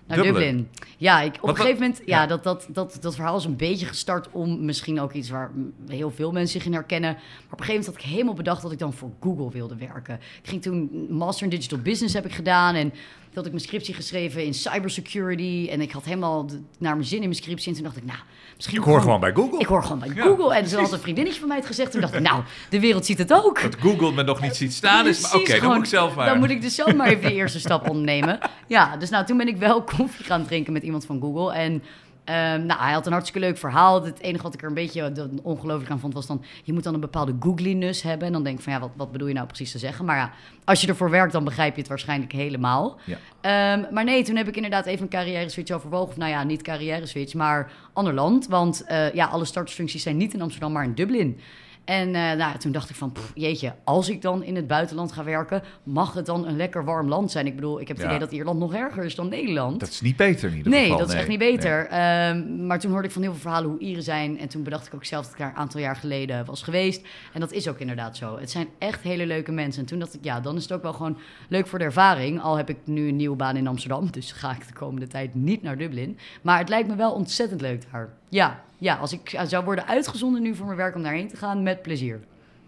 Naar 0.08 0.22
Dublin. 0.22 0.70
Ja, 0.98 1.22
ik, 1.22 1.34
op 1.36 1.42
Wat- 1.42 1.50
een 1.50 1.56
gegeven 1.56 1.82
moment, 1.82 2.02
ja, 2.06 2.22
ja. 2.22 2.28
Dat, 2.28 2.44
dat, 2.44 2.68
dat, 2.70 2.98
dat 3.02 3.16
verhaal 3.16 3.38
is 3.38 3.46
een 3.46 3.56
beetje 3.56 3.86
gestart 3.86 4.32
om 4.32 4.66
misschien 4.66 5.00
ook 5.00 5.14
iets 5.14 5.30
waar 5.30 5.52
heel 5.88 6.12
veel 6.12 6.32
mensen 6.32 6.52
zich 6.60 6.66
in 6.66 6.74
herkennen. 6.74 7.12
Maar 7.14 7.22
op 7.52 7.60
een 7.60 7.66
gegeven 7.66 7.74
moment 7.74 7.86
had 7.86 7.96
ik 8.06 8.12
helemaal 8.12 8.34
bedacht 8.34 8.62
dat 8.62 8.72
ik 8.72 8.80
dan 8.80 8.94
voor 8.94 9.12
Google 9.22 9.52
wilde 9.52 9.76
werken. 9.76 10.16
Ik 10.16 10.50
ging 10.50 10.62
toen 10.62 11.08
Master 11.10 11.44
in 11.44 11.50
Digital 11.50 11.80
Business 11.80 12.14
heb 12.14 12.26
ik 12.26 12.34
gedaan 12.34 12.76
en 12.76 12.94
had 13.38 13.46
ik 13.46 13.52
mijn 13.52 13.64
scriptie 13.64 13.94
geschreven 13.94 14.46
in 14.46 14.54
cybersecurity 14.54 15.68
en 15.72 15.82
ik 15.82 15.92
had 15.92 16.04
helemaal 16.06 16.46
de- 16.48 16.62
naar 16.80 16.94
mijn 16.96 17.08
zin 17.08 17.18
in 17.18 17.24
mijn 17.24 17.36
scriptie 17.36 17.68
en 17.70 17.74
toen 17.74 17.84
dacht 17.84 17.98
ik, 17.98 18.06
nou, 18.06 18.20
misschien 18.56 18.78
Ik 18.78 18.84
hoor 18.84 19.02
gewoon 19.02 19.20
bij 19.20 19.34
Google. 19.34 19.60
Ik 19.60 19.66
hoor 19.66 19.84
gewoon 19.84 20.00
bij 20.00 20.12
Ja, 20.16 20.22
Google 20.24 20.56
en 20.56 20.66
toen 20.66 20.80
had 20.82 20.92
een 20.92 21.00
vriendinnetje 21.00 21.40
van 21.40 21.48
mij 21.48 21.58
het 21.58 21.66
gezegd. 21.66 21.92
Toen 21.92 22.02
dacht 22.02 22.14
ik, 22.14 22.20
nou, 22.22 22.44
de 22.70 22.80
wereld 22.80 23.06
ziet 23.06 23.18
het 23.18 23.34
ook. 23.34 23.62
Dat 23.62 23.76
Google 23.80 24.12
me 24.12 24.24
nog 24.24 24.42
niet 24.42 24.56
ziet 24.56 24.74
staan 24.74 25.08
is. 25.08 25.22
Maar 25.22 25.36
oké, 25.36 25.60
dan 25.60 25.68
moet 25.70 25.78
ik 25.78 25.86
zelf 25.86 26.16
maar. 26.16 26.30
Dan 26.30 26.40
moet 26.40 26.50
ik 26.50 26.62
dus 26.62 26.76
zelf 26.76 26.96
maar 26.96 27.08
even 27.08 27.22
de 27.22 27.34
eerste 27.34 27.60
stap 27.60 27.90
ondernemen. 27.90 28.40
Ja, 28.68 28.98
dus 28.98 29.10
nou, 29.10 29.26
toen 29.26 29.38
ben 29.38 29.48
ik 29.48 29.58
wel 29.58 29.84
koffie 29.98 30.26
gaan 30.26 30.46
drinken 30.46 30.74
met 30.74 30.84
iemand 30.84 31.06
van 31.06 31.20
Google. 31.22 31.54
En 31.54 31.84
ehm, 32.28 32.66
nou, 32.66 32.80
hij 32.80 32.94
had 32.94 33.06
een 33.06 33.12
hartstikke 33.12 33.48
leuk 33.48 33.58
verhaal. 33.58 34.04
Het 34.04 34.20
enige 34.20 34.44
wat 34.44 34.54
ik 34.54 34.62
er 34.62 34.68
een 34.68 34.74
beetje 34.74 35.30
ongelooflijk 35.44 35.92
aan 35.92 36.00
vond, 36.00 36.14
was 36.14 36.28
dan... 36.28 36.44
je 36.64 36.74
moet 36.74 36.84
dan 36.84 36.94
een 36.94 37.00
bepaalde 37.00 37.36
googliness 37.40 38.02
hebben. 38.02 38.28
En 38.28 38.34
dan 38.34 38.44
denk 38.44 38.58
ik 38.58 38.64
van, 38.64 38.74
ja, 38.74 38.80
wat, 38.80 38.92
wat 38.96 39.12
bedoel 39.12 39.28
je 39.28 39.34
nou 39.34 39.48
precies 39.48 39.72
te 39.72 39.78
zeggen? 39.78 40.06
Maar 40.06 40.18
ja, 40.18 40.32
als 40.64 40.82
je 40.82 40.88
ervoor 40.88 41.10
werkt, 41.10 41.32
dan 41.32 41.44
begrijp 41.44 41.74
je 41.74 41.80
het 41.80 41.90
waarschijnlijk 41.90 42.32
helemaal. 42.32 42.98
Ja. 43.04 43.18
Ehm, 43.42 43.94
maar 43.94 44.04
nee, 44.04 44.24
toen 44.24 44.36
heb 44.36 44.48
ik 44.48 44.56
inderdaad 44.56 44.86
even 44.86 45.02
een 45.02 45.10
carrière 45.10 45.50
switch 45.50 45.72
overwogen. 45.72 46.10
Of 46.10 46.18
nou 46.18 46.32
ja, 46.32 46.44
niet 46.44 46.62
carrière 46.62 47.06
switch, 47.06 47.34
maar 47.34 47.72
ander 47.94 48.14
land. 48.14 48.48
Want 48.48 48.84
eh, 48.84 49.14
ja, 49.14 49.26
alle 49.26 49.46
startersfuncties 49.46 50.04
zijn 50.04 50.18
niet 50.18 50.34
in 50.34 50.42
Amsterdam, 50.42 50.72
maar 50.72 50.84
in 50.84 50.94
Dublin. 50.94 51.40
En 51.88 52.16
eh, 52.16 52.32
nou, 52.38 52.58
toen 52.58 52.72
dacht 52.72 52.90
ik 52.90 52.96
van, 52.96 53.12
pff, 53.12 53.32
jeetje, 53.36 53.74
als 53.84 54.10
ik 54.10 54.22
dan 54.22 54.44
in 54.44 54.56
het 54.56 54.68
buitenland 54.68 55.12
ga 55.12 55.24
werken, 55.24 55.62
mag 55.84 56.14
het 56.14 56.26
dan 56.26 56.48
een 56.48 56.56
lekker 56.56 56.86
warm 56.86 57.08
land 57.08 57.32
zijn? 57.32 57.46
Ik 57.48 57.56
bedoel, 57.56 57.80
ik 57.82 57.88
heb 57.88 57.98
het 57.98 58.06
Ja. 58.06 58.12
idee 58.12 58.26
dat 58.26 58.32
Ierland 58.36 58.60
nog 58.60 58.74
erger 58.74 59.04
is 59.04 59.16
dan 59.16 59.30
Nederland. 59.30 59.80
Dat 59.80 59.90
is 59.90 60.02
niet 60.02 60.16
beter 60.16 60.50
in 60.50 60.56
ieder 60.58 60.72
Nee, 60.72 60.82
geval. 60.84 60.98
dat 60.98 61.08
is 61.10 61.14
echt 61.14 61.28
niet 61.28 61.40
beter. 61.40 61.86
Ehm, 61.88 62.66
maar 62.66 62.80
toen 62.80 62.92
hoorde 62.92 63.08
ik 63.08 63.14
van 63.14 63.22
heel 63.22 63.32
veel 63.32 63.42
verhalen 63.42 63.70
hoe 63.70 63.80
Ieren 63.80 64.04
zijn. 64.04 64.40
En 64.40 64.48
toen 64.48 64.64
bedacht 64.64 64.88
ik 64.88 64.94
ook 64.94 65.06
zelf 65.06 65.24
dat 65.24 65.32
ik 65.34 65.40
daar 65.40 65.50
een 65.50 65.56
aantal 65.56 65.80
jaar 65.80 65.96
geleden 65.96 66.46
was 66.46 66.62
geweest. 66.64 67.08
En 67.34 67.40
dat 67.40 67.52
is 67.52 67.68
ook 67.68 67.80
inderdaad 67.80 68.18
zo. 68.18 68.38
Het 68.40 68.52
zijn 68.52 68.68
echt 68.78 69.02
hele 69.02 69.26
leuke 69.26 69.52
mensen. 69.52 69.82
En 69.82 69.88
toen 69.88 70.00
dacht 70.00 70.14
ik, 70.14 70.24
ja, 70.24 70.40
dan 70.40 70.56
is 70.56 70.62
het 70.64 70.72
ook 70.72 70.82
wel 70.84 70.94
gewoon 70.94 71.18
leuk 71.50 71.68
voor 71.68 71.80
de 71.80 71.86
ervaring. 71.86 72.42
Al 72.42 72.56
heb 72.58 72.70
ik 72.70 72.78
nu 72.84 73.08
een 73.08 73.16
nieuwe 73.16 73.36
baan 73.36 73.56
in 73.58 73.68
Amsterdam. 73.68 74.12
Dus 74.18 74.32
ga 74.32 74.52
ik 74.52 74.68
de 74.68 74.74
komende 74.74 75.08
tijd 75.08 75.36
niet 75.36 75.62
naar 75.62 75.78
Dublin. 75.78 76.18
Maar 76.42 76.58
het 76.60 76.70
lijkt 76.70 76.88
me 76.88 76.96
wel 76.96 77.12
ontzettend 77.12 77.62
leuk 77.62 77.84
daar. 77.92 78.10
Ja, 78.30 78.64
ja 78.78 78.96
als 78.96 79.12
ik 79.14 79.40
zou 79.48 79.66
worden 79.66 79.88
uitgezonden 79.88 80.42
nu 80.42 80.56
voor 80.56 80.66
mijn 80.66 80.78
werk 80.78 80.96
om 80.96 81.04
daarheen 81.04 81.28
te 81.28 81.38
gaan, 81.38 81.64
met 81.64 81.82
plezier. 81.82 82.20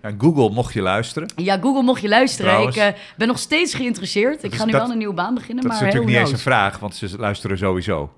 En 0.02 0.16
Google, 0.18 0.50
mocht 0.50 0.74
je 0.74 0.82
luisteren. 0.82 1.30
Ja, 1.36 1.58
Google, 1.62 1.84
mocht 1.84 2.02
je 2.02 2.08
luisteren. 2.08 2.52
Trouwens. 2.52 2.76
Ik 2.78 2.82
eh, 2.84 2.94
ben 3.18 3.28
nog 3.28 3.40
steeds 3.40 3.74
geïnteresseerd. 3.74 4.44
Ik 4.44 4.52
is- 4.52 4.58
ga 4.58 4.66
nu 4.66 4.72
dat- 4.72 4.82
wel 4.82 4.92
een 4.92 4.98
nieuwe 4.98 5.14
baan 5.14 5.34
beginnen, 5.34 5.64
Dat 5.64 5.74
is 5.74 5.80
natuurlijk 5.80 6.08
niet 6.10 6.18
eens 6.20 6.32
een 6.32 6.38
vraag, 6.38 6.80
want 6.80 6.96
ze 6.96 7.18
luisteren 7.18 7.58
sowieso. 7.58 8.14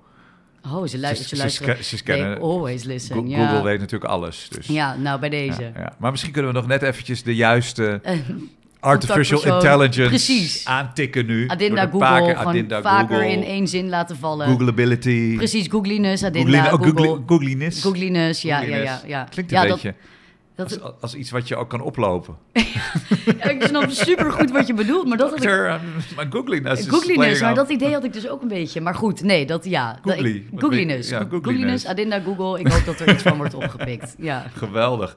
Oh, 0.66 0.86
ze, 0.86 0.98
lu- 0.98 1.06
Ze- 1.06 1.14
ze, 1.14 1.22
ze 1.28 1.36
luisteren. 1.36 1.84
ze 1.84 1.96
scannen- 1.96 2.40
always 2.40 2.84
listen. 2.84 3.16
Go- 3.16 3.24
ja. 3.26 3.46
Google 3.48 3.62
weet 3.62 3.78
natuurlijk 3.80 4.10
alles. 4.10 4.48
Dus. 4.48 4.66
Ja, 4.66 4.96
nou 4.96 5.20
bij 5.20 5.28
deze. 5.28 5.62
Ja, 5.62 5.70
ja. 5.76 5.92
Maar 5.98 6.10
misschien 6.10 6.32
kunnen 6.32 6.52
we 6.52 6.58
nog 6.58 6.66
net 6.66 6.82
eventjes 6.82 7.22
de 7.22 7.34
juiste 7.34 8.00
Eh, 8.02 8.18
artificial 8.82 9.44
intelligence 9.54 10.08
Precies. 10.08 10.64
aantikken 10.66 11.26
nu. 11.26 11.48
Adinda 11.48 11.86
Google, 11.90 12.36
Adinda 12.36 12.82
vaker 12.82 13.16
Google, 13.16 13.30
in 13.32 13.42
één 13.44 13.68
zin 13.68 13.88
laten 13.88 14.16
vallen. 14.16 14.46
Googleability. 14.48 15.36
Precies, 15.36 15.66
Googliness, 15.68 16.24
Adinda, 16.24 16.62
Googlin- 16.62 16.80
oh, 16.80 16.86
Google. 16.86 17.06
Googli- 17.06 17.22
Googliness. 17.26 17.82
Googliness, 17.82 18.42
ja, 18.42 18.60
ja, 18.60 18.76
ja. 18.76 19.00
Ja. 19.06 19.26
Klinkt 19.30 19.50
ja, 19.50 19.62
een 19.62 19.68
dat- 19.68 19.82
beetje. 19.82 19.94
Dat, 20.54 20.80
Als, 20.82 20.92
als 21.00 21.14
iets 21.14 21.30
wat 21.30 21.48
je 21.48 21.56
ook 21.56 21.68
kan 21.70 21.80
oplopen. 21.80 22.36
ja, 23.38 23.44
ik 23.48 23.62
snap 23.62 23.90
super 23.90 24.32
goed 24.32 24.50
wat 24.50 24.66
je 24.66 24.74
bedoelt, 24.74 25.06
maar 25.08 25.16
dat 25.16 25.30
had 25.30 25.38
ik... 25.42 25.48
Doctor, 25.48 25.70
um, 25.70 25.80
my 26.16 26.26
googliness 26.30 26.80
is 26.80 26.88
Googliness, 26.88 27.40
maar 27.40 27.54
dat 27.54 27.70
idee 27.70 27.92
had 27.92 28.04
ik 28.04 28.12
dus 28.12 28.28
ook 28.28 28.42
een 28.42 28.48
beetje. 28.48 28.80
Maar 28.80 28.94
goed, 28.94 29.22
nee, 29.22 29.46
dat 29.46 29.64
ja. 29.64 29.98
dat 30.02 30.14
Googly. 30.14 30.30
ik- 30.30 30.60
Googliness. 30.60 31.08
ja, 31.08 31.18
Go- 31.18 31.24
googliness. 31.24 31.46
Googliness, 31.56 31.86
Adinda, 31.86 32.20
Google. 32.20 32.60
Ik 32.60 32.68
hoop 32.72 32.84
dat 32.84 33.00
er 33.00 33.12
iets 33.14 33.22
van 33.22 33.36
wordt 33.36 33.54
opgepikt. 33.54 34.14
Ja. 34.18 34.46
Geweldig. 34.56 35.16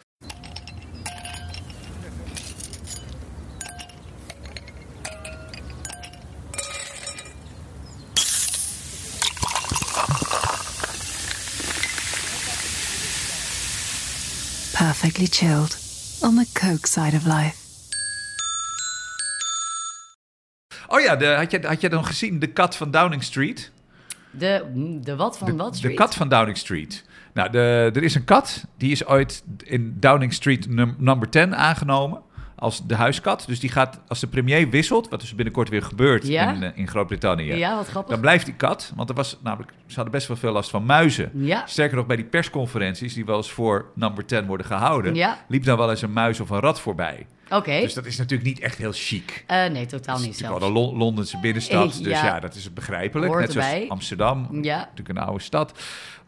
Perfectly 14.86 15.28
chilled 15.28 15.78
on 16.22 16.36
the 16.36 16.46
Coke 16.54 16.88
side 16.88 17.16
of 17.16 17.26
life. 17.26 17.58
Oh 20.88 21.00
ja, 21.00 21.16
de, 21.16 21.26
had, 21.26 21.52
je, 21.52 21.60
had 21.68 21.82
je 21.82 21.90
dan 21.90 22.06
gezien 22.06 22.40
de 22.40 22.48
kat 22.48 22.76
van 22.76 22.92
Downing 22.92 23.24
Street? 23.24 23.72
De, 24.32 24.66
de 25.04 25.16
wat 25.16 25.38
van 25.38 25.48
de, 25.48 25.56
wat? 25.56 25.72
de 25.72 25.78
Street? 25.78 25.96
kat 25.96 26.16
van 26.16 26.30
Downing 26.30 26.58
Street. 26.58 27.04
Nou, 27.34 27.52
de, 27.52 27.92
er 27.94 28.04
is 28.04 28.16
een 28.16 28.24
kat, 28.24 28.66
die 28.78 28.92
is 28.92 29.06
ooit 29.06 29.44
in 29.64 29.98
Downing 30.00 30.34
Street 30.34 30.70
num- 30.70 30.96
number 30.98 31.30
10 31.30 31.56
aangenomen 31.56 32.22
als 32.56 32.86
de 32.88 32.96
huiskat. 32.96 33.44
Dus 33.48 33.60
die 33.60 33.70
gaat, 33.70 34.00
als 34.08 34.20
de 34.20 34.28
premier 34.28 34.70
wisselt, 34.70 35.10
wat 35.10 35.20
dus 35.20 35.36
binnenkort 35.36 35.70
weer 35.70 35.82
gebeurt 35.82 36.28
Ja? 36.28 36.54
in, 36.54 36.64
eh, 36.64 36.70
in 36.76 36.88
Groot-Brittannië, 36.88 37.56
Ja, 37.56 37.76
wat 37.76 37.88
grappig. 37.88 38.12
dan 38.12 38.20
blijft 38.22 38.46
die 38.46 38.56
kat, 38.56 38.92
want 38.96 39.10
er 39.10 39.16
was 39.16 39.38
namelijk, 39.44 39.72
ze 39.88 39.96
hadden 39.96 40.14
best 40.14 40.28
wel 40.28 40.38
veel 40.38 40.52
last 40.52 40.70
van 40.70 40.86
muizen. 40.86 41.32
Ja. 41.34 41.64
Sterker 41.66 41.96
nog, 41.98 42.06
bij 42.06 42.16
die 42.16 42.26
persconferenties 42.26 43.14
die 43.14 43.26
wel 43.26 43.38
eens 43.38 43.52
voor 43.52 43.86
number 43.96 44.26
10 44.26 44.46
worden 44.46 44.66
gehouden, 44.66 45.16
Ja. 45.16 45.38
liep 45.48 45.64
dan 45.64 45.78
wel 45.78 45.90
eens 45.90 46.02
een 46.02 46.14
muis 46.14 46.40
of 46.40 46.50
een 46.50 46.60
rat 46.60 46.80
voorbij. 46.80 47.26
Oké. 47.50 47.80
Dus 47.80 47.94
dat 47.94 48.06
is 48.06 48.18
natuurlijk 48.18 48.50
niet 48.50 48.60
echt 48.60 48.78
heel 48.78 48.92
chic. 48.94 49.44
Eh, 49.48 49.66
nee, 49.66 49.86
totaal 49.86 50.20
niet 50.20 50.38
zelfs. 50.38 50.60
de 50.66 50.72
Lon- 50.72 50.98
Londense 50.98 51.40
binnenstad, 51.40 51.98
Eh, 51.98 52.04
dus 52.04 52.22
ja. 52.22 52.40
dat 52.40 52.56
is 52.56 52.74
begrijpelijk. 52.74 53.32
Hoort 53.32 53.42
Net 53.42 53.52
zoals. 53.52 53.90
Amsterdam, 53.90 54.48
natuurlijk 54.52 55.10
een 55.10 55.18
oude 55.18 55.44
stad. 55.44 55.80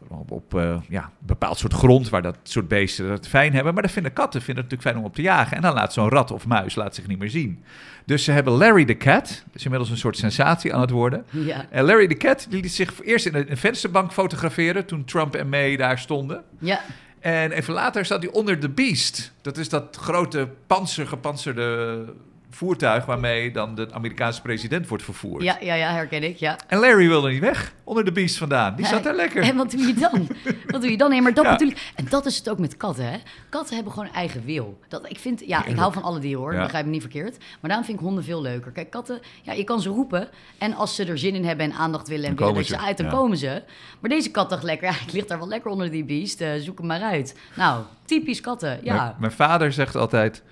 Op, 0.08 0.30
op 0.30 0.54
eh, 0.54 0.76
ja, 0.88 1.02
een 1.02 1.26
bepaald 1.26 1.58
soort 1.58 1.72
grond 1.72 2.08
waar 2.08 2.22
dat 2.22 2.36
soort 2.42 2.68
beesten 2.68 3.10
het 3.10 3.28
fijn 3.28 3.54
hebben. 3.54 3.74
Maar 3.74 3.82
dat 3.82 3.92
vinden 3.92 4.12
katten 4.12 4.42
vinden 4.42 4.64
het 4.64 4.72
natuurlijk 4.72 4.96
fijn 4.96 5.04
om 5.04 5.10
op 5.10 5.14
te 5.14 5.22
jagen. 5.22 5.56
En 5.56 5.62
dan 5.62 5.74
laat 5.74 5.92
zo'n 5.92 6.08
rat 6.08 6.30
of 6.30 6.46
muis 6.46 6.74
laat 6.74 6.94
zich 6.94 7.06
niet 7.06 7.18
meer 7.18 7.30
zien. 7.30 7.64
Dus 8.04 8.24
ze 8.24 8.32
hebben 8.32 8.52
Larry 8.52 8.84
the 8.84 8.96
Cat. 8.96 9.28
Dat 9.28 9.54
is 9.54 9.64
inmiddels 9.64 9.90
een 9.90 9.96
soort 9.96 10.16
sensatie 10.16 10.74
aan 10.74 10.80
het 10.80 10.90
worden. 10.90 11.24
Ja. 11.30 11.66
En 11.70 11.84
Larry 11.84 12.06
the 12.06 12.14
Cat 12.14 12.46
die 12.50 12.62
liet 12.62 12.72
zich 12.72 13.02
eerst 13.02 13.26
in 13.26 13.34
een 13.34 13.56
vensterbank 13.56 14.12
fotograferen 14.12 14.86
toen 14.86 15.04
Trump 15.04 15.34
en 15.34 15.48
May 15.48 15.76
daar 15.76 15.98
stonden. 15.98 16.42
Ja. 16.58 16.80
En 17.20 17.52
even 17.52 17.74
later 17.74 18.04
zat 18.04 18.22
hij 18.22 18.32
onder 18.32 18.60
de 18.60 18.68
Beast. 18.68 19.32
Dat 19.40 19.56
is 19.56 19.68
dat 19.68 19.96
grote 19.96 20.48
panzer, 20.66 21.06
gepanzerde 21.06 22.04
voertuig 22.50 23.04
waarmee 23.06 23.50
dan 23.50 23.74
de 23.74 23.88
Amerikaanse 23.92 24.42
president 24.42 24.88
wordt 24.88 25.04
vervoerd. 25.04 25.42
Ja, 25.42 25.56
ja, 25.60 25.74
ja, 25.74 25.92
herken 25.92 26.22
ik, 26.22 26.36
ja. 26.36 26.56
En 26.66 26.78
Larry 26.78 27.08
wilde 27.08 27.30
niet 27.30 27.40
weg, 27.40 27.72
onder 27.84 28.04
de 28.04 28.12
Beast 28.12 28.36
vandaan. 28.36 28.76
Die 28.76 28.86
zat 28.86 29.02
daar 29.02 29.14
lekker. 29.14 29.42
En 29.42 29.56
wat 29.56 29.70
doe 29.70 29.80
je 29.86 29.94
dan? 29.94 30.28
Wat 30.66 30.80
doe 30.80 30.90
je 30.90 30.96
dan? 30.96 31.10
Nee, 31.10 31.22
maar 31.22 31.34
dat 31.34 31.44
Ja. 31.44 31.50
natuurlijk... 31.50 31.92
En 31.94 32.06
dat 32.10 32.26
is 32.26 32.36
het 32.36 32.50
ook 32.50 32.58
met 32.58 32.76
katten, 32.76 33.10
hè? 33.10 33.16
Katten 33.48 33.74
hebben 33.74 33.92
gewoon 33.92 34.12
eigen 34.12 34.44
wil. 34.44 34.78
Dat, 34.88 35.10
ik 35.10 35.18
vind... 35.18 35.42
Ja, 35.46 35.64
ik 35.64 35.76
hou 35.76 35.92
van 35.92 36.02
alle 36.02 36.18
dieren, 36.18 36.40
hoor. 36.40 36.54
Ja. 36.54 36.62
Begrijp 36.62 36.84
me 36.84 36.90
niet 36.90 37.00
verkeerd. 37.00 37.36
Maar 37.38 37.70
daarom 37.70 37.84
vind 37.84 37.98
ik 37.98 38.04
honden 38.04 38.24
veel 38.24 38.42
leuker. 38.42 38.72
Kijk, 38.72 38.90
katten... 38.90 39.20
Ja, 39.42 39.52
je 39.52 39.64
kan 39.64 39.80
ze 39.80 39.88
roepen. 39.88 40.28
En 40.58 40.74
als 40.74 40.94
ze 40.94 41.04
er 41.04 41.18
zin 41.18 41.34
in 41.34 41.44
hebben 41.44 41.64
en 41.66 41.72
aandacht 41.78 42.08
willen 42.08 42.28
en 42.28 42.36
willen 42.36 42.54
dat 42.54 42.66
ze, 42.66 42.78
uit, 42.78 42.96
dan 42.96 43.06
ja. 43.06 43.12
komen 43.12 43.36
ze. 43.36 43.62
Maar 44.00 44.10
deze 44.10 44.30
kat 44.30 44.50
dacht 44.50 44.62
lekker... 44.62 44.86
Ja, 44.88 44.94
ik 45.06 45.12
lig 45.12 45.24
daar 45.26 45.38
wel 45.38 45.48
lekker 45.48 45.70
onder 45.70 45.90
die 45.90 46.04
beest. 46.04 46.40
eh, 46.40 46.50
zoek 46.58 46.78
hem 46.78 46.86
maar 46.86 47.02
uit. 47.02 47.36
Nou, 47.56 47.82
typisch 48.04 48.40
katten. 48.40 48.78
Ja. 48.82 48.94
Mijn, 48.94 49.14
mijn 49.18 49.32
vader 49.32 49.72
zegt 49.72 49.96
altijd... 49.96 50.42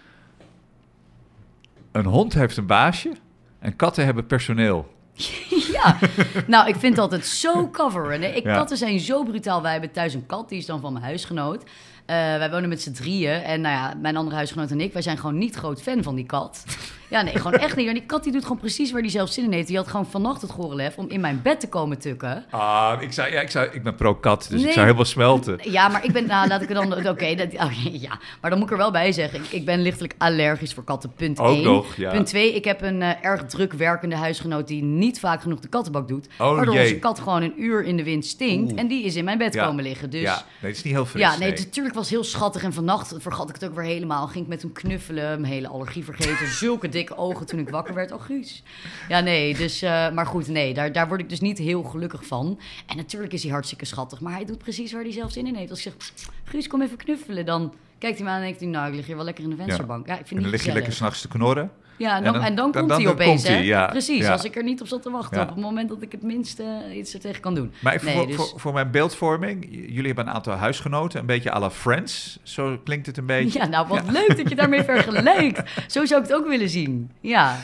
Een 1.97 2.05
hond 2.05 2.35
heeft 2.35 2.57
een 2.57 2.67
baasje 2.67 3.12
en 3.59 3.76
katten 3.76 4.05
hebben 4.05 4.26
personeel. 4.26 4.95
Ja, 5.73 5.99
nou, 6.47 6.69
ik 6.69 6.76
vind 6.76 6.93
het 6.93 6.99
altijd 7.03 7.26
zo 7.26 7.71
coveren. 7.71 8.21
Nee, 8.21 8.35
ik, 8.35 8.45
Ja. 8.45 8.55
Katten 8.55 8.76
zijn 8.76 9.00
zo 9.00 9.25
brutaal. 9.25 9.62
Wij 9.62 9.73
hebben 9.73 9.91
thuis 9.91 10.15
een 10.15 10.26
kat, 10.26 10.49
die 10.49 10.59
is 10.59 10.67
dan 10.67 10.81
van 10.81 10.93
mijn 10.93 11.05
huisgenoot. 11.05 11.62
Eh, 11.62 12.17
wij 12.17 12.50
wonen 12.50 12.69
met 12.69 12.83
z'n 12.83 12.93
drieën. 12.93 13.43
En 13.43 13.61
nou 13.61 13.75
ja, 13.75 13.95
mijn 14.00 14.17
andere 14.17 14.37
huisgenoot 14.37 14.71
en 14.71 14.81
ik, 14.81 14.93
wij 14.93 15.03
zijn 15.03 15.19
gewoon 15.19 15.38
niet 15.38 15.55
groot 15.57 15.83
fan 15.83 16.03
van 16.03 16.15
die 16.15 16.26
kat. 16.26 16.65
Ja, 17.09 17.23
nee, 17.23 17.35
gewoon 17.35 17.53
echt 17.53 17.77
niet. 17.77 17.89
En 17.89 17.95
die 17.95 18.07
kat 18.07 18.23
die 18.25 18.33
doet 18.33 18.43
gewoon 18.43 18.59
precies 18.59 18.93
waar 18.93 19.03
die 19.03 19.11
zelf 19.11 19.31
zin 19.33 19.45
in 19.45 19.53
heeft. 19.53 19.67
Die 19.67 19.77
had 19.77 19.89
gewoon 19.89 20.07
vannacht 20.07 20.43
het 20.43 20.51
gorenlef 20.51 20.97
om 20.97 21.09
in 21.09 21.21
mijn 21.21 21.41
bed 21.43 21.61
te 21.61 21.69
komen 21.69 21.99
tukken. 21.99 22.45
Ah, 22.51 22.92
ik, 23.01 23.12
zou, 23.12 23.33
ja, 23.33 23.40
ik, 23.40 23.51
zou, 23.51 23.69
ik 23.73 23.83
ben 23.83 23.95
pro-kat, 23.95 24.47
dus 24.51 24.62
ik 24.62 24.71
zou 24.73 24.85
helemaal 24.85 25.05
smelten. 25.05 25.59
Ja, 25.62 25.88
maar 25.88 26.05
ik 26.05 26.12
ben, 26.12 26.27
nou, 26.27 26.49
laat 26.49 26.62
ik 26.62 26.69
er 26.69 26.75
dan, 26.75 27.09
oké, 27.09 27.35
dat, 27.45 27.53
oké, 27.53 27.75
ja. 27.92 28.19
Maar 28.40 28.51
dan 28.51 28.59
moet 28.59 28.69
ik 28.69 28.73
er 28.73 28.79
wel 28.81 28.90
bij 28.90 29.12
zeggen, 29.12 29.40
ik, 29.40 29.47
ik 29.51 29.64
ben 29.64 29.83
lichtelijk 29.83 30.14
allergisch 30.19 30.75
voor 30.75 30.85
katten, 30.85 31.12
punt 31.12 31.38
Ook 31.38 31.55
1. 31.55 31.62
nog, 31.64 31.97
ja. 31.97 32.11
Punt 32.11 32.27
2, 32.27 32.55
ik 32.55 32.64
heb 32.64 32.83
een 32.83 33.03
eh, 33.03 33.25
erg 33.25 33.45
druk 33.45 33.73
werkende 33.73 34.16
huisgenoot 34.16 34.69
die 34.69 34.83
niet 34.83 35.21
vaak 35.21 35.42
genoeg 35.42 35.61
de 35.61 35.69
kattenbak 35.69 36.09
doet. 36.09 36.27
Oh, 36.38 36.55
waardoor 36.55 36.75
jee. 36.75 36.83
onze 36.83 36.99
kat 36.99 37.19
gewoon 37.19 37.42
een 37.42 37.62
uur 37.62 37.85
in 37.85 37.97
de 37.97 38.03
wind 38.05 38.25
stinkt 38.27 38.71
Oeh. 38.73 38.81
en 38.81 38.87
die 38.87 39.05
is 39.05 39.16
in 39.16 39.25
mijn 39.25 39.38
bed 39.38 39.55
Ja. 39.55 39.66
komen 39.66 39.85
liggen. 39.85 40.11
Dus 40.11 40.21
ja, 40.21 40.35
nee, 40.35 40.71
het 40.71 40.77
is 40.77 40.83
niet 40.83 40.92
heel 40.95 41.07
fris. 41.07 41.23
ja, 41.23 41.38
nee, 41.38 41.51
natuurlijk 41.53 41.95
was 41.95 42.11
heel 42.11 42.25
schattig. 42.25 42.62
En 42.62 42.73
vannacht 42.73 43.14
vergat 43.19 43.49
ik 43.49 43.55
het 43.55 43.64
ook 43.64 43.75
weer 43.75 43.85
helemaal. 43.85 44.27
Ging 44.27 44.45
ik 44.45 44.51
met 44.51 44.62
hem 44.62 44.73
knuffelen, 44.73 45.40
mijn 45.40 45.53
hele 45.53 45.69
allergie 45.69 46.05
vergeten. 46.05 46.47
Zulke 46.66 46.88
dikke 46.96 47.16
ogen 47.16 47.46
toen 47.46 47.59
ik 47.59 47.68
wakker 47.68 47.94
werd. 47.94 48.12
Oh, 48.12 48.22
Guus. 48.22 48.62
Ja, 49.09 49.20
nee, 49.20 49.56
dus... 49.56 49.82
eh, 49.82 50.11
maar 50.11 50.26
goed, 50.26 50.48
nee, 50.48 50.74
daar, 50.74 50.92
daar 50.92 51.09
word 51.09 51.20
ik 51.20 51.28
dus 51.28 51.40
niet 51.40 51.59
heel 51.59 51.82
gelukkig 51.82 52.26
van. 52.26 52.59
En 52.87 52.96
natuurlijk 52.96 53.32
is 53.32 53.42
hij 53.42 53.52
hartstikke 53.52 53.85
schattig. 53.85 54.20
Maar 54.20 54.32
hij 54.32 54.44
doet 54.44 54.59
precies 54.59 54.92
waar 54.92 55.02
hij 55.02 55.12
zelf 55.12 55.32
zin 55.32 55.46
in 55.46 55.54
heeft. 55.54 55.70
Als 55.70 55.87
ik 55.87 55.94
zeg, 55.98 56.26
Guus, 56.44 56.66
kom 56.66 56.82
even 56.82 56.96
knuffelen. 56.96 57.46
Dan 57.46 57.74
kijkt 57.98 58.16
hij 58.16 58.26
me 58.26 58.32
aan 58.32 58.38
en 58.38 58.44
denkt 58.44 58.61
hij... 58.61 58.68
Nou, 58.68 58.88
ik 58.88 58.94
lig 58.94 59.06
hier 59.06 59.16
wel 59.16 59.24
lekker 59.24 59.44
in 59.44 59.50
de 59.50 59.56
vensterbank. 59.56 60.06
Ja, 60.06 60.12
ik 60.12 60.18
En 60.20 60.26
vind 60.26 60.40
dan 60.40 60.50
het 60.50 60.59
lig 60.59 60.68
je 60.68 60.72
lekker 60.72 60.92
s'nachts 60.92 61.20
te 61.20 61.28
knorren. 61.28 61.70
Ja, 61.98 62.16
en 62.16 62.24
dan, 62.24 62.35
en 62.35 62.40
dan- 62.40 62.48
en 62.48 62.54
dan 62.54 62.70
dan- 62.72 62.72
komt 62.72 62.88
dan- 62.88 63.02
hij 63.02 63.11
opeens, 63.12 63.42
komt 63.42 63.46
hij, 63.54 63.56
hè? 63.56 63.62
ja, 63.62 63.87
Precies, 63.87 64.24
ja. 64.24 64.32
als 64.32 64.44
ik 64.44 64.56
er 64.56 64.62
niet 64.62 64.80
op 64.80 64.87
zat 64.87 65.02
te 65.02 65.11
wachten. 65.11 65.37
Ja. 65.37 65.42
Op 65.42 65.48
het 65.48 65.59
moment 65.59 65.88
dat 65.88 66.02
ik 66.02 66.12
het 66.12 66.22
minste 66.22 66.64
iets 66.94 67.14
er 67.14 67.20
tegen 67.20 67.40
kan 67.40 67.54
doen. 67.54 67.72
Maar 67.80 67.92
even 67.94 68.06
Nee, 68.06 68.16
voor, 68.16 68.26
dus- 68.26 68.37
voor, 68.37 68.61
voor 68.61 68.72
mijn 68.72 68.90
beeldvorming. 68.90 69.66
Jullie 69.70 70.06
hebben 70.06 70.26
een 70.26 70.32
aantal 70.32 70.52
huisgenoten, 70.54 71.20
een 71.20 71.26
beetje 71.26 71.52
à 71.54 71.59
la 71.61 71.70
Friends. 71.70 72.38
Zo 72.42 72.78
klinkt 72.85 73.06
het 73.06 73.16
een 73.16 73.26
beetje. 73.26 73.59
Ja, 73.59 73.66
nou, 73.66 73.87
wat 73.88 74.11
leuk 74.11 74.37
dat 74.37 74.48
je 74.48 74.54
daarmee 74.54 74.82
vergelijkt. 74.94 75.70
Zo 75.87 76.04
zou 76.04 76.22
ik 76.22 76.28
het 76.28 76.37
ook 76.37 76.46
willen 76.48 76.68
zien. 76.68 77.11
Ja. 77.20 77.56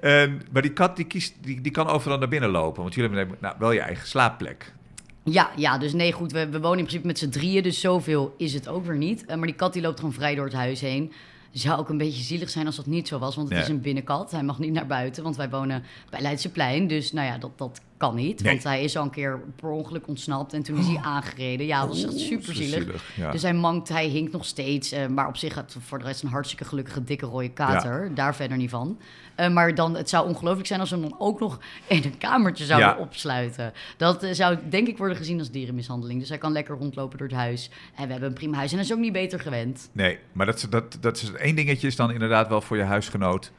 En, 0.00 0.42
maar 0.52 0.62
die 0.62 0.72
kat 0.72 0.96
die, 0.96 1.04
kiest, 1.04 1.34
die, 1.40 1.60
die 1.60 1.72
kan 1.72 1.86
overal 1.86 2.18
naar 2.18 2.28
binnen 2.28 2.50
lopen. 2.50 2.82
Want 2.82 2.94
jullie 2.94 3.16
hebben 3.16 3.36
nou, 3.40 3.54
wel 3.58 3.72
je 3.72 3.80
eigen 3.80 4.06
slaapplek. 4.08 4.72
Ja, 5.24 5.50
ja, 5.56 5.78
dus 5.78 5.92
nee, 5.92 6.12
goed, 6.12 6.32
we, 6.32 6.48
we 6.48 6.60
wonen 6.60 6.78
in 6.78 6.84
principe 6.84 7.06
met 7.06 7.18
z'n 7.18 7.28
drieën, 7.28 7.62
dus 7.62 7.80
zoveel 7.80 8.34
is 8.38 8.54
het 8.54 8.68
ook 8.68 8.86
weer 8.86 8.96
niet. 8.96 9.24
Eh, 9.24 9.36
maar 9.36 9.46
die 9.46 9.56
kat 9.56 9.72
die 9.72 9.82
loopt 9.82 9.98
gewoon 9.98 10.14
vrij 10.14 10.34
door 10.34 10.44
het 10.44 10.54
huis 10.54 10.80
heen. 10.80 11.12
Zou 11.52 11.78
ook 11.78 11.88
een 11.88 11.98
beetje 11.98 12.22
zielig 12.22 12.50
zijn 12.50 12.66
als 12.66 12.76
dat 12.76 12.86
niet 12.86 13.08
zo 13.08 13.18
was, 13.18 13.36
want 13.36 13.48
het 13.48 13.58
Ja. 13.58 13.64
is 13.64 13.70
een 13.70 13.80
binnenkat. 13.80 14.30
Hij 14.30 14.42
mag 14.42 14.58
niet 14.58 14.72
naar 14.72 14.86
buiten, 14.86 15.22
want 15.22 15.36
wij 15.36 15.50
wonen 15.50 15.82
bij 16.10 16.20
Leidseplein. 16.20 16.86
Dus 16.86 17.12
nou 17.12 17.26
ja, 17.26 17.38
dat, 17.38 17.50
dat 17.56 17.80
kan 18.02 18.14
niet, 18.14 18.42
Nee. 18.42 18.52
want 18.52 18.64
hij 18.64 18.84
is 18.84 18.96
al 18.96 19.04
een 19.04 19.10
keer 19.10 19.40
per 19.56 19.70
ongeluk 19.70 20.08
ontsnapt 20.08 20.52
en 20.52 20.62
toen 20.62 20.78
is 20.78 20.86
hij 20.86 20.98
aangereden. 21.02 21.66
Ja, 21.66 21.80
dat 21.80 21.88
was 21.88 22.04
echt 22.04 22.18
super 22.18 22.54
zielig. 22.54 23.04
ja. 23.16 23.30
Dus 23.30 23.42
hij 23.42 23.54
mankt, 23.54 23.88
hij 23.88 24.06
hinkt 24.06 24.32
nog 24.32 24.44
steeds. 24.44 24.92
eh, 24.92 25.06
maar 25.06 25.28
op 25.28 25.36
zich 25.36 25.52
gaat 25.52 25.76
voor 25.80 25.98
de 25.98 26.04
rest 26.04 26.22
een 26.22 26.28
hartstikke 26.28 26.64
gelukkige 26.64 27.04
dikke 27.04 27.26
rode 27.26 27.50
kater. 27.50 28.14
Daar 28.14 28.34
verder 28.34 28.56
niet 28.56 28.70
van. 28.70 28.98
Eh, 29.34 29.50
maar 29.50 29.74
dan, 29.74 29.96
het 29.96 30.08
zou 30.08 30.28
ongelooflijk 30.28 30.66
zijn 30.66 30.80
als 30.80 30.90
we 30.90 30.96
hem 30.96 31.08
dan 31.08 31.20
ook 31.20 31.40
nog 31.40 31.58
in 31.86 32.02
een 32.04 32.18
kamertje 32.18 32.64
zouden 32.64 32.88
Ja. 32.88 32.96
opsluiten. 32.98 33.72
Dat 33.96 34.22
eh, 34.22 34.32
zou 34.32 34.58
denk 34.68 34.88
ik 34.88 34.98
worden 34.98 35.16
gezien 35.16 35.38
als 35.38 35.50
dierenmishandeling. 35.50 36.20
Dus 36.20 36.28
hij 36.28 36.38
kan 36.38 36.52
lekker 36.52 36.76
rondlopen 36.76 37.18
door 37.18 37.26
het 37.26 37.36
huis. 37.36 37.70
En 37.96 38.04
we 38.06 38.10
hebben 38.12 38.28
een 38.28 38.34
prima 38.34 38.56
huis. 38.56 38.70
En 38.70 38.76
hij 38.76 38.86
is 38.86 38.92
ook 38.92 38.98
niet 38.98 39.12
beter 39.12 39.40
gewend. 39.40 39.88
Nee, 39.92 40.18
maar 40.32 40.46
dat, 40.46 40.66
dat, 40.70 40.98
dat 41.00 41.16
is 41.16 41.32
één 41.32 41.54
dingetje 41.56 41.86
is 41.86 41.96
dan 41.96 42.10
inderdaad 42.12 42.48
wel 42.48 42.60
voor 42.60 42.76
je 42.76 42.82
huisgenoot. 42.82 43.52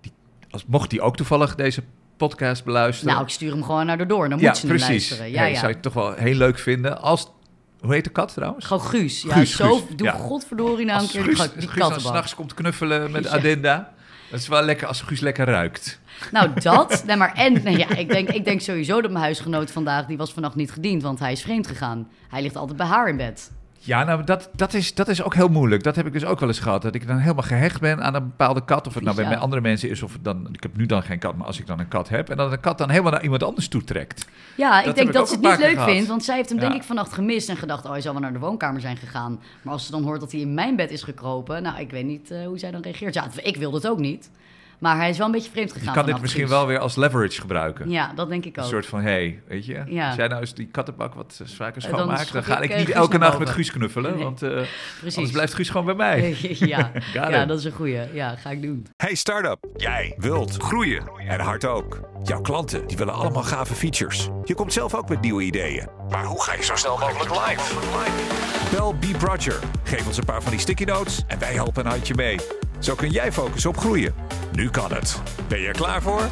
Die, 0.00 0.12
als, 0.50 0.66
mocht 0.66 0.90
die 0.90 1.00
ook 1.00 1.16
toevallig 1.16 1.54
deze 1.54 1.82
podcast 2.16 2.64
beluisteren. 2.64 3.12
Nou, 3.12 3.24
ik 3.26 3.32
stuur 3.32 3.50
hem 3.50 3.62
gewoon 3.64 3.86
naar 3.86 3.98
de 3.98 4.06
door. 4.06 4.28
Dan 4.28 4.38
ja, 4.38 4.48
moet 4.48 4.56
ze 4.56 4.66
hem 4.66 4.76
precies. 4.76 5.08
luisteren. 5.08 5.30
Ja, 5.30 5.38
Hey, 5.38 5.50
ja. 5.50 5.54
Zou 5.54 5.68
je 5.68 5.72
het 5.72 5.82
toch 5.82 5.92
wel 5.92 6.12
heel 6.12 6.34
leuk 6.34 6.58
vinden 6.58 7.00
als... 7.00 7.32
Hoe 7.80 7.92
heet 7.92 8.04
de 8.04 8.10
kat 8.10 8.34
trouwens? 8.34 8.64
Gewoon 8.64 8.82
Guus. 8.82 9.22
Ja, 9.22 9.34
Guus, 9.34 9.56
zo, 9.56 9.76
Guus, 9.76 9.96
doe 9.96 10.06
ja. 10.06 10.12
godverdorie 10.12 10.86
nou 10.86 11.02
een 11.02 11.08
keer 11.08 11.22
Guus, 11.22 11.52
die, 11.52 11.68
Guus 11.68 11.88
dan 11.88 12.00
s'nachts 12.00 12.34
komt 12.34 12.54
knuffelen 12.54 13.10
met 13.10 13.24
Ja. 13.24 13.30
Adinda. 13.30 13.92
Dat 14.30 14.40
is 14.40 14.48
wel 14.48 14.62
lekker 14.62 14.86
als 14.86 15.00
Guus 15.00 15.20
lekker 15.20 15.46
ruikt. 15.46 16.00
Nou, 16.32 16.50
dat. 16.60 17.02
Nee, 17.06 17.16
maar 17.16 17.32
en, 17.34 17.62
nee, 17.62 17.76
ja, 17.76 17.88
ik, 17.96 18.08
denk, 18.08 18.28
ik 18.28 18.44
denk 18.44 18.60
sowieso 18.60 19.00
dat 19.00 19.10
mijn 19.10 19.24
huisgenoot 19.24 19.70
vandaag, 19.70 20.06
die 20.06 20.16
was 20.16 20.32
vannacht 20.32 20.54
niet 20.54 20.72
gediend, 20.72 21.02
want 21.02 21.18
hij 21.18 21.32
is 21.32 21.42
vreemd 21.42 21.66
gegaan. 21.66 22.08
Hij 22.28 22.42
ligt 22.42 22.56
altijd 22.56 22.76
bij 22.76 22.86
haar 22.86 23.08
in 23.08 23.16
bed. 23.16 23.50
Ja, 23.86 24.04
nou, 24.04 24.24
dat, 24.24 24.50
dat, 24.56 24.74
is, 24.74 24.94
dat 24.94 25.08
is 25.08 25.22
ook 25.22 25.34
heel 25.34 25.48
moeilijk. 25.48 25.82
Dat 25.82 25.96
heb 25.96 26.06
ik 26.06 26.12
dus 26.12 26.24
ook 26.24 26.40
wel 26.40 26.48
eens 26.48 26.58
gehad. 26.58 26.82
Dat 26.82 26.94
ik 26.94 27.06
dan 27.06 27.18
helemaal 27.18 27.42
gehecht 27.42 27.80
ben 27.80 28.02
aan 28.04 28.14
een 28.14 28.22
bepaalde 28.22 28.64
kat. 28.64 28.86
Of 28.86 28.94
het 28.94 29.02
nou 29.04 29.16
bij 29.16 29.24
Ja. 29.30 29.34
andere 29.34 29.60
mensen 29.62 29.90
is. 29.90 30.02
Of 30.02 30.18
dan, 30.22 30.48
ik 30.52 30.62
heb 30.62 30.76
nu 30.76 30.86
dan 30.86 31.02
geen 31.02 31.18
kat, 31.18 31.36
maar 31.36 31.46
als 31.46 31.58
ik 31.58 31.66
dan 31.66 31.78
een 31.78 31.88
kat 31.88 32.08
heb. 32.08 32.28
En 32.28 32.36
dat 32.36 32.52
een 32.52 32.60
kat 32.60 32.78
dan 32.78 32.90
helemaal 32.90 33.12
naar 33.12 33.22
iemand 33.22 33.42
anders 33.42 33.68
toe 33.68 33.84
trekt. 33.84 34.26
Ja, 34.56 34.78
ik 34.82 34.94
denk 34.94 35.06
ik 35.08 35.14
dat 35.14 35.28
ze 35.28 35.34
het 35.34 35.42
niet 35.42 35.58
leuk 35.58 35.70
gehad. 35.70 35.90
vindt, 35.90 36.08
want 36.08 36.24
zij 36.24 36.36
heeft 36.36 36.48
hem 36.48 36.58
Ja. 36.60 36.64
denk 36.68 36.80
ik 36.80 36.86
vannacht 36.86 37.12
gemist 37.12 37.48
en 37.48 37.56
gedacht, 37.56 37.84
oh, 37.84 37.90
hij 37.90 38.00
zal 38.00 38.12
wel 38.12 38.22
naar 38.22 38.32
de 38.32 38.38
woonkamer 38.38 38.80
zijn 38.80 38.96
gegaan. 38.96 39.40
Maar 39.62 39.72
als 39.72 39.84
ze 39.86 39.90
dan 39.90 40.02
hoort 40.02 40.20
dat 40.20 40.32
hij 40.32 40.40
in 40.40 40.54
mijn 40.54 40.76
bed 40.76 40.90
is 40.90 41.02
gekropen, 41.02 41.62
nou, 41.62 41.80
ik 41.80 41.90
weet 41.90 42.04
niet 42.06 42.30
eh, 42.30 42.46
hoe 42.46 42.58
zij 42.58 42.70
dan 42.70 42.82
reageert. 42.82 43.14
Ja, 43.14 43.26
ik 43.42 43.56
wilde 43.56 43.76
het 43.76 43.88
ook 43.88 43.98
niet. 43.98 44.30
Maar 44.84 44.96
hij 44.96 45.08
is 45.08 45.16
wel 45.18 45.26
een 45.26 45.32
beetje 45.32 45.50
vreemd 45.50 45.72
gegaan 45.72 45.88
Je 45.88 45.94
kan 45.94 46.06
dit 46.06 46.20
misschien 46.20 46.42
Guus. 46.42 46.50
wel 46.52 46.66
weer 46.66 46.78
als 46.78 46.96
leverage 46.96 47.40
gebruiken. 47.40 47.90
Ja, 47.90 48.12
dat 48.14 48.28
denk 48.28 48.44
ik 48.44 48.56
Een 48.56 48.62
ook. 48.62 48.68
soort 48.68 48.86
van, 48.86 49.00
hé, 49.00 49.10
hey, 49.10 49.42
weet 49.48 49.66
je, 49.66 49.82
Ja. 49.86 50.06
als 50.06 50.16
jij 50.16 50.28
nou 50.28 50.40
eens 50.40 50.54
die 50.54 50.66
kattenbak 50.66 51.14
wat 51.14 51.40
vaker 51.44 51.80
dan 51.82 51.90
schoonmaakt, 51.90 52.32
dan, 52.32 52.44
ga 52.44 52.60
ik, 52.60 52.70
ik 52.70 52.76
niet 52.76 52.86
Guus 52.86 52.94
elke 52.94 53.18
nacht 53.18 53.38
met 53.38 53.50
Guus 53.50 53.70
knuffelen, 53.72 54.14
Nee. 54.14 54.22
want 54.22 54.42
eh, 54.42 54.50
Precies. 54.98 55.16
anders 55.16 55.32
blijft 55.32 55.54
Guus 55.54 55.68
gewoon 55.70 55.86
bij 55.86 55.94
mij. 55.94 56.36
ja, 56.58 56.90
ja, 57.12 57.46
dat 57.46 57.58
is 57.58 57.64
een 57.64 57.72
goeie. 57.72 58.00
Ja, 58.12 58.36
ga 58.36 58.50
ik 58.50 58.62
doen. 58.62 58.86
Hey 58.96 59.14
start-up, 59.14 59.64
jij 59.76 60.14
wilt 60.18 60.56
groeien 60.56 61.02
en 61.28 61.40
hard 61.40 61.64
ook. 61.64 62.00
Jouw 62.22 62.40
klanten 62.40 62.86
die 62.86 62.96
willen 62.96 63.14
allemaal 63.14 63.42
gave 63.42 63.74
features. 63.74 64.28
Je 64.44 64.54
komt 64.54 64.72
zelf 64.72 64.94
ook 64.94 65.08
met 65.08 65.20
nieuwe 65.20 65.42
ideeën. 65.42 65.88
Maar 66.10 66.24
hoe 66.24 66.42
ga 66.42 66.54
je 66.54 66.64
zo 66.64 66.76
snel 66.76 66.98
mogelijk 66.98 67.30
live? 67.30 67.74
Bel 68.76 68.92
B 68.92 69.22
Roger. 69.22 69.58
Geef 69.84 70.06
ons 70.06 70.16
een 70.16 70.24
paar 70.24 70.42
van 70.42 70.50
die 70.50 70.60
sticky 70.60 70.84
notes 70.84 71.22
en 71.26 71.38
wij 71.38 71.52
helpen 71.52 71.84
een 71.84 71.90
handje 71.90 72.14
mee. 72.14 72.36
Zo 72.84 72.94
kun 72.94 73.10
jij 73.10 73.32
focussen 73.32 73.70
op 73.70 73.76
groeien. 73.76 74.14
Nu 74.52 74.70
kan 74.70 74.92
het. 74.92 75.22
Ben 75.48 75.60
je 75.60 75.66
er 75.66 75.72
klaar 75.72 76.02
voor? 76.02 76.28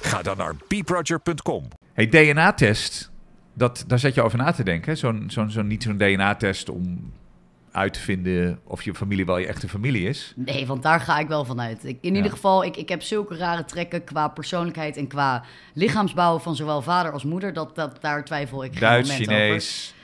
Ga 0.00 0.22
dan 0.22 0.36
naar 0.36 0.54
bproject.com. 0.68 1.68
Hey, 1.92 2.06
DNA-test, 2.08 3.10
dat, 3.54 3.84
daar 3.86 3.98
zet 3.98 4.14
je 4.14 4.22
over 4.22 4.38
na 4.38 4.52
te 4.52 4.62
denken. 4.64 4.90
hè? 4.92 4.96
Zo'n, 4.98 5.24
zo'n, 5.28 5.50
zo'n, 5.50 5.66
niet 5.66 5.82
zo'n 5.82 5.96
DNA-test 5.96 6.68
om 6.68 7.12
uit 7.72 7.92
te 7.92 8.00
vinden 8.00 8.58
of 8.64 8.82
je 8.82 8.94
familie 8.94 9.26
wel 9.26 9.38
je 9.38 9.46
echte 9.46 9.68
familie 9.68 10.08
is. 10.08 10.32
Nee, 10.36 10.66
want 10.66 10.82
daar 10.82 11.00
ga 11.00 11.18
ik 11.18 11.28
wel 11.28 11.44
van 11.44 11.60
uit. 11.60 11.84
Ik, 11.84 11.98
in 12.00 12.10
Ja. 12.10 12.16
ieder 12.16 12.30
geval, 12.30 12.64
ik, 12.64 12.76
ik 12.76 12.88
heb 12.88 13.02
zulke 13.02 13.36
rare 13.36 13.64
trekken 13.64 14.04
qua 14.04 14.28
persoonlijkheid 14.28 14.96
en 14.96 15.06
qua 15.06 15.44
lichaamsbouw 15.74 16.38
van 16.38 16.56
zowel 16.56 16.82
vader 16.82 17.12
als 17.12 17.24
moeder. 17.24 17.52
Dat, 17.52 17.74
dat 17.74 17.98
daar 18.00 18.24
twijfel 18.24 18.64
ik 18.64 18.70
geen 18.72 18.80
Duits, 18.80 19.08
moment 19.10 19.28
Chinees, 19.28 19.94
over. 19.94 19.95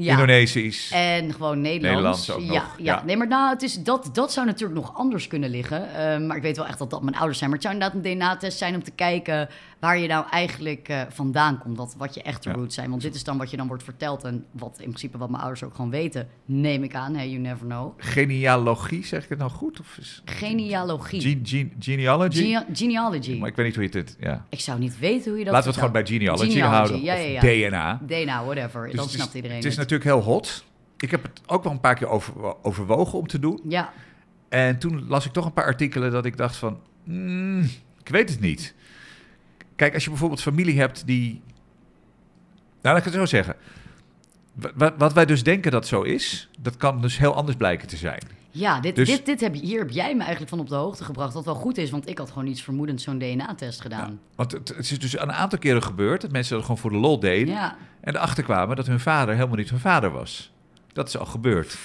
Ja. 0.00 0.12
Indonesisch. 0.12 0.90
En 0.92 1.32
gewoon 1.32 1.60
Nederlands. 1.60 2.26
Nederlands 2.26 2.30
ook 2.30 2.40
ja, 2.40 2.62
nog, 2.62 2.74
ja. 2.76 2.94
ja. 2.94 3.02
nee, 3.04 3.16
maar 3.16 3.26
nou, 3.26 3.50
het 3.50 3.62
is, 3.62 3.74
dat, 3.82 4.10
dat 4.12 4.32
zou 4.32 4.46
natuurlijk 4.46 4.80
nog 4.80 4.96
anders 4.96 5.26
kunnen 5.26 5.50
liggen. 5.50 5.94
Eh, 5.94 6.18
maar 6.18 6.36
ik 6.36 6.42
weet 6.42 6.56
wel 6.56 6.66
echt 6.66 6.78
dat 6.78 6.90
dat 6.90 7.02
mijn 7.02 7.16
ouders 7.16 7.38
zijn. 7.38 7.50
Maar 7.50 7.58
het 7.58 7.68
zou 7.68 7.78
inderdaad 7.78 8.04
een 8.04 8.16
DNA-test 8.16 8.58
zijn 8.58 8.74
om 8.74 8.82
te 8.82 8.90
kijken 8.90 9.48
waar 9.78 9.98
je 9.98 10.08
nou 10.08 10.26
eigenlijk 10.30 10.88
eh, 10.88 11.00
vandaan 11.08 11.58
komt. 11.58 11.76
Wat, 11.76 11.94
wat 11.98 12.14
je 12.14 12.22
echte 12.22 12.48
Ja. 12.48 12.54
roots 12.54 12.74
zijn. 12.74 12.90
Want 12.90 13.02
dit 13.02 13.14
is 13.14 13.24
dan 13.24 13.38
wat 13.38 13.50
je 13.50 13.56
dan 13.56 13.66
wordt 13.66 13.82
verteld. 13.82 14.24
En 14.24 14.44
wat 14.50 14.76
in 14.78 14.84
principe 14.84 15.18
wat 15.18 15.28
mijn 15.28 15.40
ouders 15.42 15.64
ook 15.64 15.74
gewoon 15.74 15.90
weten. 15.90 16.28
Neem 16.44 16.82
ik 16.82 16.94
aan. 16.94 17.14
Hey, 17.14 17.28
you 17.28 17.40
never 17.40 17.66
know. 17.66 17.92
Genealogie, 17.96 19.04
zeg 19.06 19.22
ik 19.22 19.28
het 19.28 19.38
nou 19.38 19.50
goed? 19.50 19.80
Of 19.80 19.96
is 19.98 20.22
Genealogie. 20.24 21.20
Gene- 21.20 21.40
gene- 21.42 21.68
genealogy? 21.78 22.36
Gene- 22.44 22.66
genealogy. 22.72 23.38
maar 23.38 23.48
ik 23.48 23.56
weet 23.56 23.66
niet 23.66 23.74
hoe 23.74 23.84
je 23.92 23.98
het... 23.98 24.16
Ja. 24.20 24.44
Ik 24.48 24.60
zou 24.60 24.78
niet 24.78 24.98
weten 24.98 25.30
hoe 25.30 25.38
je 25.38 25.44
dat 25.44 25.52
Laten 25.54 25.72
we 25.72 25.80
het 25.80 25.84
gewoon 25.86 26.04
bij 26.04 26.12
genealogy, 26.16 26.50
Genealogy, 26.50 26.76
houden. 26.76 27.02
ja, 27.02 27.14
ja, 27.14 27.40
ja. 27.40 27.68
DNA. 27.68 28.00
DNA, 28.06 28.44
whatever. 28.44 28.90
Dus 28.90 29.04
is- 29.04 29.12
snapt 29.12 29.34
iedereen 29.34 29.56
Het 29.56 29.66
is 29.66 29.76
natuurlijk 29.76 30.04
heel 30.04 30.20
hot. 30.22 30.64
Ik 30.98 31.10
heb 31.10 31.22
het 31.22 31.40
ook 31.46 31.62
wel 31.62 31.72
een 31.72 31.80
paar 31.80 31.94
keer 31.94 32.08
over, 32.08 32.32
overwogen 32.62 33.18
om 33.18 33.26
te 33.26 33.38
doen. 33.38 33.60
Ja, 33.68 33.92
En 34.48 34.78
toen 34.78 35.04
las 35.08 35.26
ik 35.26 35.32
toch 35.32 35.44
een 35.44 35.52
paar 35.52 35.64
artikelen 35.64 36.10
dat 36.10 36.24
ik 36.24 36.36
dacht 36.36 36.56
van... 36.56 36.78
mm, 37.04 37.60
ik 38.02 38.08
weet 38.08 38.30
het 38.30 38.40
niet. 38.40 38.74
Kijk, 39.78 39.94
als 39.94 40.04
je 40.04 40.10
bijvoorbeeld 40.10 40.42
familie 40.42 40.78
hebt 40.80 41.06
die... 41.06 41.30
Nou, 42.82 42.96
laat 42.96 42.96
ik 42.96 43.04
het 43.04 43.14
zo 43.14 43.24
zeggen. 43.26 43.54
Wa- 44.52 44.70
wa- 44.74 44.94
Wat 44.98 45.12
wij 45.12 45.26
dus 45.26 45.42
denken 45.42 45.70
dat 45.70 45.86
zo 45.86 46.02
is... 46.02 46.48
dat 46.58 46.76
kan 46.76 47.00
dus 47.00 47.18
heel 47.18 47.34
anders 47.34 47.56
blijken 47.56 47.88
te 47.88 47.96
zijn. 47.96 48.22
ja 48.50 48.80
dit, 48.80 48.96
Dus- 48.96 49.08
dit, 49.08 49.26
dit 49.26 49.40
heb 49.40 49.54
hier 49.54 49.78
heb 49.78 49.90
jij 49.90 50.12
me 50.14 50.20
eigenlijk 50.20 50.50
van 50.50 50.60
op 50.60 50.68
de 50.68 50.74
hoogte 50.74 51.04
gebracht. 51.04 51.34
Wat 51.34 51.44
wel 51.44 51.54
goed 51.54 51.78
is, 51.78 51.90
want 51.90 52.08
ik 52.08 52.18
had 52.18 52.28
gewoon 52.30 52.46
iets 52.48 52.62
vermoedend 52.62 53.00
zo'n 53.00 53.18
DNA-test 53.18 53.80
gedaan. 53.80 54.20
Want 54.34 54.52
het, 54.52 54.68
het 54.68 54.90
is 54.90 54.98
dus 54.98 55.18
een 55.20 55.32
aantal 55.32 55.58
keren 55.58 55.82
gebeurd... 55.82 56.20
dat 56.20 56.30
mensen 56.32 56.54
dat 56.54 56.62
gewoon 56.64 56.78
voor 56.80 56.90
de 56.90 56.96
lol 56.96 57.20
deden... 57.20 57.54
Ja. 57.54 57.76
en 58.00 58.14
erachter 58.16 58.44
kwamen 58.44 58.76
dat 58.76 58.86
hun 58.86 59.00
vader 59.00 59.34
helemaal 59.34 59.56
niet 59.56 59.70
hun 59.70 59.80
vader 59.80 60.10
was. 60.10 60.52
Dat 60.92 61.08
is 61.08 61.18
al 61.18 61.26
gebeurd. 61.26 61.78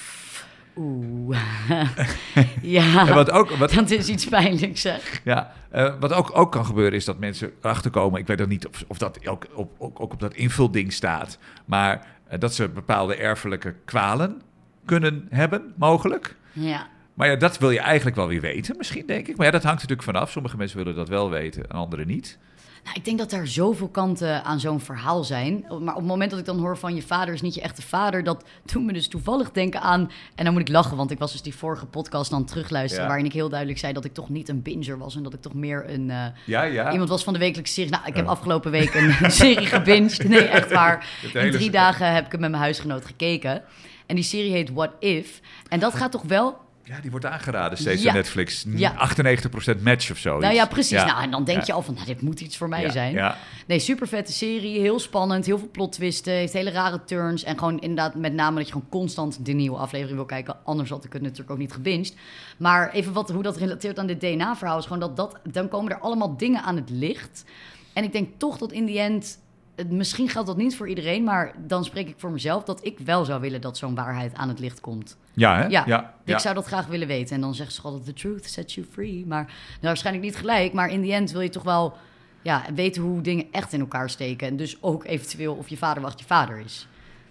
Oeh. 0.75 1.37
ja, 2.61 3.07
En 3.07 3.13
wat 3.13 3.31
ook, 3.31 3.49
wat, 3.49 3.71
dat 3.73 3.89
is 3.89 4.09
iets 4.09 4.25
pijnlijks, 4.25 4.81
zeg. 4.81 5.21
Ja, 5.23 5.53
eh, 5.69 5.93
wat 5.99 6.13
ook, 6.13 6.37
ook 6.37 6.51
kan 6.51 6.65
gebeuren 6.65 6.93
is 6.93 7.05
dat 7.05 7.19
mensen 7.19 7.51
erachter 7.61 7.91
komen. 7.91 8.19
Ik 8.19 8.27
weet 8.27 8.41
ook 8.41 8.47
niet 8.47 8.67
of, 8.67 8.83
of 8.87 8.97
dat 8.97 9.27
ook 9.27 9.47
op, 9.53 9.71
ook, 9.77 9.99
ook 9.99 10.13
op 10.13 10.19
dat 10.19 10.33
invulding 10.33 10.93
staat. 10.93 11.37
Maar 11.65 12.07
eh, 12.27 12.39
dat 12.39 12.53
ze 12.53 12.69
bepaalde 12.69 13.15
erfelijke 13.15 13.75
kwalen 13.85 14.41
kunnen 14.85 15.27
hebben, 15.29 15.73
mogelijk. 15.77 16.35
Ja. 16.51 16.87
Maar 17.13 17.27
ja, 17.29 17.35
dat 17.35 17.57
wil 17.57 17.71
je 17.71 17.79
eigenlijk 17.79 18.15
wel 18.15 18.27
weer 18.27 18.41
weten, 18.41 18.77
misschien 18.77 19.05
denk 19.05 19.27
ik. 19.27 19.37
Maar 19.37 19.45
ja, 19.45 19.51
dat 19.51 19.63
hangt 19.63 19.81
natuurlijk 19.81 20.09
vanaf. 20.09 20.31
Sommige 20.31 20.57
mensen 20.57 20.77
willen 20.77 20.95
dat 20.95 21.09
wel 21.09 21.29
weten 21.29 21.63
en 21.63 21.75
anderen 21.75 22.07
niet. 22.07 22.37
Nou, 22.83 22.95
ik 22.95 23.05
denk 23.05 23.17
dat 23.17 23.31
er 23.31 23.47
zoveel 23.47 23.87
kanten 23.87 24.43
aan 24.43 24.59
zo'n 24.59 24.79
verhaal 24.79 25.23
zijn. 25.23 25.65
Maar 25.81 25.93
op 25.93 25.99
het 25.99 26.05
moment 26.09 26.29
dat 26.31 26.39
ik 26.39 26.45
dan 26.45 26.59
hoor 26.59 26.77
van 26.77 26.95
je 26.95 27.01
vader 27.01 27.33
is 27.33 27.41
niet 27.41 27.53
je 27.53 27.61
echte 27.61 27.81
vader, 27.81 28.23
dat 28.23 28.43
doet 28.65 28.83
me 28.83 28.93
dus 28.93 29.07
toevallig 29.07 29.51
denken 29.51 29.81
aan. 29.81 30.11
En 30.35 30.43
dan 30.43 30.53
moet 30.53 30.61
ik 30.61 30.67
lachen, 30.69 30.97
want 30.97 31.11
ik 31.11 31.19
was 31.19 31.31
dus 31.31 31.41
die 31.41 31.55
vorige 31.55 31.85
podcast 31.85 32.29
dan 32.31 32.45
terugluisteren, 32.45 33.01
Ja. 33.03 33.07
waarin 33.09 33.25
ik 33.27 33.33
heel 33.33 33.49
duidelijk 33.49 33.79
zei 33.79 33.93
dat 33.93 34.05
ik 34.05 34.13
toch 34.13 34.29
niet 34.29 34.49
een 34.49 34.61
binger 34.61 34.97
was 34.97 35.15
en 35.15 35.23
dat 35.23 35.33
ik 35.33 35.41
toch 35.41 35.53
meer 35.53 35.89
een. 35.89 36.09
eh, 36.09 36.25
Ja, 36.45 36.63
ja. 36.63 36.91
Iemand 36.91 37.09
was 37.09 37.23
van 37.23 37.33
de 37.33 37.39
wekelijkse 37.39 37.73
serie. 37.73 37.91
Nou, 37.91 38.03
ik 38.05 38.15
heb 38.15 38.25
afgelopen 38.27 38.71
week 38.71 38.93
een 38.93 39.31
serie 39.41 39.65
gebinged. 39.67 40.27
Nee, 40.27 40.41
echt 40.47 40.71
waar. 40.71 41.07
In 41.33 41.51
drie 41.51 41.71
dagen 41.71 42.13
heb 42.13 42.25
ik 42.25 42.31
hem 42.31 42.41
met 42.41 42.49
mijn 42.49 42.63
huisgenoot 42.63 43.05
gekeken. 43.05 43.63
En 44.05 44.15
die 44.15 44.23
serie 44.23 44.51
heet 44.51 44.71
What 44.73 44.91
If. 44.99 45.39
En 45.69 45.79
dat 45.79 45.95
gaat 45.95 46.11
toch 46.11 46.21
wel 46.23 46.57
Ja, 46.85 46.99
die 47.01 47.11
wordt 47.11 47.25
aangeraden 47.25 47.77
steeds 47.77 48.01
Ja. 48.01 48.09
op 48.09 48.15
Netflix. 48.15 48.65
Ja. 48.67 48.93
98% 48.97 49.83
match 49.83 50.11
of 50.11 50.17
zo. 50.17 50.39
Nou 50.39 50.53
ja, 50.53 50.65
precies. 50.65 50.89
Ja. 50.89 51.05
Nou, 51.05 51.23
en 51.23 51.31
dan 51.31 51.43
denk 51.43 51.57
Ja. 51.59 51.63
je 51.65 51.73
al 51.73 51.81
van, 51.81 51.93
nou, 51.93 52.05
dit 52.05 52.21
moet 52.21 52.41
iets 52.41 52.57
voor 52.57 52.69
mij 52.69 52.89
zijn. 52.89 53.13
Ja. 53.13 53.37
Nee, 53.67 53.79
super 53.79 54.07
vette 54.07 54.31
serie. 54.33 54.79
Heel 54.79 54.99
spannend. 54.99 55.45
Heel 55.45 55.57
veel 55.59 55.69
plot 55.71 55.91
twisten. 55.91 56.33
Heeft 56.33 56.53
hele 56.53 56.71
rare 56.71 57.03
turns. 57.05 57.43
En 57.43 57.57
gewoon 57.57 57.79
inderdaad 57.79 58.15
met 58.15 58.33
name 58.33 58.55
dat 58.57 58.65
je 58.65 58.71
gewoon 58.73 58.89
constant 58.89 59.45
de 59.45 59.51
nieuwe 59.51 59.77
aflevering 59.77 60.15
wil 60.17 60.25
kijken. 60.25 60.55
Anders 60.63 60.89
had 60.89 61.03
ik 61.05 61.13
het 61.13 61.21
natuurlijk 61.21 61.51
ook 61.51 61.57
niet 61.57 61.73
gebinged. 61.73 62.15
Maar 62.57 62.91
even 62.91 63.13
wat, 63.13 63.29
hoe 63.31 63.43
dat 63.43 63.57
relateert 63.57 63.99
aan 63.99 64.07
dit 64.07 64.19
DNA-verhaal 64.19 64.77
is 64.77 64.83
gewoon 64.83 64.99
dat, 64.99 65.15
dat... 65.17 65.39
Dan 65.51 65.67
komen 65.67 65.91
er 65.91 65.99
allemaal 65.99 66.37
dingen 66.37 66.61
aan 66.63 66.75
het 66.75 66.89
licht. 66.89 67.45
En 67.93 68.03
ik 68.03 68.11
denk 68.11 68.29
toch 68.37 68.57
dat 68.57 68.71
in 68.71 68.85
die 68.85 68.99
end... 68.99 69.41
Misschien 69.89 70.29
geldt 70.29 70.47
dat 70.47 70.57
niet 70.57 70.75
voor 70.75 70.89
iedereen, 70.89 71.23
maar 71.23 71.53
dan 71.67 71.85
spreek 71.85 72.07
ik 72.07 72.15
voor 72.17 72.31
mezelf 72.31 72.63
dat 72.63 72.85
ik 72.85 72.99
wel 72.99 73.25
zou 73.25 73.41
willen 73.41 73.61
dat 73.61 73.77
zo'n 73.77 73.95
waarheid 73.95 74.33
aan 74.35 74.47
het 74.49 74.59
licht 74.59 74.81
komt. 74.81 75.17
Ja, 75.33 75.57
hè? 75.57 75.65
Ja, 75.67 75.83
ja. 75.85 76.13
Ik 76.25 76.39
zou 76.39 76.55
dat 76.55 76.65
graag 76.65 76.85
willen 76.85 77.07
weten. 77.07 77.35
En 77.35 77.41
dan 77.41 77.55
zeggen 77.55 77.75
ze 77.75 77.81
altijd, 77.81 78.05
the 78.05 78.13
truth 78.13 78.49
sets 78.49 78.75
you 78.75 78.87
free. 78.91 79.25
Maar 79.27 79.43
nou, 79.45 79.55
waarschijnlijk 79.81 80.25
niet 80.25 80.35
gelijk. 80.35 80.73
Maar 80.73 80.89
in 80.89 81.01
die 81.01 81.13
end 81.13 81.31
wil 81.31 81.41
je 81.41 81.49
toch 81.49 81.63
wel 81.63 81.97
ja, 82.41 82.63
weten 82.75 83.01
hoe 83.01 83.21
dingen 83.21 83.45
echt 83.51 83.73
in 83.73 83.79
elkaar 83.79 84.09
steken. 84.09 84.47
En 84.47 84.57
dus 84.57 84.77
ook 84.81 85.05
eventueel 85.05 85.53
of 85.53 85.67
je 85.69 85.77
vader 85.77 86.03
wacht 86.03 86.19
je 86.19 86.25
vader 86.25 86.59
is. 86.65 86.87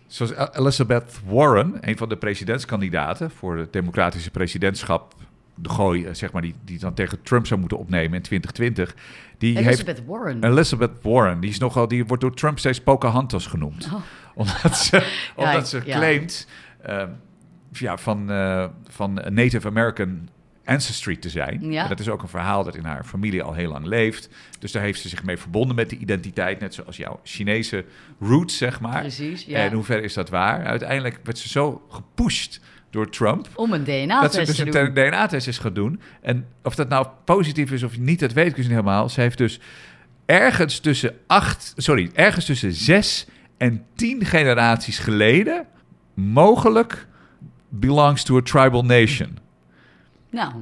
Zoals 0.06 0.32
El- 0.32 0.54
Elizabeth 0.54 1.20
Warren, 1.26 1.76
een 1.80 1.96
van 1.96 2.08
de 2.08 2.16
presidentskandidaten 2.16 3.30
voor 3.30 3.56
het 3.56 3.72
democratische 3.72 4.30
presidentschap, 4.30 5.14
de 5.54 5.68
gooi, 5.68 6.04
eh, 6.04 6.14
zeg 6.14 6.32
maar, 6.32 6.42
die, 6.42 6.54
die 6.64 6.78
dan 6.78 6.94
tegen 6.94 7.22
Trump 7.22 7.46
zou 7.46 7.60
moeten 7.60 7.78
opnemen 7.78 8.14
in 8.14 8.22
2020. 8.22 8.94
Die 9.38 9.54
heeft 9.56 9.66
Elizabeth 9.68 10.04
Warren. 10.06 10.44
Elizabeth 10.44 10.90
Warren, 11.02 11.40
die 11.40 11.50
is 11.50 11.58
nogal, 11.58 11.88
die 11.88 12.04
wordt 12.06 12.22
door 12.22 12.34
Trump 12.34 12.58
steeds 12.58 12.80
Pocahontas 12.80 13.46
genoemd, 13.46 13.88
Oh. 13.92 14.00
omdat 14.34 14.76
ze, 14.76 15.12
omdat 15.36 15.68
ze 15.68 15.80
ja. 15.84 15.96
claimt 15.96 16.46
eh, 16.82 17.02
ja, 17.72 17.96
van, 17.96 18.30
eh, 18.30 18.66
van 18.88 19.20
Native 19.30 19.68
American 19.68 20.28
ancestry 20.64 21.16
te 21.16 21.28
zijn. 21.28 21.70
Ja. 21.70 21.82
En 21.82 21.88
dat 21.88 22.00
is 22.00 22.08
ook 22.08 22.22
een 22.22 22.28
verhaal 22.28 22.64
dat 22.64 22.76
in 22.76 22.84
haar 22.84 23.04
familie 23.04 23.42
al 23.42 23.54
heel 23.54 23.70
lang 23.70 23.86
leeft. 23.86 24.28
Dus 24.58 24.72
daar 24.72 24.82
heeft 24.82 25.00
ze 25.00 25.08
zich 25.08 25.24
mee 25.24 25.36
verbonden 25.36 25.76
met 25.76 25.88
die 25.88 25.98
identiteit, 25.98 26.60
net 26.60 26.74
zoals 26.74 26.96
jouw 26.96 27.20
Chinese 27.22 27.84
roots, 28.20 28.56
zeg 28.56 28.80
maar. 28.80 29.00
Precies, 29.00 29.44
ja. 29.44 29.58
En 29.58 29.66
in 29.66 29.72
hoeverre 29.72 30.02
is 30.02 30.14
dat 30.14 30.28
waar? 30.28 30.64
Uiteindelijk 30.64 31.20
werd 31.22 31.38
ze 31.38 31.48
zo 31.48 31.86
gepusht 31.88 32.60
door 32.90 33.10
Trump. 33.10 33.48
Om 33.54 33.72
een 33.72 33.84
dat 33.84 33.94
ze 33.94 34.06
DNA-test 34.06 34.46
dus 34.46 34.56
te 34.56 34.78
een 34.78 34.94
doen. 34.94 35.04
DNA-test 35.04 35.48
is 35.48 35.58
gaan 35.58 35.74
doen. 35.74 36.00
En 36.20 36.46
of 36.62 36.74
dat 36.74 36.88
nou 36.88 37.06
positief 37.24 37.70
is 37.70 37.82
of 37.82 37.98
niet, 37.98 38.20
dat 38.20 38.32
weet 38.32 38.46
ik 38.46 38.54
dus 38.54 38.64
niet 38.64 38.74
helemaal. 38.74 39.08
Ze 39.08 39.20
heeft 39.20 39.38
dus 39.38 39.60
ergens 40.26 40.78
tussen 40.78 41.14
acht, 41.26 41.72
sorry, 41.76 42.10
ergens 42.14 42.44
tussen 42.44 42.72
zes 42.72 43.26
en 43.56 43.84
tien 43.94 44.24
generaties 44.24 44.98
geleden 44.98 45.66
mogelijk 46.14 47.06
belongs 47.74 48.22
to 48.24 48.36
a 48.36 48.42
tribal 48.42 48.84
nation. 48.84 49.38
Nou, 50.30 50.52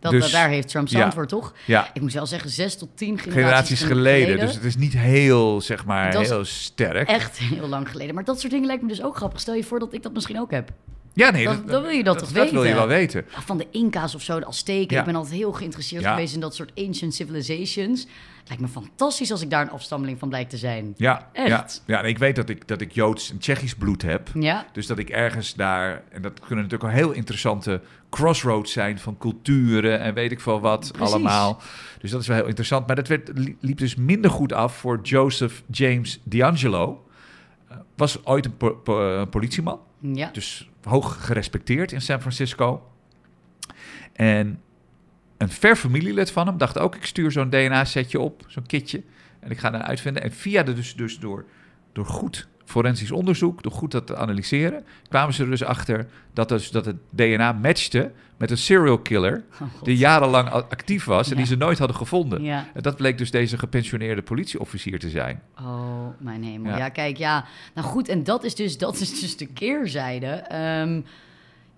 dat, 0.00 0.10
Dus- 0.10 0.30
daar 0.30 0.48
heeft 0.48 0.68
Trump 0.68 0.88
zijn 0.88 1.00
ja. 1.00 1.06
antwoord, 1.06 1.28
toch? 1.28 1.54
Ja, 1.66 1.90
Ik 1.92 2.00
moet 2.00 2.12
wel 2.12 2.26
zeggen, 2.26 2.50
zes 2.50 2.78
tot 2.78 2.88
tien 2.94 3.18
generaties, 3.18 3.32
generaties 3.34 3.82
geleden. 3.82 4.38
Dus 4.38 4.54
het 4.54 4.64
is 4.64 4.76
niet 4.76 4.92
heel, 4.92 5.60
zeg 5.60 5.84
maar, 5.84 6.16
heel 6.16 6.44
sterk. 6.44 7.08
Echt 7.08 7.38
heel 7.38 7.68
lang 7.68 7.90
geleden. 7.90 8.14
Maar 8.14 8.24
dat 8.24 8.40
soort 8.40 8.52
dingen 8.52 8.66
lijkt 8.66 8.82
me 8.82 8.88
dus 8.88 9.02
ook 9.02 9.16
grappig. 9.16 9.40
Stel 9.40 9.54
je 9.54 9.64
voor 9.64 9.78
dat 9.78 9.92
ik 9.92 10.02
dat 10.02 10.12
misschien 10.12 10.40
ook 10.40 10.50
heb. 10.50 10.70
Ja, 11.18 11.30
nee, 11.30 11.44
Dan- 11.44 11.62
dan 11.66 11.82
wil 11.82 11.90
je 11.90 12.04
dat 12.04 12.18
toch 12.18 12.28
Dat 12.32 12.50
wil 12.50 12.62
je 12.62 12.68
weten? 12.68 12.76
wel 12.78 12.86
weten. 12.86 13.24
Ja, 13.34 13.40
van 13.40 13.58
de 13.58 13.66
Inca's 13.70 14.14
of 14.14 14.22
zo, 14.22 14.38
de 14.38 14.46
Azteken. 14.46 14.94
Ja. 14.94 15.00
Ik 15.00 15.06
ben 15.06 15.14
altijd 15.14 15.34
heel 15.34 15.52
geïnteresseerd 15.52 16.02
Ja. 16.02 16.10
geweest 16.14 16.34
in 16.34 16.40
dat 16.40 16.54
soort 16.54 16.72
ancient 16.74 17.14
civilizations. 17.14 18.00
Het 18.38 18.48
lijkt 18.58 18.62
me 18.62 18.68
fantastisch 18.82 19.30
als 19.30 19.42
ik 19.42 19.50
daar 19.50 19.62
een 19.62 19.70
afstammeling 19.70 20.18
van 20.18 20.28
blijkt 20.28 20.50
te 20.50 20.56
zijn. 20.56 20.94
Ja, 20.96 21.28
Echt? 21.32 21.48
ja, 21.48 21.94
ja. 21.96 22.02
En 22.02 22.08
ik 22.08 22.18
weet 22.18 22.36
dat 22.36 22.48
ik, 22.48 22.68
dat 22.68 22.80
ik 22.80 22.92
Joods 22.92 23.30
en 23.30 23.38
Tsjechisch 23.38 23.74
bloed 23.74 24.02
heb. 24.02 24.28
Ja, 24.34 24.66
Dus 24.72 24.86
dat 24.86 24.98
ik 24.98 25.08
ergens 25.10 25.54
daar, 25.54 26.02
en 26.10 26.22
dat 26.22 26.40
kunnen 26.40 26.64
natuurlijk 26.64 26.90
al 26.90 26.96
heel 26.98 27.10
interessante 27.12 27.80
crossroads 28.10 28.72
zijn 28.72 28.98
van 28.98 29.18
culturen 29.18 30.00
en 30.00 30.14
weet 30.14 30.32
ik 30.32 30.40
veel 30.40 30.60
wat 30.60 30.90
Precies. 30.92 31.14
allemaal. 31.14 31.60
Dus 32.00 32.10
dat 32.10 32.20
is 32.20 32.26
wel 32.26 32.36
heel 32.36 32.46
interessant. 32.46 32.86
Maar 32.86 32.96
dat 32.96 33.08
werd, 33.08 33.30
li- 33.34 33.56
liep 33.60 33.78
dus 33.78 33.94
minder 33.94 34.30
goed 34.30 34.52
af 34.52 34.76
voor 34.76 35.00
Joseph 35.02 35.62
James 35.70 36.20
D'Angelo. 36.24 37.04
Eh, 37.68 37.76
Was 37.96 38.24
ooit 38.24 38.44
een 38.44 38.56
po- 38.56 38.74
po- 38.74 39.20
eh, 39.20 39.26
politieman, 39.30 39.80
ja. 40.00 40.30
dus 40.32 40.68
hoog 40.88 41.26
gerespecteerd 41.26 41.92
in 41.92 42.00
San 42.00 42.20
Francisco. 42.20 42.92
En 44.12 44.60
een 45.36 45.48
ver 45.48 45.76
familielid 45.76 46.30
van 46.30 46.46
hem 46.46 46.58
dacht 46.58 46.78
ook, 46.78 46.94
ik 46.96 47.04
stuur 47.04 47.32
zo'n 47.32 47.50
DNA-setje 47.50 48.20
op, 48.20 48.44
zo'n 48.46 48.66
kitje. 48.66 49.02
En 49.40 49.50
ik 49.50 49.58
ga 49.58 49.70
dan 49.70 49.82
uitvinden. 49.82 50.22
En 50.22 50.32
via 50.32 50.62
de, 50.62 50.72
dus, 50.72 50.94
dus 50.96 51.18
door, 51.18 51.44
door 51.92 52.06
goed 52.06 52.48
forensisch 52.68 53.10
onderzoek, 53.10 53.62
door 53.62 53.72
goed 53.72 53.90
dat 53.90 54.06
te 54.06 54.16
analyseren, 54.16 54.84
kwamen 55.08 55.34
ze 55.34 55.42
er 55.42 55.50
dus 55.50 55.64
achter 55.64 56.06
dat, 56.32 56.48
dus, 56.48 56.70
dat 56.70 56.84
het 56.84 56.96
DNA 57.10 57.52
matchte 57.52 58.12
met 58.36 58.50
een 58.50 58.58
serial 58.58 58.98
killer 58.98 59.44
Oh, 59.60 59.82
die 59.82 59.96
jarenlang 59.96 60.48
actief 60.48 61.04
was 61.04 61.30
en 61.30 61.36
die 61.36 61.46
ze 61.46 61.56
nooit 61.56 61.78
hadden 61.78 61.96
gevonden. 61.96 62.42
Ja. 62.42 62.66
En 62.74 62.82
dat 62.82 62.96
bleek 62.96 63.18
dus 63.18 63.30
deze 63.30 63.58
gepensioneerde 63.58 64.22
politieofficier 64.22 64.98
te 64.98 65.10
zijn. 65.10 65.42
Oh, 65.60 66.06
mijn 66.18 66.42
hemel. 66.42 66.70
Ja. 66.70 66.78
Ja. 66.78 66.88
kijk, 66.88 67.16
ja. 67.16 67.44
Nou 67.74 67.86
goed, 67.86 68.08
en 68.08 68.24
dat 68.24 68.44
is 68.44 68.54
dus, 68.54 68.78
dat 68.78 69.00
is 69.00 69.20
dus 69.20 69.36
de 69.36 69.46
keerzijde. 69.46 70.26
Ehm, 70.26 71.00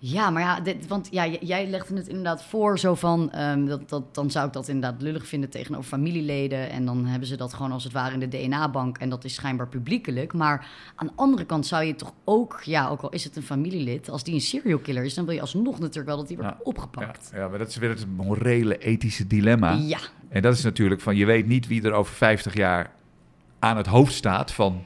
ja, 0.03 0.31
maar 0.31 0.43
ja, 0.43 0.61
dit, 0.61 0.87
want 0.87 1.09
ja, 1.11 1.27
jij 1.27 1.67
legde 1.67 1.97
het 1.97 2.09
inderdaad 2.09 2.45
voor 2.45 2.79
zo 2.79 2.95
van... 2.95 3.31
ehm, 3.33 3.65
dat, 3.65 3.89
dat, 3.89 4.15
dan 4.15 4.31
zou 4.31 4.47
ik 4.47 4.53
dat 4.53 4.69
inderdaad 4.69 5.03
lullig 5.03 5.27
vinden 5.27 5.51
tegenover 5.51 5.89
familieleden... 5.89 6.71
en 6.71 6.85
dan 6.85 7.07
hebben 7.07 7.29
ze 7.29 7.37
dat 7.37 7.55
gewoon 7.55 7.73
als 7.73 7.85
het 7.85 7.93
ware 7.93 8.13
in 8.15 8.21
de 8.21 8.29
DNA-bank... 8.29 8.99
en 8.99 9.09
dat 9.09 9.25
is 9.25 9.35
schijnbaar 9.35 9.69
publiekelijk. 9.69 10.33
Maar 10.33 10.67
aan 10.95 11.07
de 11.07 11.13
andere 11.17 11.45
kant 11.45 11.67
zou 11.67 11.85
je 11.85 11.95
toch 11.95 12.13
ook... 12.25 12.61
ja, 12.65 12.89
ook 12.89 13.01
al 13.01 13.11
is 13.11 13.25
het 13.25 13.37
een 13.37 13.43
familielid... 13.43 14.11
als 14.11 14.25
die 14.25 14.35
een 14.35 14.41
serial 14.41 14.79
killer 14.79 15.05
is... 15.05 15.15
dan 15.15 15.25
wil 15.25 15.35
je 15.35 15.41
alsnog 15.41 15.79
natuurlijk 15.79 16.07
wel 16.07 16.17
dat 16.17 16.29
die 16.29 16.37
wordt 16.37 16.53
Ja. 16.53 16.61
opgepakt. 16.63 17.31
Ja, 17.33 17.39
ja, 17.39 17.49
maar 17.49 17.59
dat 17.59 17.69
is 17.69 17.77
weer 17.77 17.91
het 17.91 18.07
morele, 18.17 18.79
ethische 18.79 19.27
dilemma. 19.27 19.73
Ja, 19.73 19.99
En 20.29 20.43
dat 20.43 20.55
is 20.55 20.63
natuurlijk 20.63 21.01
van, 21.01 21.17
je 21.17 21.27
weet 21.27 21.47
niet 21.47 21.67
wie 21.67 21.83
er 21.83 21.93
over 21.93 22.15
50 22.15 22.55
jaar 22.55 22.91
aan 23.59 23.77
het 23.77 23.87
hoofd 23.87 24.13
staat 24.15 24.53
van 24.53 24.83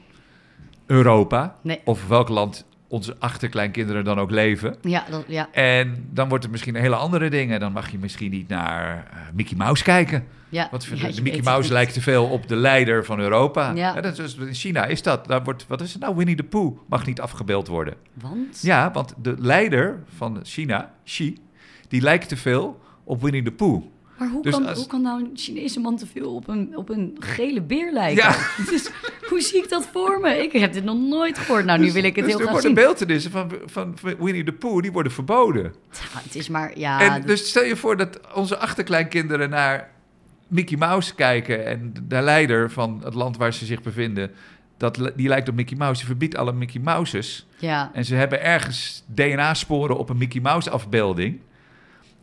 Europa. 0.85 1.55
Nee. 1.61 1.81
Of 1.85 2.07
welk 2.07 2.29
land 2.29 2.65
onze 2.87 3.15
achterkleinkinderen 3.19 4.03
dan 4.03 4.19
ook 4.19 4.31
leven. 4.31 4.75
ja, 4.81 5.05
dat, 5.09 5.23
ja, 5.27 5.47
En 5.51 6.07
dan 6.11 6.29
wordt 6.29 6.43
het 6.43 6.51
misschien 6.51 6.75
hele 6.75 6.95
andere 6.95 7.29
dingen. 7.29 7.59
Dan 7.59 7.71
mag 7.71 7.91
je 7.91 7.97
misschien 7.97 8.31
niet 8.31 8.47
naar 8.47 9.07
eh, 9.11 9.17
Mickey 9.33 9.57
Mouse 9.57 9.83
kijken. 9.83 10.25
ja. 10.49 10.67
Want 10.71 10.83
Ja, 10.93 11.07
de 11.11 11.21
Mickey 11.21 11.41
Mouse 11.43 11.73
lijkt 11.73 11.93
te 11.93 12.01
veel 12.01 12.25
op 12.25 12.47
de 12.47 12.55
leider 12.55 13.05
van 13.05 13.19
Europa. 13.19 13.71
Ja. 13.71 13.95
En 13.95 14.01
dat 14.01 14.19
is, 14.19 14.35
in 14.35 14.53
China 14.53 14.85
is 14.85 15.01
dat. 15.01 15.27
Daar 15.27 15.43
wordt, 15.43 15.65
wat 15.67 15.81
is 15.81 15.93
het 15.93 16.01
nou? 16.01 16.15
Winnie 16.15 16.35
the 16.35 16.43
Pooh 16.43 16.77
mag 16.89 17.05
niet 17.05 17.21
afgebeeld 17.21 17.67
worden. 17.67 17.93
Want? 18.13 18.61
Ja, 18.61 18.91
want 18.91 19.13
de 19.21 19.35
leider 19.37 20.03
van 20.15 20.39
China, 20.43 20.93
Xi, 21.03 21.37
die 21.87 22.01
lijkt 22.01 22.27
te 22.29 22.37
veel 22.37 22.79
op 23.03 23.21
Winnie 23.21 23.43
the 23.43 23.51
Pooh. 23.51 23.83
Maar 24.19 24.29
hoe, 24.29 24.43
Dus 24.43 24.53
kan, 24.53 24.65
als- 24.67 24.77
hoe 24.77 24.87
kan 24.87 25.01
nou 25.01 25.19
een 25.23 25.31
Chinese 25.33 25.79
man 25.79 25.97
te 25.97 26.05
veel 26.07 26.35
op 26.35 26.47
een, 26.47 26.77
op 26.77 26.89
een 26.89 27.15
gele 27.19 27.61
beer 27.61 27.93
lijken? 27.93 28.23
Ja. 28.23 28.35
Dus, 28.71 28.89
hoe 29.35 29.43
zie 29.43 29.63
ik 29.63 29.69
dat 29.69 29.87
voor 29.91 30.19
me? 30.21 30.43
Ik 30.43 30.51
heb 30.51 30.73
dit 30.73 30.83
nog 30.83 30.97
nooit 30.97 31.37
gehoord. 31.37 31.65
Nou, 31.65 31.79
nu 31.79 31.91
wil 31.91 32.03
ik 32.03 32.15
het 32.15 32.25
dus 32.25 32.33
heel 32.33 32.41
er 32.43 32.47
graag 32.47 32.61
worden 32.61 32.75
zien. 32.81 32.85
beeltenissen 32.85 33.31
van, 33.31 33.51
van 33.65 33.95
Winnie 34.19 34.43
the 34.43 34.51
Pooh, 34.51 34.81
die 34.81 34.91
worden 34.91 35.11
verboden. 35.11 35.63
Ja, 35.91 36.19
het 36.23 36.35
is 36.35 36.49
maar, 36.49 36.77
ja... 36.79 37.01
en 37.01 37.19
dat- 37.19 37.27
dus 37.27 37.49
stel 37.49 37.63
je 37.63 37.75
voor 37.75 37.97
dat 37.97 38.19
onze 38.33 38.57
achterkleinkinderen 38.57 39.49
naar 39.49 39.89
Mickey 40.47 40.77
Mouse 40.77 41.15
kijken... 41.15 41.65
en 41.65 41.93
de 42.07 42.21
leider 42.21 42.71
van 42.71 43.01
het 43.03 43.13
land 43.13 43.37
waar 43.37 43.53
ze 43.53 43.65
zich 43.65 43.81
bevinden... 43.81 44.31
Dat, 44.77 45.11
die 45.15 45.27
lijkt 45.27 45.49
op 45.49 45.55
Mickey 45.55 45.77
Mouse. 45.77 45.99
Je 46.01 46.05
verbiedt 46.07 46.35
alle 46.37 46.53
Mickey 46.53 46.81
Mouses. 46.81 47.47
ja. 47.57 47.91
En 47.93 48.05
ze 48.05 48.15
hebben 48.15 48.41
ergens 48.43 49.03
DNA-sporen 49.13 49.97
op 49.97 50.09
een 50.09 50.17
Mickey 50.17 50.41
Mouse 50.41 50.69
afbeelding. 50.69 51.39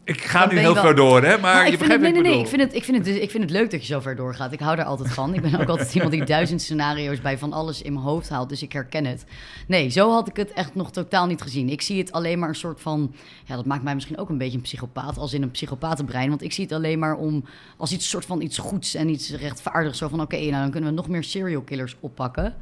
Ik 0.05 0.21
ga 0.21 0.47
Dan 0.47 0.55
nu 0.55 0.61
heel 0.61 0.75
wel- 0.75 0.83
ver 0.83 0.95
door, 0.95 1.23
hè? 1.23 1.38
Maar 1.38 1.55
Nou, 1.55 1.67
je 1.67 1.73
ik 1.73 1.79
begrijpt 1.79 2.05
het, 2.05 2.12
nee, 2.12 2.23
nee, 2.23 2.33
nee. 2.33 2.41
Ik 2.41 2.47
vind, 2.49 2.62
het, 2.62 2.75
ik, 2.75 2.85
vind 2.85 2.97
het, 2.97 3.07
dus- 3.07 3.19
ik 3.19 3.31
vind 3.31 3.43
het 3.43 3.53
leuk 3.53 3.71
dat 3.71 3.81
je 3.81 3.87
zo 3.87 4.01
ver 4.01 4.17
doorgaat. 4.17 4.53
Ik 4.53 4.61
hou 4.61 4.77
daar 4.77 4.85
altijd 4.85 5.12
van. 5.12 5.35
Ik 5.35 5.43
ben 5.43 5.61
ook 5.61 5.69
altijd 5.69 5.95
iemand 5.95 6.12
die 6.12 6.25
duizend 6.25 6.62
scenario's 6.62 7.21
bij 7.21 7.38
van 7.38 7.53
alles 7.53 7.83
in 7.83 7.93
mijn 7.93 8.05
hoofd 8.05 8.29
haalt. 8.29 8.49
Dus 8.49 8.62
ik 8.62 8.73
herken 8.73 9.05
het. 9.05 9.25
Nee, 9.67 9.88
zo 9.88 10.11
had 10.12 10.29
ik 10.29 10.37
het 10.37 10.53
echt 10.53 10.75
nog 10.75 10.91
totaal 10.93 11.27
niet 11.27 11.43
gezien. 11.43 11.69
Ik 11.69 11.83
zie 11.83 11.99
het 11.99 12.12
alleen 12.12 12.38
maar 12.38 12.49
een 12.49 12.55
soort 12.55 12.81
van... 12.81 13.15
Ja, 13.45 13.57
dat 13.57 13.67
maakt 13.67 13.83
mij 13.83 13.95
misschien 13.95 14.19
ook 14.19 14.29
een 14.29 14.38
beetje 14.38 14.57
een 14.57 14.62
psychopaat. 14.62 15.19
Als 15.19 15.33
in 15.33 15.43
een 15.43 15.51
psychopatenbrein. 15.51 16.29
Want 16.29 16.43
ik 16.43 16.53
zie 16.53 16.65
het 16.65 16.73
alleen 16.73 16.99
maar 16.99 17.15
om... 17.17 17.45
Als 17.77 17.93
iets 17.93 18.09
soort 18.09 18.25
van 18.25 18.41
iets 18.41 18.59
goeds 18.59 18.95
en 18.95 19.09
iets 19.09 19.31
rechtvaardigs. 19.31 19.99
Zo 19.99 20.09
van, 20.09 20.21
oké, 20.21 20.37
nou 20.38 20.51
dan 20.62 20.71
kunnen 20.71 20.91
we 20.91 20.97
nog 20.97 21.09
meer 21.09 21.25
serial 21.25 21.62
killers 21.62 21.97
oppakken. 22.01 22.55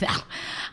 Nou, 0.00 0.18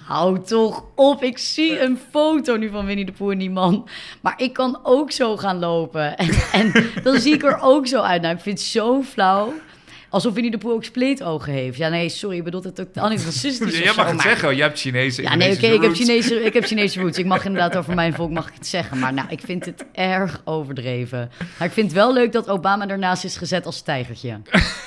hou 0.06 0.40
toch 0.44 0.84
op. 0.96 1.24
Ik 1.24 1.38
zie 1.38 1.80
een 1.82 2.00
foto 2.10 2.56
nu 2.58 2.70
van 2.70 2.86
Winnie 2.86 3.06
de 3.06 3.12
Pooh 3.12 3.32
en 3.32 3.38
die 3.38 3.50
man. 3.52 3.88
Maar 4.22 4.34
ik 4.38 4.54
kan 4.54 4.80
ook 4.84 5.12
zo 5.12 5.38
gaan 5.38 5.60
lopen. 5.60 6.18
En, 6.18 6.30
en 6.52 6.74
dan 7.04 7.20
zie 7.20 7.34
ik 7.34 7.44
er 7.44 7.60
ook 7.62 7.88
zo 7.88 8.02
uit. 8.02 8.22
Nou, 8.22 8.36
ik 8.36 8.42
vind 8.42 8.58
het 8.60 8.68
zo 8.68 9.02
flauw. 9.04 9.54
Alsof 10.10 10.34
Winnie 10.34 10.52
de 10.52 10.58
Pooh 10.58 10.72
ook 10.74 10.84
spleetogen 10.84 11.54
heeft. 11.54 11.78
Ja, 11.78 11.90
nee, 11.90 12.10
sorry. 12.10 12.38
Ik 12.38 12.44
bedoel 12.44 12.62
het 12.62 12.76
totaal 12.76 13.10
niet 13.10 13.24
racistisch 13.24 13.78
Jij 13.78 13.86
mag 13.86 13.96
zo, 13.96 14.02
het 14.04 14.14
maar- 14.14 14.22
zeggen, 14.22 14.56
je 14.56 14.62
hebt 14.62 14.80
Chinese 14.80 15.22
Ja, 15.22 15.36
nee, 15.36 15.54
oké, 15.56 15.66
ik, 15.68 15.82
heb. 15.82 15.94
Chinese, 15.96 16.44
ik 16.44 16.54
heb 16.54 16.64
Chinese 16.72 17.00
roots. 17.02 17.18
Ik 17.18 17.26
mag 17.26 17.46
inderdaad 17.46 17.78
over 17.78 17.96
mijn 17.96 18.14
volk 18.14 18.30
mag 18.32 18.48
ik 18.48 18.54
het 18.54 18.68
zeggen. 18.68 19.00
Maar 19.00 19.14
nou, 19.14 19.28
ik 19.30 19.40
vind 19.46 19.66
het 19.66 19.86
erg 19.94 20.42
overdreven. 20.46 21.32
Maar 21.58 21.68
ik 21.68 21.74
vind 21.74 21.88
het 21.88 21.96
wel 21.96 22.14
leuk 22.14 22.32
dat 22.32 22.50
Obama 22.50 22.88
ernaast 22.88 23.24
is 23.24 23.38
gezet 23.38 23.66
als 23.66 23.82
tijgertje. 23.82 24.42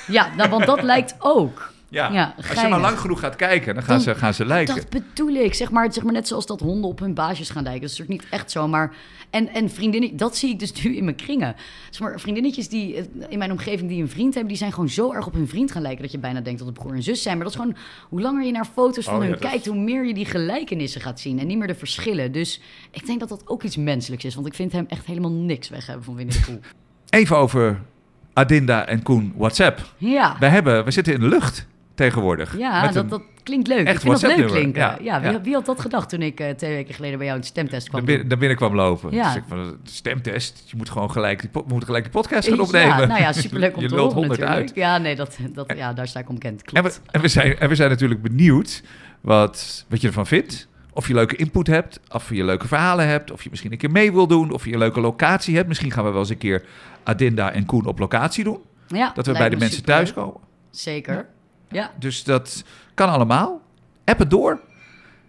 Ja, 0.07 0.29
nou, 0.37 0.49
want 0.49 0.65
dat 0.65 0.83
lijkt 0.83 1.15
ook. 1.19 1.73
Ja, 1.89 2.11
Ja, 2.11 2.35
als 2.49 2.61
je 2.61 2.67
maar 2.67 2.79
lang 2.79 2.99
genoeg 2.99 3.19
gaat 3.19 3.35
kijken, 3.35 3.73
dan 3.73 3.83
gaan, 3.83 3.95
Dan- 3.95 4.03
ze, 4.03 4.15
gaan 4.15 4.33
ze 4.33 4.45
lijken. 4.45 4.75
Dat 4.75 4.89
bedoel 4.89 5.33
ik. 5.33 5.53
Zeg 5.53 5.71
maar, 5.71 5.93
zeg 5.93 6.03
maar 6.03 6.13
net 6.13 6.27
zoals 6.27 6.45
dat 6.45 6.59
honden 6.59 6.89
op 6.89 6.99
hun 6.99 7.13
baasjes 7.13 7.49
gaan 7.49 7.63
lijken. 7.63 7.81
Dat 7.81 7.91
is 7.91 7.97
natuurlijk 7.97 8.23
niet 8.23 8.39
echt 8.39 8.51
zo. 8.51 8.67
Maar, 8.67 8.95
en, 9.29 9.47
en 9.53 9.69
vriendinnen, 9.69 10.17
dat 10.17 10.37
zie 10.37 10.49
ik 10.49 10.59
dus 10.59 10.83
nu 10.83 10.95
in 10.95 11.03
mijn 11.03 11.15
kringen. 11.15 11.55
Zeg 11.89 12.01
maar, 12.01 12.19
vriendinnetjes 12.19 12.69
die 12.69 12.95
eh, 12.95 13.03
in 13.29 13.37
mijn 13.37 13.51
omgeving 13.51 13.89
die 13.89 14.01
een 14.01 14.09
vriend 14.09 14.33
hebben... 14.33 14.47
die 14.47 14.57
zijn 14.57 14.73
gewoon 14.73 14.89
zo 14.89 15.13
erg 15.13 15.27
op 15.27 15.33
hun 15.33 15.47
vriend 15.47 15.71
gaan 15.71 15.81
lijken... 15.81 16.01
dat 16.01 16.11
je 16.11 16.19
bijna 16.19 16.41
denkt 16.41 16.59
dat 16.59 16.67
het 16.67 16.77
broer 16.79 16.93
en 16.93 17.03
zus 17.03 17.21
zijn. 17.21 17.35
Maar 17.35 17.45
dat 17.45 17.53
is 17.55 17.59
gewoon, 17.61 17.75
hoe 18.09 18.21
langer 18.21 18.45
je 18.45 18.51
naar 18.51 18.67
foto's 18.73 19.05
van 19.05 19.15
Oh 19.15 19.23
ja, 19.23 19.29
hun 19.29 19.39
kijkt... 19.39 19.65
hoe 19.65 19.77
meer 19.77 20.05
je 20.05 20.13
die 20.13 20.25
gelijkenissen 20.25 21.01
gaat 21.01 21.19
zien. 21.19 21.39
En 21.39 21.47
niet 21.47 21.57
meer 21.57 21.67
de 21.67 21.75
verschillen. 21.75 22.31
Dus 22.31 22.61
ik 22.91 23.05
denk 23.05 23.19
dat 23.19 23.29
dat 23.29 23.41
ook 23.45 23.63
iets 23.63 23.77
menselijks 23.77 24.25
is. 24.25 24.35
Want 24.35 24.47
ik 24.47 24.53
vind 24.53 24.71
hem 24.71 24.85
echt 24.87 25.05
helemaal 25.05 25.31
niks 25.31 25.69
weg 25.69 25.85
hebben 25.85 26.05
van 26.05 26.15
Winnie 26.15 26.35
de 26.35 26.45
Pooh. 26.45 26.61
Even 27.09 27.37
over 27.37 27.81
Adinda 28.33 28.85
en 28.85 29.03
Koen 29.03 29.33
WhatsApp. 29.35 29.93
Ja, 29.97 30.35
We, 30.39 30.45
hebben, 30.45 30.85
we 30.85 30.91
zitten 30.91 31.13
in 31.13 31.19
de 31.19 31.27
lucht 31.27 31.67
tegenwoordig. 31.95 32.57
ja 32.57 32.87
dat, 32.87 33.09
dat 33.09 33.21
klinkt 33.43 33.67
leuk. 33.67 33.85
echt 33.87 33.95
ik 33.95 34.01
vind 34.09 34.21
dat 34.21 34.37
leuk 34.37 34.47
klinken. 34.47 34.81
Ja, 34.81 34.97
Ja, 35.01 35.21
wie, 35.21 35.31
ja. 35.31 35.41
wie 35.41 35.53
had 35.53 35.65
dat 35.65 35.79
gedacht 35.81 36.09
toen 36.09 36.21
ik 36.21 36.39
eh, 36.39 36.49
twee 36.49 36.73
weken 36.73 36.93
geleden 36.93 37.17
bij 37.17 37.27
jou 37.27 37.39
een 37.39 37.45
stemtest 37.45 37.89
kwam 37.89 38.05
doen? 38.05 38.15
binnen, 38.17 38.39
binnen 38.39 38.57
kwam 38.57 38.75
lopen. 38.75 39.11
Ja. 39.11 39.23
Dus 39.27 39.35
ik 39.35 39.43
van, 39.47 39.57
de 39.83 39.91
stemtest. 39.91 40.63
Je 40.65 40.77
moet 40.77 40.89
gewoon 40.89 41.11
gelijk 41.11 41.41
die, 41.41 41.49
moeten 41.67 41.85
gelijk 41.85 42.03
die 42.03 42.13
podcast 42.13 42.47
gaan 42.47 42.59
opnemen. 42.59 42.97
Ja, 42.99 43.05
nou 43.05 43.19
ja, 43.21 43.31
superleuk 43.33 43.75
om 43.77 43.81
je 43.81 43.87
te 43.87 43.95
horen 43.95 44.13
100 44.13 44.39
natuurlijk. 44.39 44.67
uit. 44.67 44.75
Ja, 44.75 44.97
nee, 44.97 45.15
dat, 45.15 45.37
dat, 45.53 45.73
ja, 45.77 45.93
daar 45.93 46.07
sta 46.07 46.19
ik 46.19 46.29
om 46.29 46.35
bekend. 46.35 46.61
En 46.61 46.73
we, 46.73 46.89
Klopt. 46.89 47.01
en, 47.11 47.21
we 47.21 47.27
zijn, 47.27 47.57
en 47.59 47.69
we 47.69 47.75
zijn 47.75 47.89
natuurlijk 47.89 48.21
benieuwd 48.21 48.83
wat, 49.21 49.85
wat 49.89 50.01
je 50.01 50.07
ervan 50.07 50.27
vindt. 50.27 50.67
Of 50.93 51.07
je 51.07 51.13
leuke 51.13 51.35
input 51.35 51.67
hebt, 51.67 51.99
of 52.11 52.29
je 52.29 52.43
leuke 52.43 52.67
verhalen 52.67 53.07
hebt, 53.07 53.31
of 53.31 53.43
je 53.43 53.49
misschien 53.49 53.71
een 53.71 53.77
keer 53.77 53.91
mee 53.91 54.11
wil 54.11 54.27
doen, 54.27 54.51
of 54.51 54.65
je 54.65 54.71
een 54.73 54.79
leuke 54.79 54.99
locatie 55.01 55.55
hebt. 55.55 55.67
Misschien 55.67 55.91
gaan 55.91 56.03
we 56.03 56.09
wel 56.09 56.19
eens 56.19 56.29
een 56.29 56.37
keer 56.37 56.63
Adinda 57.03 57.51
en 57.51 57.65
Koen 57.65 57.85
op 57.85 57.99
locatie 57.99 58.43
doen. 58.43 58.59
Ja, 58.87 59.11
Dat 59.15 59.25
we 59.25 59.31
bij 59.31 59.49
de 59.49 59.55
me 59.55 59.59
mensen 59.61 59.77
superleuk. 59.77 59.97
thuiskomen. 60.05 60.41
Zeker. 60.71 61.27
Ja. 61.75 61.91
Dus 61.99 62.23
dat 62.23 62.63
kan 62.93 63.09
allemaal. 63.09 63.61
App 64.05 64.19
het 64.19 64.29
door. 64.29 64.59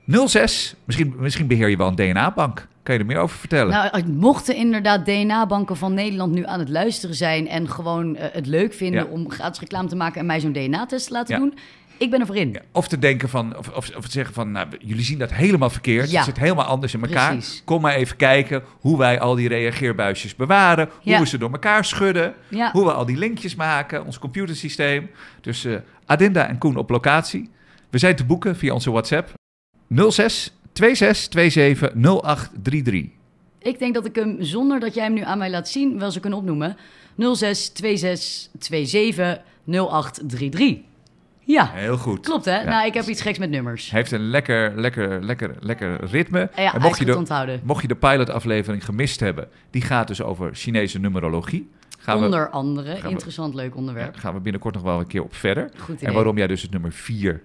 06. 0.06 0.74
Misschien, 0.85 1.14
misschien 1.18 1.46
beheer 1.46 1.68
je 1.68 1.76
wel 1.76 1.87
een 1.87 1.94
DNA-bank. 1.94 2.66
Kan 2.82 2.94
je 2.94 3.00
er 3.00 3.06
meer 3.06 3.18
over 3.18 3.38
vertellen? 3.38 3.72
Nou, 3.72 4.06
mochten 4.12 4.54
inderdaad 4.56 5.04
DNA-banken 5.04 5.76
van 5.76 5.94
Nederland 5.94 6.32
nu 6.32 6.44
aan 6.46 6.59
het 6.59 6.68
luisteren 6.68 7.14
zijn... 7.16 7.48
en 7.48 7.70
gewoon 7.70 8.16
eh, 8.16 8.28
het 8.32 8.46
leuk 8.46 8.74
vinden 8.74 9.00
Ja. 9.04 9.11
om 9.11 9.30
gratis 9.30 9.61
reclame 9.61 9.88
te 9.88 9.96
maken... 9.96 10.20
en 10.20 10.26
mij 10.26 10.40
zo'n 10.40 10.52
DNA-test 10.52 11.06
te 11.06 11.12
laten 11.12 11.35
Ja. 11.35 11.40
doen, 11.40 11.54
ik 11.98 12.11
ben 12.11 12.20
er 12.20 12.26
voor 12.26 12.37
in. 12.37 12.52
Ja, 12.52 12.61
of 12.72 12.88
te 12.88 12.98
denken 12.98 13.28
van, 13.28 13.56
of, 13.56 13.68
of, 13.68 13.90
of 13.96 14.04
te 14.04 14.11
zeggen 14.11 14.35
van, 14.35 14.50
nou, 14.50 14.68
jullie 14.78 15.04
zien 15.04 15.18
dat 15.18 15.32
helemaal 15.32 15.70
verkeerd. 15.70 16.11
Ja. 16.11 16.16
Het 16.16 16.24
zit 16.24 16.38
helemaal 16.38 16.64
anders 16.64 16.94
in 16.94 17.02
elkaar. 17.02 17.32
Precies. 17.32 17.62
Kom 17.64 17.80
maar 17.80 17.94
even 17.94 18.16
kijken 18.16 18.62
hoe 18.80 18.98
wij 18.98 19.20
al 19.20 19.35
die 19.35 19.48
reageerbuisjes 19.48 20.37
bewaren. 20.37 20.88
Hoe 21.02 21.18
we 21.18 21.26
ze 21.26 21.38
door 21.38 21.52
elkaar 21.52 21.85
schudden. 21.85 22.35
Hoe 22.72 22.85
we 22.85 22.92
al 22.92 23.06
die 23.06 23.16
linkjes 23.16 23.54
maken. 23.54 24.04
Ons 24.04 24.18
computersysteem. 24.18 25.11
Dus 25.40 25.64
eh, 25.64 25.76
Adinda 26.06 26.48
en 26.48 26.59
Koen 26.59 26.76
op 26.76 26.90
locatie. 26.90 27.50
We 27.90 27.98
zijn 27.98 28.16
te 28.16 28.24
boeken 28.24 28.56
via 28.56 28.72
onze 28.72 28.90
WhatsApp. 28.90 29.32
06 29.88 30.54
26 30.72 31.52
27 31.52 31.92
0833. 31.94 33.11
Ik 33.59 33.78
denk 33.78 33.94
dat 33.94 34.06
ik 34.06 34.14
hem, 34.14 34.37
zonder 34.40 34.80
dat 34.80 34.94
jij 34.94 35.04
hem 35.04 35.14
nu 35.14 35.22
aan 35.22 35.38
mij 35.38 35.50
laat 35.50 35.68
zien... 35.68 35.98
wel 35.98 36.11
zou 36.11 36.20
kunnen 36.20 36.38
opnoemen. 36.38 36.76
06 37.16 37.70
26 37.74 38.48
27 38.59 39.42
0833. 39.66 40.78
Ja, 41.48 41.70
Heel 41.74 41.96
goed. 41.96 42.20
klopt 42.26 42.44
hè? 42.44 42.56
Ja. 42.61 42.64
Nou, 42.64 42.87
ik 42.87 42.94
heb 42.94 43.04
iets 43.06 43.20
geks 43.22 43.38
met 43.38 43.50
nummers. 43.50 43.90
Heeft 43.90 44.11
een 44.12 44.28
lekker, 44.30 44.72
lekker, 44.80 45.24
lekker, 45.24 45.54
lekker 45.61 46.04
ritme. 46.04 46.50
Ja, 46.56 46.74
en 46.74 46.80
mocht 46.80 46.98
je, 46.98 47.04
de, 47.04 47.16
onthouden. 47.16 47.61
mocht 47.64 47.82
je 47.82 47.88
de 47.88 47.94
pilotaflevering 47.94 48.85
gemist 48.85 49.20
hebben, 49.20 49.48
die 49.70 49.82
gaat 49.82 50.06
dus 50.09 50.22
over 50.22 50.50
Chinese 50.54 50.98
numerologie. 50.98 51.70
Gaan 51.98 52.18
we, 52.18 52.24
Onder 52.24 52.48
andere, 52.50 53.00
we- 53.02 53.09
interessant, 53.09 53.54
leuk 53.54 53.70
ja, 53.72 53.76
onderwerp. 53.76 54.16
gaan 54.16 54.35
we 54.35 54.40
binnenkort 54.40 54.74
nog 54.74 54.82
wel 54.82 54.98
een 54.98 55.06
keer 55.06 55.22
op 55.22 55.35
verder. 55.35 55.70
Goed 55.78 55.94
idee. 55.96 56.09
En 56.09 56.14
waarom 56.14 56.37
jij 56.38 56.46
dus 56.46 56.62
het 56.62 56.70
nummer 56.70 56.92
4. 56.92 57.42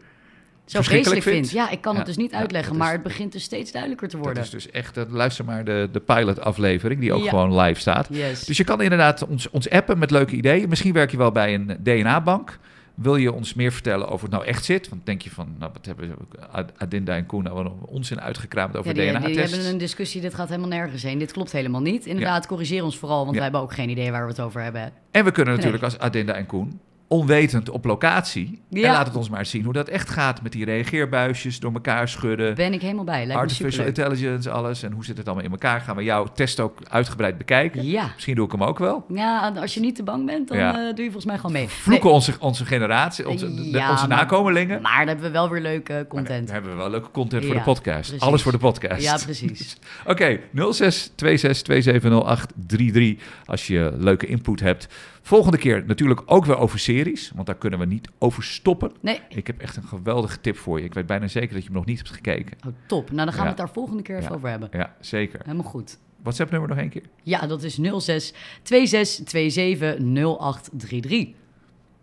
Zo 0.65 0.81
vreselijk 0.81 1.21
vindt. 1.21 1.49
vind. 1.49 1.51
Ja, 1.51 1.69
ik 1.69 1.81
kan 1.81 1.95
het 1.95 2.05
dus 2.05 2.17
niet 2.17 2.33
uitleggen, 2.33 2.71
dat 2.71 2.79
is- 2.81 2.85
maar 2.87 2.93
het 2.95 3.03
begint 3.03 3.31
dus 3.31 3.43
steeds 3.43 3.71
duidelijker 3.71 4.07
te 4.09 4.15
Dat 4.15 4.25
worden. 4.25 4.43
is 4.43 4.49
dus 4.49 4.69
echt, 4.71 4.97
luister 5.09 5.45
maar 5.45 5.63
de, 5.63 5.89
de 5.91 5.99
pilotaflevering, 5.99 6.99
die 6.99 7.13
ook 7.13 7.27
gewoon 7.27 7.59
live 7.59 7.79
staat. 7.79 8.07
Yes. 8.09 8.43
Dus 8.45 8.57
je 8.57 8.63
kan 8.63 8.81
inderdaad 8.81 9.27
ons, 9.27 9.49
ons 9.49 9.69
appen 9.69 9.97
met 9.99 10.11
leuke 10.11 10.35
ideeën. 10.35 10.69
Misschien 10.69 10.93
werk 10.93 11.11
je 11.11 11.17
wel 11.17 11.31
bij 11.31 11.53
een 11.53 11.77
DNA-bank. 11.83 12.57
Wil 12.95 13.15
je 13.15 13.31
ons 13.33 13.53
meer 13.53 13.71
vertellen 13.71 14.07
over 14.07 14.25
het 14.25 14.35
nou 14.35 14.45
echt 14.45 14.65
zit? 14.65 14.89
Want 14.89 15.05
denk 15.05 15.21
je 15.21 15.29
van, 15.29 15.55
nou, 15.59 15.71
wat 15.73 15.85
hebben 15.85 16.15
Ad- 16.51 16.71
Adinda 16.77 17.15
en 17.15 17.25
Koen 17.25 17.43
nou 17.43 17.69
onzin 17.85 18.21
uitgekraamd 18.21 18.77
over 18.77 18.95
Ja, 19.03 19.11
DNA-tests? 19.19 19.51
hebben 19.51 19.71
een 19.71 19.77
discussie, 19.77 20.21
dit 20.21 20.33
gaat 20.33 20.49
helemaal 20.49 20.69
nergens 20.69 21.03
heen. 21.03 21.17
Dit 21.17 21.31
klopt 21.31 21.51
helemaal 21.51 21.81
niet. 21.81 22.05
Inderdaad, 22.05 22.47
corrigeer 22.47 22.83
ons 22.83 22.97
vooral, 22.97 23.21
want 23.23 23.33
wij 23.33 23.43
hebben 23.43 23.61
ook 23.61 23.73
geen 23.73 23.89
idee 23.89 24.11
waar 24.11 24.23
we 24.23 24.29
het 24.31 24.39
over 24.41 24.61
hebben. 24.61 24.91
En 25.11 25.23
we 25.25 25.31
kunnen 25.31 25.53
Nee. 25.53 25.63
natuurlijk 25.63 25.83
als 25.93 25.99
Adinda 25.99 26.33
en 26.33 26.45
Koen 26.45 26.79
onwetend 27.11 27.69
op 27.69 27.85
locatie. 27.85 28.61
En 28.71 28.79
Ja. 28.79 28.91
laat 28.91 29.07
het 29.07 29.15
ons 29.15 29.29
maar 29.29 29.45
zien 29.45 29.63
hoe 29.63 29.73
dat 29.73 29.87
echt 29.89 30.09
gaat 30.09 30.41
met 30.41 30.51
die 30.51 30.65
reageerbuisjes 30.65 31.59
door 31.59 31.73
elkaar 31.73 32.07
schudden. 32.09 32.55
Ben 32.55 32.73
ik 32.73 32.81
helemaal 32.81 33.03
bij. 33.03 33.25
Lijkt 33.25 33.41
Artificial 33.41 33.85
intelligence, 33.85 34.49
alles. 34.51 34.83
En 34.83 34.91
hoe 34.91 35.05
zit 35.05 35.17
het 35.17 35.25
allemaal 35.27 35.45
in 35.45 35.51
elkaar? 35.51 35.81
Gaan 35.81 35.95
we 35.95 36.03
jouw 36.03 36.25
test 36.33 36.59
ook 36.59 36.79
uitgebreid 36.89 37.37
bekijken? 37.37 37.85
Ja. 37.85 38.09
Misschien 38.13 38.35
doe 38.35 38.45
ik 38.45 38.51
hem 38.51 38.63
ook 38.63 38.79
wel. 38.79 39.05
ja, 39.13 39.53
als 39.55 39.73
je 39.73 39.79
niet 39.79 39.95
te 39.95 40.03
bang 40.03 40.25
bent, 40.25 40.47
dan 40.47 40.57
Ja. 40.57 40.69
eh, 40.73 40.79
doe 40.79 40.95
je 40.97 41.03
volgens 41.03 41.25
mij 41.25 41.35
gewoon 41.35 41.51
mee. 41.51 41.67
Vloeken 41.67 42.11
onze, 42.11 42.33
onze 42.39 42.65
generatie, 42.65 43.29
onze, 43.29 43.45
Ja, 43.71 43.91
onze 43.91 44.07
maar- 44.07 44.17
nakomelingen. 44.17 44.81
Maar 44.81 44.97
dan 44.97 45.07
hebben 45.07 45.25
we 45.25 45.31
wel 45.31 45.49
weer 45.49 45.61
leuke 45.61 45.93
Maar 45.93 46.07
content. 46.07 46.45
Dan 46.45 46.53
hebben 46.53 46.71
we 46.71 46.77
wel 46.77 46.89
leuke 46.89 47.11
content 47.11 47.45
voor 47.45 47.53
de 47.55 47.61
podcast. 47.61 48.09
precies. 48.09 48.27
Alles 48.27 48.41
voor 48.41 48.51
de 48.51 48.57
podcast. 48.57 49.01
Ja, 49.03 49.17
precies. 49.23 49.77
Oké, 50.05 50.39
06 50.71 51.11
26 51.15 51.61
2708 51.61 52.53
33 52.67 53.23
als 53.45 53.67
je 53.67 53.91
leuke 53.97 54.25
input 54.25 54.59
hebt. 54.59 54.87
Volgende 55.21 55.57
keer 55.57 55.83
natuurlijk 55.85 56.21
ook 56.25 56.45
weer 56.45 56.57
over 56.57 56.79
series, 56.79 57.31
want 57.35 57.45
daar 57.47 57.55
kunnen 57.55 57.79
we 57.79 57.85
niet 57.85 58.09
over 58.17 58.43
stoppen. 58.43 58.91
Nee, 59.01 59.19
Ik 59.29 59.47
heb 59.47 59.59
echt 59.59 59.75
een 59.75 59.83
geweldige 59.83 60.41
tip 60.41 60.57
voor 60.57 60.79
je. 60.79 60.85
Ik 60.85 60.93
weet 60.93 61.05
bijna 61.05 61.27
zeker 61.27 61.49
dat 61.53 61.59
je 61.61 61.67
hem 61.67 61.77
nog 61.77 61.85
niet 61.85 61.97
hebt 61.97 62.09
gekeken. 62.09 62.57
oh, 62.67 62.73
top. 62.87 63.11
Nou, 63.11 63.25
dan 63.25 63.27
gaan 63.27 63.35
Ja. 63.37 63.41
we 63.43 63.47
het 63.47 63.57
daar 63.57 63.69
volgende 63.69 64.01
keer 64.03 64.15
even 64.17 64.29
Ja. 64.29 64.35
over 64.35 64.49
hebben. 64.49 64.69
Ja, 64.71 64.95
zeker. 64.99 65.39
Helemaal 65.43 65.71
goed. 65.71 65.97
WhatsApp-nummer 66.23 66.69
nog 66.69 66.77
één 66.77 66.89
keer. 66.89 67.03
Ja, 67.23 67.47
dat 67.47 67.63
is 67.63 67.75
06 67.97 68.33
26 68.63 69.51
27 69.51 69.99
0833. 69.99 71.27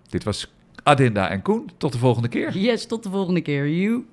Dit 0.08 0.24
was 0.24 0.52
Adinda 0.82 1.28
en 1.28 1.42
Koen. 1.42 1.70
Tot 1.76 1.92
de 1.92 1.98
volgende 1.98 2.28
keer. 2.28 2.56
Yes, 2.58 2.86
tot 2.86 3.02
de 3.02 3.10
volgende 3.10 3.40
keer. 3.40 3.68
You. 3.70 4.06